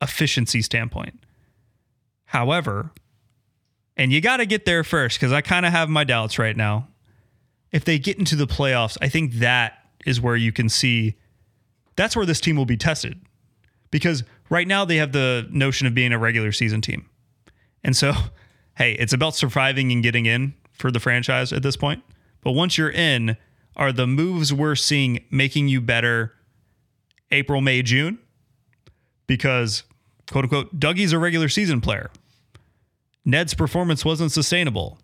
efficiency 0.00 0.62
standpoint. 0.62 1.18
However, 2.26 2.90
and 3.96 4.12
you 4.12 4.20
got 4.20 4.38
to 4.38 4.46
get 4.46 4.64
there 4.64 4.84
first 4.84 5.18
because 5.18 5.32
I 5.32 5.40
kind 5.40 5.66
of 5.66 5.72
have 5.72 5.88
my 5.88 6.04
doubts 6.04 6.38
right 6.38 6.56
now. 6.56 6.88
If 7.72 7.84
they 7.84 7.98
get 7.98 8.18
into 8.18 8.36
the 8.36 8.46
playoffs, 8.46 8.96
I 9.00 9.08
think 9.08 9.34
that 9.34 9.85
is 10.06 10.20
where 10.20 10.36
you 10.36 10.52
can 10.52 10.70
see 10.70 11.16
that's 11.96 12.14
where 12.14 12.26
this 12.26 12.40
team 12.40 12.56
will 12.56 12.66
be 12.66 12.76
tested 12.76 13.20
because 13.90 14.22
right 14.50 14.68
now 14.68 14.84
they 14.84 14.96
have 14.96 15.12
the 15.12 15.46
notion 15.50 15.86
of 15.86 15.94
being 15.94 16.12
a 16.12 16.18
regular 16.18 16.52
season 16.52 16.80
team. 16.80 17.08
And 17.82 17.96
so, 17.96 18.12
hey, 18.76 18.92
it's 18.92 19.12
about 19.12 19.34
surviving 19.34 19.90
and 19.92 20.02
getting 20.02 20.26
in 20.26 20.54
for 20.72 20.90
the 20.90 21.00
franchise 21.00 21.52
at 21.52 21.62
this 21.62 21.76
point. 21.76 22.02
But 22.42 22.52
once 22.52 22.78
you're 22.78 22.90
in, 22.90 23.36
are 23.76 23.92
the 23.92 24.06
moves 24.06 24.52
we're 24.52 24.76
seeing 24.76 25.24
making 25.30 25.68
you 25.68 25.80
better 25.80 26.32
April, 27.30 27.60
May, 27.60 27.82
June? 27.82 28.18
Because, 29.26 29.82
quote 30.30 30.44
unquote, 30.44 30.78
Dougie's 30.78 31.12
a 31.12 31.18
regular 31.18 31.48
season 31.48 31.80
player. 31.80 32.10
Ned's 33.24 33.54
performance 33.54 34.04
wasn't 34.04 34.30
sustainable. 34.30 34.98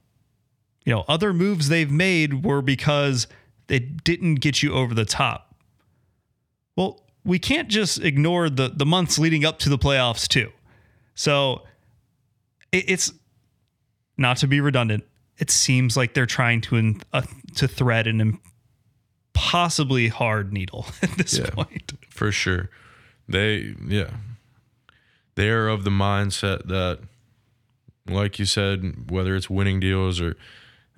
You 0.84 0.94
know, 0.94 1.04
other 1.08 1.32
moves 1.32 1.68
they've 1.68 1.90
made 1.90 2.44
were 2.44 2.62
because 2.62 3.26
they 3.68 3.78
didn't 3.78 4.36
get 4.36 4.62
you 4.62 4.72
over 4.72 4.94
the 4.94 5.04
top. 5.04 5.54
Well, 6.76 7.02
we 7.24 7.38
can't 7.38 7.68
just 7.68 8.02
ignore 8.02 8.48
the 8.50 8.68
the 8.74 8.86
months 8.86 9.18
leading 9.18 9.44
up 9.44 9.58
to 9.60 9.68
the 9.68 9.78
playoffs 9.78 10.26
too. 10.28 10.50
So 11.14 11.62
it, 12.72 12.84
it's 12.88 13.12
not 14.16 14.36
to 14.38 14.46
be 14.46 14.60
redundant. 14.60 15.04
It 15.38 15.50
seems 15.50 15.96
like 15.96 16.14
they're 16.14 16.26
trying 16.26 16.60
to 16.62 16.76
in, 16.76 17.00
uh, 17.12 17.22
to 17.56 17.66
thread 17.68 18.06
an 18.06 18.38
impossibly 19.34 20.08
hard 20.08 20.52
needle 20.52 20.86
at 21.02 21.10
this 21.12 21.38
Yeah. 21.38 21.50
point. 21.50 21.92
for 22.10 22.30
sure. 22.32 22.70
They 23.28 23.74
yeah. 23.86 24.10
They 25.34 25.48
are 25.48 25.68
of 25.68 25.84
the 25.84 25.90
mindset 25.90 26.66
that 26.68 27.00
like 28.08 28.38
you 28.38 28.44
said, 28.44 29.10
whether 29.10 29.36
it's 29.36 29.48
winning 29.48 29.78
deals 29.80 30.20
or 30.20 30.36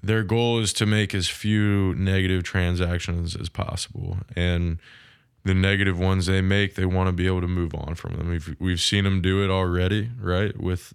their 0.07 0.23
goal 0.23 0.59
is 0.59 0.73
to 0.75 0.87
make 0.87 1.15
as 1.15 1.29
few 1.29 1.95
negative 1.97 2.43
transactions 2.43 3.37
as 3.37 3.49
possible. 3.49 4.19
And 4.37 4.79
the 5.45 5.55
negative 5.55 5.99
ones 5.99 6.27
they 6.27 6.41
make, 6.41 6.75
they 6.75 6.87
want 6.87 7.09
to 7.09 7.13
be 7.13 7.27
able 7.27 7.41
to 7.43 7.49
move 7.49 7.75
on 7.75 7.95
from 7.95 8.17
them. 8.17 8.29
We've 8.29 8.57
we've 8.59 8.81
seen 8.81 9.05
them 9.05 9.21
do 9.21 9.43
it 9.45 9.51
already, 9.51 10.11
right? 10.21 10.59
With 10.61 10.95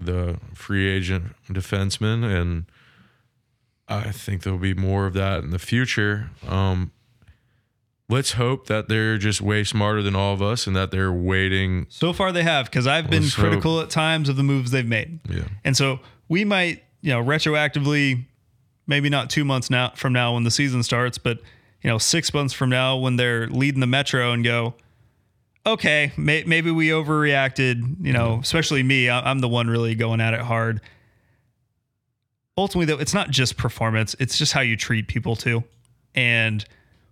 the 0.00 0.38
free 0.54 0.88
agent 0.88 1.34
defenseman 1.48 2.24
and 2.24 2.64
I 3.88 4.10
think 4.10 4.42
there'll 4.42 4.58
be 4.58 4.74
more 4.74 5.06
of 5.06 5.12
that 5.14 5.44
in 5.44 5.50
the 5.50 5.58
future. 5.58 6.30
Um, 6.48 6.92
let's 8.08 8.32
hope 8.32 8.66
that 8.66 8.88
they're 8.88 9.18
just 9.18 9.40
way 9.40 9.64
smarter 9.64 10.02
than 10.02 10.16
all 10.16 10.32
of 10.32 10.40
us 10.42 10.66
and 10.66 10.74
that 10.76 10.90
they're 10.90 11.12
waiting. 11.12 11.86
So 11.88 12.12
far 12.12 12.32
they 12.32 12.42
have 12.42 12.66
because 12.66 12.86
I've 12.86 13.10
been 13.10 13.22
Let's 13.22 13.34
hope. 13.34 13.46
critical 13.46 13.80
at 13.80 13.90
times 13.90 14.28
of 14.28 14.36
the 14.36 14.42
moves 14.42 14.70
they've 14.70 14.86
made. 14.86 15.20
Yeah. 15.28 15.44
And 15.64 15.76
so 15.76 16.00
we 16.28 16.44
might, 16.44 16.82
you 17.02 17.10
know, 17.10 17.22
retroactively, 17.22 18.24
maybe 18.86 19.10
not 19.10 19.28
two 19.28 19.44
months 19.44 19.68
now 19.68 19.90
from 19.94 20.12
now 20.12 20.34
when 20.34 20.44
the 20.44 20.50
season 20.50 20.82
starts, 20.82 21.18
but 21.18 21.38
you 21.82 21.90
know, 21.90 21.98
six 21.98 22.32
months 22.32 22.54
from 22.54 22.70
now 22.70 22.96
when 22.96 23.16
they're 23.16 23.48
leading 23.48 23.80
the 23.80 23.86
Metro 23.86 24.32
and 24.32 24.44
go, 24.44 24.74
okay, 25.66 26.12
may, 26.16 26.44
maybe 26.44 26.70
we 26.70 26.88
overreacted. 26.88 28.04
You 28.04 28.12
know, 28.12 28.30
mm-hmm. 28.30 28.40
especially 28.40 28.82
me. 28.82 29.08
I- 29.08 29.28
I'm 29.28 29.40
the 29.40 29.48
one 29.48 29.68
really 29.68 29.94
going 29.94 30.20
at 30.20 30.32
it 30.32 30.40
hard. 30.40 30.80
Ultimately, 32.56 32.86
though, 32.86 33.00
it's 33.00 33.14
not 33.14 33.30
just 33.30 33.56
performance; 33.56 34.14
it's 34.18 34.38
just 34.38 34.52
how 34.52 34.60
you 34.60 34.76
treat 34.76 35.08
people 35.08 35.36
too, 35.36 35.64
and 36.14 36.64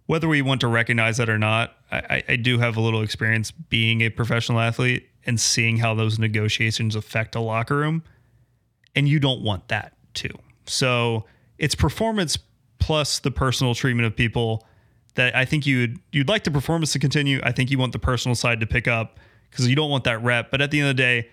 whether 0.06 0.28
we 0.28 0.42
want 0.42 0.60
to 0.60 0.68
recognize 0.68 1.16
that 1.16 1.28
or 1.28 1.38
not, 1.38 1.74
I, 1.90 1.98
I- 1.98 2.24
I 2.30 2.36
do 2.36 2.58
have 2.58 2.76
a 2.76 2.80
little 2.80 3.02
experience 3.02 3.50
being 3.50 4.02
a 4.02 4.10
professional 4.10 4.60
athlete 4.60 5.08
and 5.24 5.40
seeing 5.40 5.78
how 5.78 5.94
those 5.94 6.18
negotiations 6.18 6.94
affect 6.94 7.34
a 7.34 7.40
locker 7.40 7.76
room 7.76 8.02
and 8.94 9.08
you 9.08 9.20
don't 9.20 9.42
want 9.42 9.68
that 9.68 9.92
too. 10.14 10.30
So 10.66 11.24
it's 11.58 11.74
performance 11.74 12.38
plus 12.78 13.18
the 13.18 13.30
personal 13.30 13.74
treatment 13.74 14.06
of 14.06 14.16
people 14.16 14.66
that 15.14 15.34
I 15.36 15.44
think 15.44 15.66
you'd 15.66 15.98
you'd 16.12 16.28
like 16.28 16.44
the 16.44 16.50
performance 16.50 16.92
to 16.92 16.98
continue. 16.98 17.40
I 17.42 17.52
think 17.52 17.70
you 17.70 17.78
want 17.78 17.92
the 17.92 17.98
personal 17.98 18.34
side 18.34 18.60
to 18.60 18.66
pick 18.66 18.88
up 18.88 19.18
because 19.50 19.68
you 19.68 19.76
don't 19.76 19.90
want 19.90 20.04
that 20.04 20.22
rep. 20.22 20.50
But 20.50 20.60
at 20.60 20.70
the 20.70 20.80
end 20.80 20.90
of 20.90 20.96
the 20.96 21.02
day, 21.02 21.28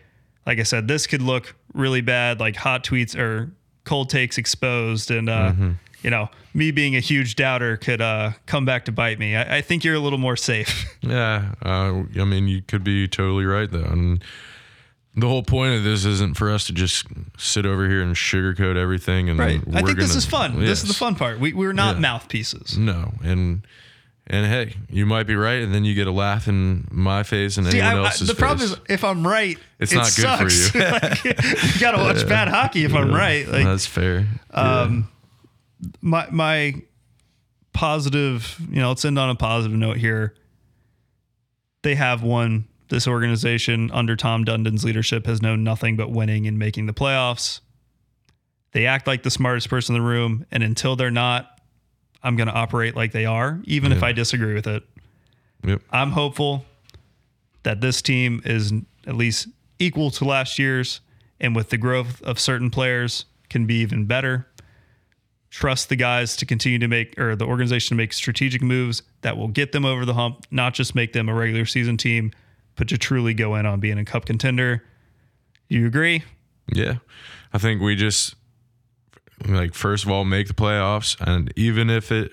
like 0.45 0.60
I 0.60 0.64
said, 0.64 0.88
this 0.88 1.08
could 1.08 1.22
look 1.22 1.55
really 1.74 2.01
bad, 2.01 2.39
like 2.39 2.55
hot 2.55 2.84
tweets 2.84 3.18
or 3.18 3.51
cold 3.84 4.10
takes 4.10 4.38
exposed, 4.38 5.12
and 5.12 5.30
uh, 5.30 5.53
you 6.01 6.10
know 6.10 6.30
me 6.53 6.72
being 6.72 6.95
a 6.95 6.99
huge 6.99 7.36
doubter 7.36 7.78
could 7.78 8.01
uh, 8.01 8.32
come 8.47 8.66
back 8.66 8.86
to 8.86 8.91
bite 8.91 9.20
me. 9.20 9.36
I, 9.36 9.58
I 9.58 9.62
think 9.62 9.84
you're 9.84 9.95
a 9.95 9.99
little 9.99 10.20
more 10.20 10.36
safe. 10.36 10.86
Yeah. 11.01 11.53
Uh, 11.64 12.03
I 12.20 12.26
mean, 12.26 12.47
you 12.47 12.62
could 12.64 12.84
be 12.84 13.08
totally 13.08 13.45
right, 13.45 13.70
though. 13.70 13.84
And 13.84 14.24
the 15.18 15.28
whole 15.28 15.43
point 15.43 15.74
of 15.74 15.84
this 15.84 16.05
isn't 16.05 16.38
for 16.38 16.49
us 16.51 16.65
to 16.68 16.74
just 16.74 17.07
sit 17.38 17.65
over 17.65 17.89
here 17.89 18.01
and 18.01 18.15
sugarcoat 18.15 18.78
everything. 18.78 19.30
And 19.30 19.39
right. 19.39 19.59
I 19.74 19.82
think 19.82 19.97
this 19.97 20.09
gonna- 20.09 20.18
is 20.18 20.26
fun. 20.26 20.59
This 20.59 20.84
is 20.84 20.88
the 20.89 20.93
fun 20.95 21.15
part. 21.15 21.39
We, 21.39 21.53
we're 21.53 21.74
not 21.74 21.95
Yeah. 21.95 22.01
mouthpieces. 22.01 22.78
No. 22.78 23.13
And. 23.24 23.65
And 24.30 24.45
hey, 24.45 24.76
you 24.89 25.05
might 25.05 25.24
be 25.26 25.36
right, 25.38 25.61
and 25.61 25.74
then 25.74 25.86
you 25.86 25.93
get 25.95 26.05
a 26.05 26.11
laugh 26.11 26.49
in 26.49 26.86
my 26.91 27.24
face 27.24 27.55
and 27.55 27.65
See, 27.65 27.80
anyone 27.80 27.99
I- 27.99 28.01
I- 28.01 28.05
else's 28.07 28.28
the 28.28 28.36
problem 28.36 28.65
is 28.65 28.76
if 28.89 29.05
I'm 29.05 29.26
right, 29.26 29.57
It's 29.80 29.93
it 29.93 29.95
not 29.95 30.13
good 30.18 30.51
for 30.51 30.78
you. 30.78 30.86
Like, 30.91 31.24
you 31.24 31.80
got 31.80 31.91
to 31.91 31.97
watch 31.99 32.28
bad 32.28 32.49
hockey 32.49 32.84
if 32.84 32.93
I'm 32.93 33.09
right. 33.13 33.47
Like 33.47 33.63
That's 33.63 33.86
fair. 33.86 34.28
um, 34.51 35.07
my 36.01 36.28
my 36.30 36.76
positive, 37.72 38.59
you 38.70 38.82
know, 38.82 38.89
let's 38.89 39.05
end 39.05 39.18
on 39.18 39.30
a 39.30 39.36
positive 39.36 39.78
note 39.78 39.95
here. 39.95 40.34
They 41.84 41.95
have 41.95 42.22
won. 42.22 42.68
This 42.90 43.08
organization 43.08 43.92
under 43.92 44.16
Tom 44.16 44.44
Dundon's 44.44 44.86
leadership 44.86 45.26
has 45.26 45.42
known 45.42 45.64
nothing 45.64 45.98
but 45.98 46.12
winning 46.12 46.48
and 46.48 46.58
making 46.58 46.86
the 46.86 46.94
playoffs. 46.94 47.60
They 48.72 48.86
act 48.86 49.08
like 49.08 49.24
the 49.24 49.32
smartest 49.32 49.70
person 49.70 49.96
in 49.96 50.02
the 50.02 50.08
room, 50.08 50.46
and 50.52 50.64
until 50.64 50.96
they're 50.96 51.12
not, 51.12 51.60
I'm 52.24 52.36
going 52.36 52.48
to 52.48 52.54
operate 52.54 52.96
like 52.96 53.12
they 53.12 53.26
are, 53.26 53.60
even 53.66 53.92
if 53.92 54.04
I 54.04 54.12
disagree 54.12 54.54
with 54.54 54.68
it. 54.68 54.84
Yep. 55.64 55.82
I'm 55.92 56.12
hopeful 56.12 56.66
that 57.64 57.82
this 57.82 58.02
team 58.02 58.42
is 58.46 58.72
at 59.06 59.16
least 59.16 59.48
equal 59.80 60.12
to 60.12 60.26
last 60.26 60.60
year's, 60.60 61.02
and 61.40 61.56
with 61.56 61.70
the 61.70 61.78
growth 61.78 62.22
of 62.24 62.40
certain 62.40 62.70
players, 62.70 63.26
can 63.50 63.66
be 63.66 63.76
even 63.76 64.06
better. 64.06 64.48
Trust 65.50 65.90
the 65.90 65.96
guys 65.96 66.36
to 66.38 66.46
continue 66.46 66.80
to 66.80 66.88
make, 66.88 67.18
or 67.20 67.36
the 67.36 67.46
organization 67.46 67.96
to 67.96 67.96
make 67.96 68.14
strategic 68.14 68.62
moves 68.62 69.02
that 69.22 69.38
will 69.38 69.48
get 69.48 69.72
them 69.72 69.86
over 69.86 70.06
the 70.06 70.14
hump, 70.14 70.46
not 70.52 70.74
just 70.74 70.96
make 70.96 71.14
them 71.14 71.30
a 71.30 71.34
regular 71.34 71.66
season 71.66 71.98
team, 71.98 72.32
but 72.78 72.88
to 72.90 72.98
truly 72.98 73.34
go 73.34 73.56
in 73.56 73.66
on 73.66 73.80
being 73.80 73.98
a 73.98 74.06
cup 74.06 74.26
contender. 74.26 74.84
You 75.68 75.86
agree? 75.86 76.24
Yeah. 76.74 76.96
I 77.54 77.58
think 77.58 77.82
we 77.82 77.96
just 77.96 78.36
like 79.48 79.74
first 79.74 80.04
of 80.06 80.12
all 80.12 80.24
make 80.26 80.48
the 80.48 80.54
playoffs, 80.54 81.16
and 81.20 81.52
even 81.56 81.90
if 81.90 82.12
it 82.12 82.32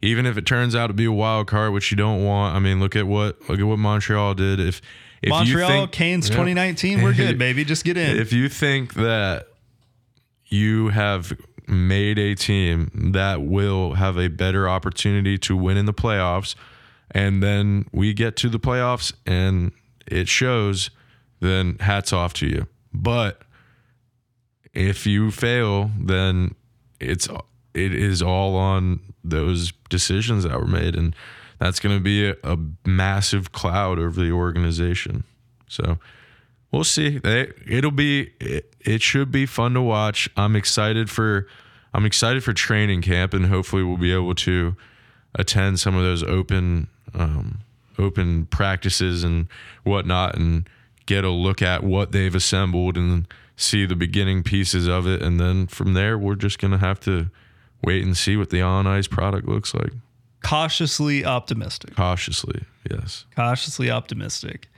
even 0.00 0.26
if 0.26 0.36
it 0.36 0.46
turns 0.46 0.74
out 0.76 0.86
to 0.88 0.92
be 0.92 1.04
a 1.04 1.12
wild 1.12 1.48
card, 1.48 1.72
which 1.72 1.90
you 1.90 1.96
don't 1.96 2.24
want. 2.24 2.54
I 2.54 2.60
mean, 2.60 2.78
look 2.80 2.94
at 2.94 3.06
what 3.06 3.48
look 3.48 3.58
at 3.58 3.64
what 3.66 3.78
Montreal 3.78 4.34
did. 4.34 4.60
If 4.60 4.80
if 5.22 5.30
Montreal, 5.30 5.70
you 5.70 5.76
think, 5.80 5.92
Canes 5.92 6.28
Yeah. 6.28 6.36
2019, 6.36 7.02
we're 7.02 7.12
good, 7.14 7.38
baby. 7.46 7.64
Just 7.64 7.84
get 7.84 7.96
in. 7.96 8.16
if 8.18 8.32
you 8.32 8.48
think 8.48 8.94
that 8.94 9.48
you 10.46 10.88
have 10.90 11.32
made 11.66 12.18
a 12.18 12.34
team 12.34 13.10
that 13.12 13.42
will 13.42 13.94
have 13.94 14.16
a 14.16 14.28
better 14.28 14.68
opportunity 14.68 15.36
to 15.36 15.56
win 15.56 15.76
in 15.76 15.84
the 15.86 15.92
playoffs, 15.92 16.54
and 17.10 17.42
then 17.42 17.86
we 17.92 18.12
get 18.12 18.36
to 18.36 18.48
the 18.48 18.60
playoffs 18.60 19.12
and 19.26 19.72
it 20.06 20.28
shows, 20.28 20.90
then 21.40 21.76
hats 21.80 22.12
off 22.12 22.32
to 22.34 22.46
you. 22.46 22.66
But 22.92 23.42
if 24.74 25.06
you 25.06 25.30
fail, 25.30 25.90
then 25.98 26.54
it's 27.00 27.28
it 27.74 27.94
is 27.94 28.22
all 28.22 28.56
on 28.56 29.00
those 29.22 29.72
decisions 29.88 30.44
that 30.44 30.58
were 30.58 30.66
made, 30.66 30.96
and 30.96 31.14
that's 31.58 31.80
going 31.80 31.96
to 31.96 32.02
be 32.02 32.28
a, 32.28 32.36
a 32.42 32.58
massive 32.86 33.52
cloud 33.52 33.98
over 33.98 34.20
the 34.20 34.32
organization. 34.32 35.24
So 35.68 35.98
we'll 36.70 36.84
see. 36.84 37.20
It'll 37.24 37.90
be 37.90 38.32
it, 38.40 38.74
it 38.80 39.02
should 39.02 39.30
be 39.30 39.46
fun 39.46 39.74
to 39.74 39.82
watch. 39.82 40.28
I'm 40.36 40.56
excited 40.56 41.10
for 41.10 41.46
I'm 41.92 42.04
excited 42.04 42.44
for 42.44 42.52
training 42.52 43.02
camp, 43.02 43.34
and 43.34 43.46
hopefully 43.46 43.82
we'll 43.82 43.96
be 43.96 44.12
able 44.12 44.34
to 44.36 44.76
attend 45.34 45.78
some 45.80 45.94
of 45.94 46.02
those 46.02 46.22
open 46.22 46.88
um, 47.14 47.60
open 47.98 48.46
practices 48.46 49.24
and 49.24 49.48
whatnot, 49.84 50.36
and 50.36 50.68
get 51.06 51.24
a 51.24 51.30
look 51.30 51.62
at 51.62 51.82
what 51.82 52.12
they've 52.12 52.34
assembled 52.34 52.96
and 52.96 53.26
see 53.56 53.86
the 53.86 53.96
beginning 53.96 54.42
pieces 54.42 54.86
of 54.86 55.06
it, 55.06 55.22
and 55.22 55.40
then 55.40 55.66
from 55.66 55.94
there 55.94 56.16
we're 56.16 56.36
just 56.36 56.58
gonna 56.58 56.78
have 56.78 57.00
to 57.00 57.30
wait 57.82 58.04
and 58.04 58.16
see 58.16 58.36
what 58.36 58.50
the 58.50 58.60
on 58.60 58.86
ice 58.86 59.06
product 59.08 59.48
looks 59.48 59.74
like. 59.74 59.92
Cautiously 60.42 61.24
optimistic. 61.24 61.96
Cautiously, 61.96 62.62
yes. 62.88 63.24
Cautiously 63.34 63.90
optimistic. 63.90 64.68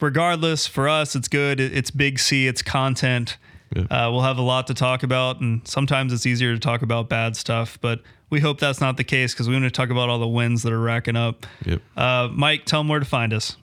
Regardless, 0.00 0.66
for 0.66 0.88
us, 0.88 1.16
it's 1.16 1.28
good. 1.28 1.58
It's 1.60 1.90
big 1.90 2.18
C. 2.18 2.46
It's 2.46 2.62
content. 2.62 3.38
Yeah. 3.74 3.82
Uh, 3.84 4.10
we'll 4.12 4.22
have 4.22 4.38
a 4.38 4.42
lot 4.42 4.66
to 4.68 4.74
talk 4.74 5.02
about, 5.02 5.40
and 5.40 5.66
sometimes 5.66 6.12
it's 6.12 6.26
easier 6.26 6.54
to 6.54 6.60
talk 6.60 6.82
about 6.82 7.08
bad 7.08 7.36
stuff. 7.36 7.78
But 7.80 8.00
we 8.30 8.40
hope 8.40 8.60
that's 8.60 8.80
not 8.80 8.96
the 8.96 9.04
case 9.04 9.32
because 9.32 9.48
we 9.48 9.54
want 9.54 9.64
to 9.64 9.70
talk 9.70 9.90
about 9.90 10.08
all 10.08 10.18
the 10.18 10.28
wins 10.28 10.62
that 10.62 10.72
are 10.72 10.80
racking 10.80 11.16
up. 11.16 11.46
Yep. 11.64 11.82
Uh, 11.96 12.28
Mike, 12.32 12.64
tell 12.64 12.80
them 12.80 12.88
where 12.88 13.00
to 13.00 13.06
find 13.06 13.32
us. 13.32 13.56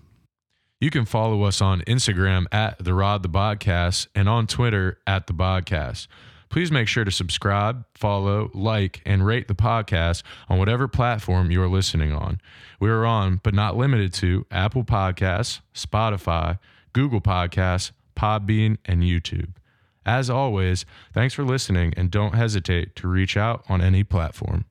You 0.82 0.90
can 0.90 1.06
follow 1.06 1.44
us 1.44 1.62
on 1.62 1.82
Instagram 1.82 2.46
at 2.52 2.84
the 2.84 2.94
Rod 2.94 3.24
the 3.24 3.30
Podcast 3.30 4.08
and 4.14 4.28
on 4.28 4.48
Twitter 4.48 5.00
at 5.08 5.28
the 5.28 5.34
Bodcast. 5.34 6.08
Please 6.50 6.72
make 6.72 6.88
sure 6.88 7.04
to 7.04 7.10
subscribe, 7.10 7.86
follow, 7.96 8.52
like, 8.54 9.02
and 9.06 9.26
rate 9.26 9.48
the 9.48 9.56
podcast 9.56 10.22
on 10.50 10.60
whatever 10.60 10.88
platform 10.88 11.50
you 11.50 11.60
are 11.64 11.68
listening 11.68 12.12
on. 12.12 12.40
We 12.80 12.90
are 12.92 13.06
on, 13.06 13.40
but 13.42 13.56
not 13.56 13.76
limited 13.76 14.14
to, 14.16 14.46
Apple 14.52 14.84
Podcasts, 14.84 15.62
Spotify, 15.74 16.60
Google 16.92 17.22
Podcasts, 17.22 17.92
Podbean, 18.16 18.78
and 18.86 19.02
YouTube. 19.02 19.54
As 20.06 20.30
always, 20.30 20.86
thanks 21.14 21.34
for 21.34 21.44
listening 21.44 21.94
and 21.96 22.12
don't 22.12 22.36
hesitate 22.36 22.96
to 22.98 23.08
reach 23.08 23.38
out 23.38 23.64
on 23.70 23.82
any 23.82 24.04
platform. 24.04 24.66